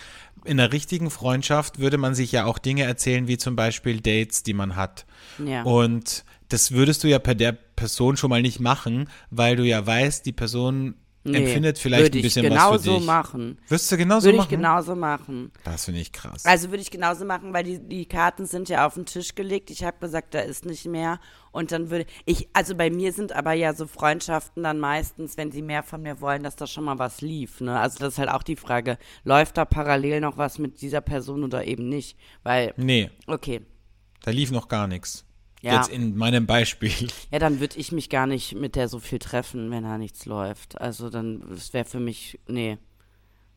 in 0.45 0.61
einer 0.61 0.73
richtigen 0.73 1.11
Freundschaft 1.11 1.79
würde 1.79 1.99
man 1.99 2.15
sich 2.15 2.33
ja 2.33 2.45
auch 2.45 2.59
Dinge 2.59 2.83
erzählen, 2.83 3.29
wie 3.29 3.39
zum 3.39 3.57
Beispiel 3.57 4.01
Dates, 4.01 4.43
die 4.43 4.55
man 4.55 4.77
hat. 4.77 5.07
Ja. 5.45 5.63
Und 5.63 6.25
das 6.49 6.73
würdest 6.73 7.05
du 7.05 7.09
ja 7.09 7.19
bei 7.19 7.35
der 7.35 7.53
Person 7.53 8.17
schon 8.17 8.31
mal 8.31 8.43
nicht 8.43 8.61
machen, 8.61 9.09
weil 9.31 9.57
du 9.57 9.65
ja 9.65 9.87
weißt, 9.87 10.27
die 10.27 10.33
Person 10.33 10.95
Nee, 11.25 11.39
empfindet 11.39 11.79
vielleicht 11.79 12.05
würde 12.05 12.19
ein 12.19 12.23
bisschen 12.23 12.45
ich 12.45 12.51
genau 12.51 12.71
was 12.73 12.83
für 12.83 12.91
so 12.91 12.97
dich. 12.99 13.07
machen. 13.07 13.59
Wirst 13.69 13.93
du 13.93 13.97
genauso 13.97 14.27
Würde 14.27 14.37
ich 14.39 14.43
machen? 14.45 14.51
genauso 14.51 14.97
machen. 14.97 15.53
Das 15.63 15.85
finde 15.85 16.01
ich 16.01 16.13
krass. 16.13 16.45
Also 16.45 16.71
würde 16.71 16.83
ich 16.83 16.91
genauso 16.91 17.25
machen, 17.25 17.55
weil 17.55 17.63
die, 17.63 17.79
die 17.79 18.07
Karten 18.07 18.45
sind 18.47 18.69
ja 18.69 18.87
auf 18.87 18.95
den 18.95 19.07
Tisch 19.07 19.37
gelegt. 19.37 19.71
Ich 19.71 19.85
habe 19.85 19.99
gesagt, 20.01 20.35
da 20.35 20.41
ist 20.41 20.67
nicht 20.67 20.85
mehr. 20.87 21.21
Und 21.53 21.71
dann 21.71 21.91
würde 21.91 22.07
ich, 22.25 22.49
also 22.55 22.75
bei 22.75 22.91
mir 22.91 23.13
sind 23.13 23.33
aber 23.33 23.53
ja 23.53 23.73
so 23.73 23.87
Freundschaften 23.87 24.65
dann 24.65 24.81
meistens, 24.81 25.37
wenn 25.37 25.53
sie 25.53 25.63
mehr 25.63 25.83
von 25.85 26.03
mir 26.03 26.21
wollen, 26.21 26.43
dass 26.43 26.57
da 26.57 26.67
schon 26.67 26.85
mal 26.85 26.99
was 26.99 27.21
lief. 27.21 27.61
Ne? 27.61 27.79
Also 27.79 27.99
das 28.01 28.15
ist 28.15 28.19
halt 28.19 28.31
auch 28.31 28.43
die 28.43 28.57
Frage, 28.57 28.99
läuft 29.23 29.59
da 29.59 29.65
parallel 29.65 30.21
noch 30.21 30.39
was 30.39 30.59
mit 30.59 30.81
dieser 30.83 31.03
Person 31.03 31.45
oder 31.45 31.65
eben 31.67 31.89
nicht? 31.89 32.17
Weil, 32.43 32.75
nee, 32.77 33.11
okay, 33.29 33.61
da 34.25 34.31
lief 34.31 34.51
noch 34.51 34.69
gar 34.69 34.87
nichts. 34.89 35.25
Ja. 35.63 35.77
Jetzt 35.77 35.91
in 35.91 36.17
meinem 36.17 36.47
Beispiel. 36.47 36.91
ja, 37.31 37.39
dann 37.39 37.61
würde 37.61 37.79
ich 37.79 37.93
mich 37.93 38.11
gar 38.11 38.27
nicht 38.27 38.55
mit 38.55 38.75
der 38.77 38.89
so 38.89 38.99
viel 38.99 39.21
treffen, 39.21 39.71
wenn 39.71 39.85
da 39.85 39.97
nichts 39.97 40.27
läuft. 40.27 40.81
Also 40.81 41.09
dann, 41.09 41.45
das 41.49 41.73
wäre 41.73 41.85
für 41.85 42.01
mich, 42.01 42.39
nee. 42.49 42.79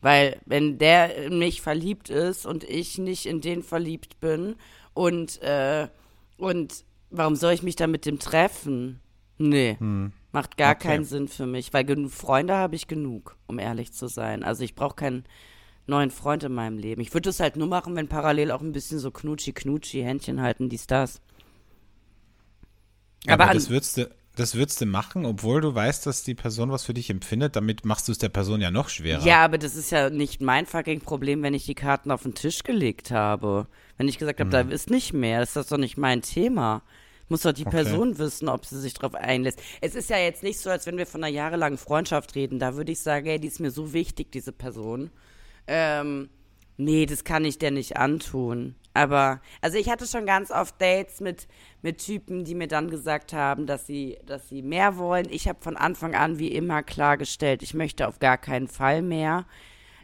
Weil, 0.01 0.39
wenn 0.45 0.77
der 0.77 1.15
in 1.15 1.39
mich 1.39 1.61
verliebt 1.61 2.09
ist 2.09 2.45
und 2.45 2.63
ich 2.63 2.99
nicht 2.99 3.25
in 3.25 3.41
den 3.41 3.63
verliebt 3.63 4.19
bin 4.19 4.55
und, 4.93 5.41
äh, 5.41 5.87
und 6.37 6.85
warum 7.09 7.35
soll 7.35 7.53
ich 7.53 7.63
mich 7.63 7.75
dann 7.75 7.89
mit 7.89 8.05
dem 8.05 8.19
treffen? 8.19 8.99
Nee. 9.39 9.77
Macht 10.31 10.57
gar 10.57 10.75
Okay. 10.75 10.89
keinen 10.89 11.05
Sinn 11.05 11.27
für 11.27 11.47
mich, 11.47 11.73
weil 11.73 11.85
genug 11.85 12.11
Freunde 12.11 12.55
habe 12.55 12.75
ich 12.75 12.87
genug, 12.87 13.35
um 13.47 13.57
ehrlich 13.57 13.93
zu 13.93 14.07
sein. 14.07 14.43
Also 14.43 14.63
ich 14.63 14.75
brauche 14.75 14.95
keinen 14.95 15.23
neuen 15.87 16.11
Freund 16.11 16.43
in 16.43 16.53
meinem 16.53 16.77
Leben. 16.77 17.01
Ich 17.01 17.13
würde 17.13 17.29
es 17.29 17.39
halt 17.39 17.55
nur 17.55 17.67
machen, 17.67 17.95
wenn 17.95 18.07
parallel 18.07 18.51
auch 18.51 18.61
ein 18.61 18.71
bisschen 18.73 18.99
so 18.99 19.09
knutschi 19.11 19.53
knutschi 19.53 20.03
Händchen 20.03 20.41
halten, 20.41 20.69
dies 20.69 20.85
das. 20.87 21.19
Aber, 23.27 23.45
Aber 23.45 23.53
das 23.53 23.69
würdest 23.69 23.97
du, 23.97 24.09
das 24.35 24.55
würdest 24.55 24.81
du 24.81 24.85
machen, 24.85 25.25
obwohl 25.25 25.61
du 25.61 25.73
weißt, 25.73 26.05
dass 26.05 26.23
die 26.23 26.35
Person 26.35 26.69
was 26.71 26.83
für 26.83 26.93
dich 26.93 27.09
empfindet. 27.09 27.55
Damit 27.55 27.85
machst 27.85 28.07
du 28.07 28.11
es 28.11 28.17
der 28.17 28.29
Person 28.29 28.61
ja 28.61 28.71
noch 28.71 28.89
schwerer. 28.89 29.23
Ja, 29.23 29.43
aber 29.43 29.57
das 29.57 29.75
ist 29.75 29.91
ja 29.91 30.09
nicht 30.09 30.41
mein 30.41 30.65
fucking 30.65 31.01
Problem, 31.01 31.41
wenn 31.41 31.53
ich 31.53 31.65
die 31.65 31.75
Karten 31.75 32.11
auf 32.11 32.23
den 32.23 32.35
Tisch 32.35 32.63
gelegt 32.63 33.11
habe. 33.11 33.67
Wenn 33.97 34.07
ich 34.07 34.17
gesagt 34.17 34.39
habe, 34.39 34.49
da 34.49 34.61
ist 34.61 34.89
nicht 34.89 35.13
mehr, 35.13 35.41
ist 35.41 35.55
das 35.55 35.67
doch 35.67 35.77
nicht 35.77 35.97
mein 35.97 36.21
Thema. 36.21 36.83
Muss 37.27 37.41
doch 37.41 37.53
die 37.53 37.65
Okay. 37.65 37.83
Person 37.83 38.17
wissen, 38.19 38.49
ob 38.49 38.65
sie 38.65 38.79
sich 38.79 38.93
darauf 38.93 39.15
einlässt. 39.15 39.59
Es 39.81 39.95
ist 39.95 40.09
ja 40.09 40.17
jetzt 40.17 40.43
nicht 40.43 40.59
so, 40.59 40.69
als 40.69 40.85
wenn 40.85 40.97
wir 40.97 41.07
von 41.07 41.23
einer 41.23 41.33
jahrelangen 41.33 41.77
Freundschaft 41.79 42.35
reden. 42.35 42.59
Da 42.59 42.75
würde 42.75 42.91
ich 42.91 42.99
sagen, 42.99 43.25
ey, 43.25 43.39
die 43.39 43.47
ist 43.47 43.59
mir 43.59 43.71
so 43.71 43.93
wichtig, 43.93 44.31
diese 44.31 44.51
Person. 44.51 45.09
Ähm, 45.65 46.29
nee, 46.77 47.05
das 47.05 47.23
kann 47.23 47.45
ich 47.45 47.57
dir 47.57 47.71
nicht 47.71 47.97
antun. 47.97 48.75
Aber, 48.95 49.41
also 49.61 49.77
ich 49.77 49.89
hatte 49.89 50.07
schon 50.07 50.25
ganz 50.25 50.51
oft 50.51 50.81
Dates 50.81 51.19
mit, 51.19 51.49
mit 51.81 51.97
Typen, 51.97 52.45
die 52.45 52.55
mir 52.55 52.69
dann 52.69 52.89
gesagt 52.89 53.33
haben, 53.33 53.67
dass 53.67 53.85
sie, 53.85 54.17
dass 54.25 54.47
sie 54.47 54.61
mehr 54.61 54.95
wollen. 54.95 55.27
Ich 55.29 55.49
habe 55.49 55.59
von 55.61 55.75
Anfang 55.75 56.15
an 56.15 56.39
wie 56.39 56.47
immer 56.47 56.81
klargestellt, 56.81 57.61
ich 57.61 57.73
möchte 57.73 58.07
auf 58.07 58.19
gar 58.19 58.37
keinen 58.37 58.69
Fall 58.69 59.01
mehr. 59.01 59.45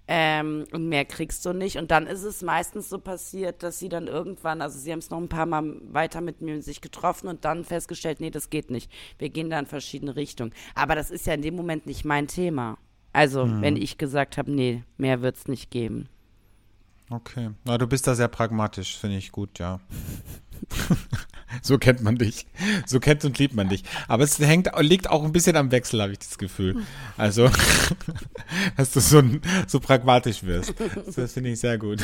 Ähm, 0.10 0.66
und 0.74 0.90
mehr 0.90 1.06
kriegst 1.06 1.46
du 1.46 1.54
nicht. 1.54 1.78
Und 1.78 1.90
dann 1.90 2.06
ist 2.06 2.24
es 2.24 2.42
meistens 2.42 2.90
so 2.90 3.00
passiert, 3.00 3.64
dass 3.64 3.80
sie 3.80 3.88
dann 3.88 4.08
irgendwann, 4.08 4.62
also 4.62 4.78
sie 4.78 4.92
haben 4.92 5.00
es 5.00 5.10
noch 5.10 5.20
ein 5.20 5.30
paar 5.30 5.46
Mal 5.46 5.76
weiter 5.84 6.20
mit 6.20 6.42
mir 6.42 6.62
sich 6.62 6.82
getroffen 6.82 7.30
und 7.30 7.46
dann 7.46 7.64
festgestellt, 7.64 8.20
nee, 8.20 8.30
das 8.30 8.50
geht 8.50 8.72
nicht. 8.72 8.92
Wir 9.20 9.30
gehen 9.30 9.50
da 9.50 9.58
in 9.58 9.68
verschiedene 9.68 10.18
Richtungen. 10.18 10.52
Aber 10.76 10.96
das 10.96 11.12
ist 11.12 11.28
ja 11.28 11.34
in 11.34 11.42
dem 11.42 11.56
Moment 11.56 11.86
nicht 11.86 12.04
mein 12.04 12.28
Thema. 12.28 12.78
Also, 13.14 13.48
wenn 13.62 13.78
ich 13.78 13.98
gesagt 13.98 14.38
habe, 14.38 14.52
nee, 14.52 14.84
mehr 14.98 15.22
wird's 15.22 15.48
nicht 15.48 15.72
geben. 15.72 16.10
Okay. 17.12 17.50
Na, 17.66 17.78
du 17.78 17.88
bist 17.88 18.08
da 18.08 18.16
sehr 18.16 18.30
pragmatisch, 18.30 18.98
finde 18.98 19.18
ich 19.18 19.32
gut, 19.32 19.60
ja. 19.60 19.80
so 21.62 21.78
kennt 21.78 22.02
man 22.02 22.16
dich. 22.16 22.46
So 22.86 23.00
kennt 23.00 23.26
und 23.26 23.38
liebt 23.40 23.54
man 23.54 23.70
dich. 23.70 23.84
Aber 24.08 24.24
es 24.24 24.40
hängt, 24.40 24.70
liegt 24.80 25.10
auch 25.10 25.24
ein 25.24 25.32
bisschen 25.32 25.58
am 25.58 25.72
Wechsel, 25.72 26.02
habe 26.02 26.14
ich 26.14 26.20
das 26.20 26.38
Gefühl. 26.38 26.84
Also, 27.18 27.50
dass 28.78 28.92
du 28.92 29.00
so, 29.00 29.22
so 29.68 29.80
pragmatisch 29.80 30.44
wirst. 30.44 30.74
Das 31.16 31.34
finde 31.34 31.50
ich 31.50 31.60
sehr 31.60 31.78
gut. 31.78 32.00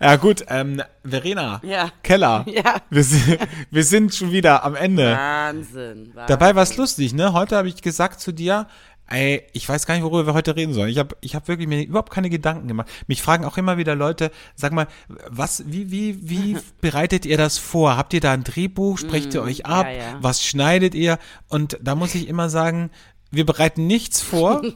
Ja, 0.00 0.16
gut, 0.16 0.44
ähm, 0.48 0.82
Verena. 1.04 1.60
Ja. 1.64 1.90
Keller. 2.02 2.44
Ja. 2.54 2.76
Wir, 2.88 3.02
sind, 3.02 3.38
wir 3.70 3.84
sind 3.84 4.14
schon 4.14 4.30
wieder 4.30 4.64
am 4.64 4.76
Ende. 4.76 5.10
Wahnsinn. 5.10 6.10
Wahnsinn. 6.14 6.26
Dabei 6.28 6.54
war 6.54 6.62
es 6.62 6.76
lustig, 6.76 7.12
ne? 7.12 7.32
Heute 7.32 7.56
habe 7.56 7.66
ich 7.66 7.82
gesagt 7.82 8.20
zu 8.20 8.30
dir, 8.30 8.68
ey, 9.08 9.42
ich 9.52 9.68
weiß 9.68 9.86
gar 9.86 9.94
nicht, 9.94 10.04
worüber 10.04 10.26
wir 10.26 10.34
heute 10.34 10.56
reden 10.56 10.72
sollen. 10.72 10.88
Ich 10.88 10.98
habe 10.98 11.16
ich 11.20 11.34
hab 11.34 11.48
wirklich 11.48 11.68
mir 11.68 11.82
überhaupt 11.82 12.12
keine 12.12 12.30
Gedanken 12.30 12.68
gemacht. 12.68 12.88
Mich 13.06 13.22
fragen 13.22 13.44
auch 13.44 13.56
immer 13.56 13.76
wieder 13.76 13.94
Leute, 13.94 14.30
sag 14.54 14.72
mal, 14.72 14.86
was, 15.28 15.64
wie, 15.66 15.90
wie, 15.90 16.28
wie 16.28 16.56
bereitet 16.80 17.26
ihr 17.26 17.36
das 17.36 17.58
vor? 17.58 17.96
Habt 17.96 18.14
ihr 18.14 18.20
da 18.20 18.32
ein 18.32 18.44
Drehbuch? 18.44 18.98
Sprecht 18.98 19.34
ihr 19.34 19.42
euch 19.42 19.66
ab? 19.66 19.86
Mm, 19.86 19.90
ja, 19.90 19.96
ja. 19.96 20.18
Was 20.20 20.44
schneidet 20.44 20.94
ihr? 20.94 21.18
Und 21.48 21.78
da 21.82 21.94
muss 21.94 22.14
ich 22.14 22.28
immer 22.28 22.48
sagen, 22.48 22.90
wir 23.30 23.46
bereiten 23.46 23.86
nichts 23.86 24.22
vor. 24.22 24.62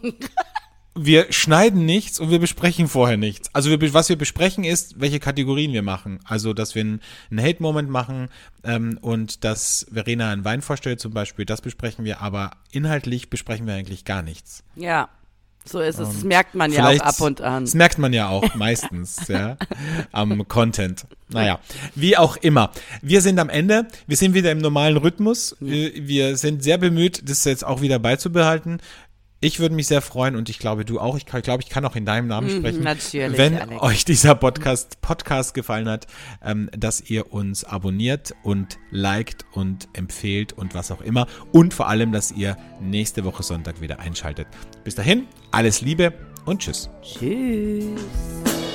Wir 0.98 1.32
schneiden 1.32 1.86
nichts 1.86 2.18
und 2.18 2.30
wir 2.30 2.38
besprechen 2.38 2.88
vorher 2.88 3.16
nichts. 3.16 3.48
Also 3.54 3.70
wir, 3.70 3.94
was 3.94 4.08
wir 4.08 4.16
besprechen 4.16 4.64
ist, 4.64 5.00
welche 5.00 5.20
Kategorien 5.20 5.72
wir 5.72 5.82
machen. 5.82 6.20
Also, 6.24 6.52
dass 6.52 6.74
wir 6.74 6.82
einen, 6.82 7.00
einen 7.30 7.42
Hate-Moment 7.42 7.90
machen 7.90 8.28
ähm, 8.64 8.98
und 9.00 9.44
dass 9.44 9.86
Verena 9.92 10.30
einen 10.30 10.44
Wein 10.44 10.62
vorstellt 10.62 11.00
zum 11.00 11.12
Beispiel, 11.12 11.44
das 11.44 11.60
besprechen 11.60 12.04
wir, 12.04 12.20
aber 12.20 12.52
inhaltlich 12.72 13.30
besprechen 13.30 13.66
wir 13.66 13.74
eigentlich 13.74 14.04
gar 14.04 14.22
nichts. 14.22 14.64
Ja, 14.76 15.08
so 15.70 15.80
ist 15.80 15.98
es. 15.98 16.08
Das 16.08 16.24
merkt 16.24 16.54
man 16.54 16.72
ja 16.72 16.88
auch 16.88 17.00
ab 17.00 17.20
und 17.20 17.40
an. 17.40 17.64
Das 17.64 17.74
merkt 17.74 17.98
man 17.98 18.12
ja 18.12 18.28
auch 18.28 18.42
meistens, 18.54 19.28
ja, 19.28 19.56
am 20.12 20.46
Content. 20.48 21.06
Naja, 21.28 21.60
wie 21.94 22.16
auch 22.16 22.36
immer. 22.36 22.70
Wir 23.02 23.20
sind 23.20 23.38
am 23.38 23.50
Ende. 23.50 23.86
Wir 24.06 24.16
sind 24.16 24.32
wieder 24.32 24.50
im 24.50 24.58
normalen 24.58 24.96
Rhythmus. 24.96 25.56
Wir 25.60 26.36
sind 26.36 26.62
sehr 26.62 26.78
bemüht, 26.78 27.28
das 27.28 27.44
jetzt 27.44 27.66
auch 27.66 27.82
wieder 27.82 27.98
beizubehalten. 27.98 28.80
Ich 29.40 29.60
würde 29.60 29.74
mich 29.76 29.86
sehr 29.86 30.02
freuen 30.02 30.34
und 30.34 30.48
ich 30.48 30.58
glaube, 30.58 30.84
du 30.84 30.98
auch. 30.98 31.16
Ich 31.16 31.24
glaube, 31.24 31.62
ich 31.62 31.68
kann 31.68 31.84
auch 31.84 31.94
in 31.94 32.04
deinem 32.04 32.26
Namen 32.26 32.50
sprechen. 32.50 32.78
Mhm, 32.78 32.84
natürlich, 32.84 33.38
Wenn 33.38 33.56
Alex. 33.56 33.82
euch 33.82 34.04
dieser 34.04 34.34
Podcast, 34.34 35.00
Podcast 35.00 35.54
gefallen 35.54 35.88
hat, 35.88 36.08
ähm, 36.44 36.68
dass 36.76 37.00
ihr 37.08 37.32
uns 37.32 37.62
abonniert 37.62 38.34
und 38.42 38.78
liked 38.90 39.44
und 39.52 39.88
empfehlt 39.92 40.54
und 40.54 40.74
was 40.74 40.90
auch 40.90 41.02
immer. 41.02 41.28
Und 41.52 41.72
vor 41.72 41.88
allem, 41.88 42.10
dass 42.10 42.32
ihr 42.32 42.56
nächste 42.80 43.24
Woche 43.24 43.44
Sonntag 43.44 43.80
wieder 43.80 44.00
einschaltet. 44.00 44.48
Bis 44.82 44.96
dahin, 44.96 45.26
alles 45.52 45.82
Liebe 45.82 46.12
und 46.44 46.60
tschüss. 46.60 46.90
Tschüss. 47.02 48.67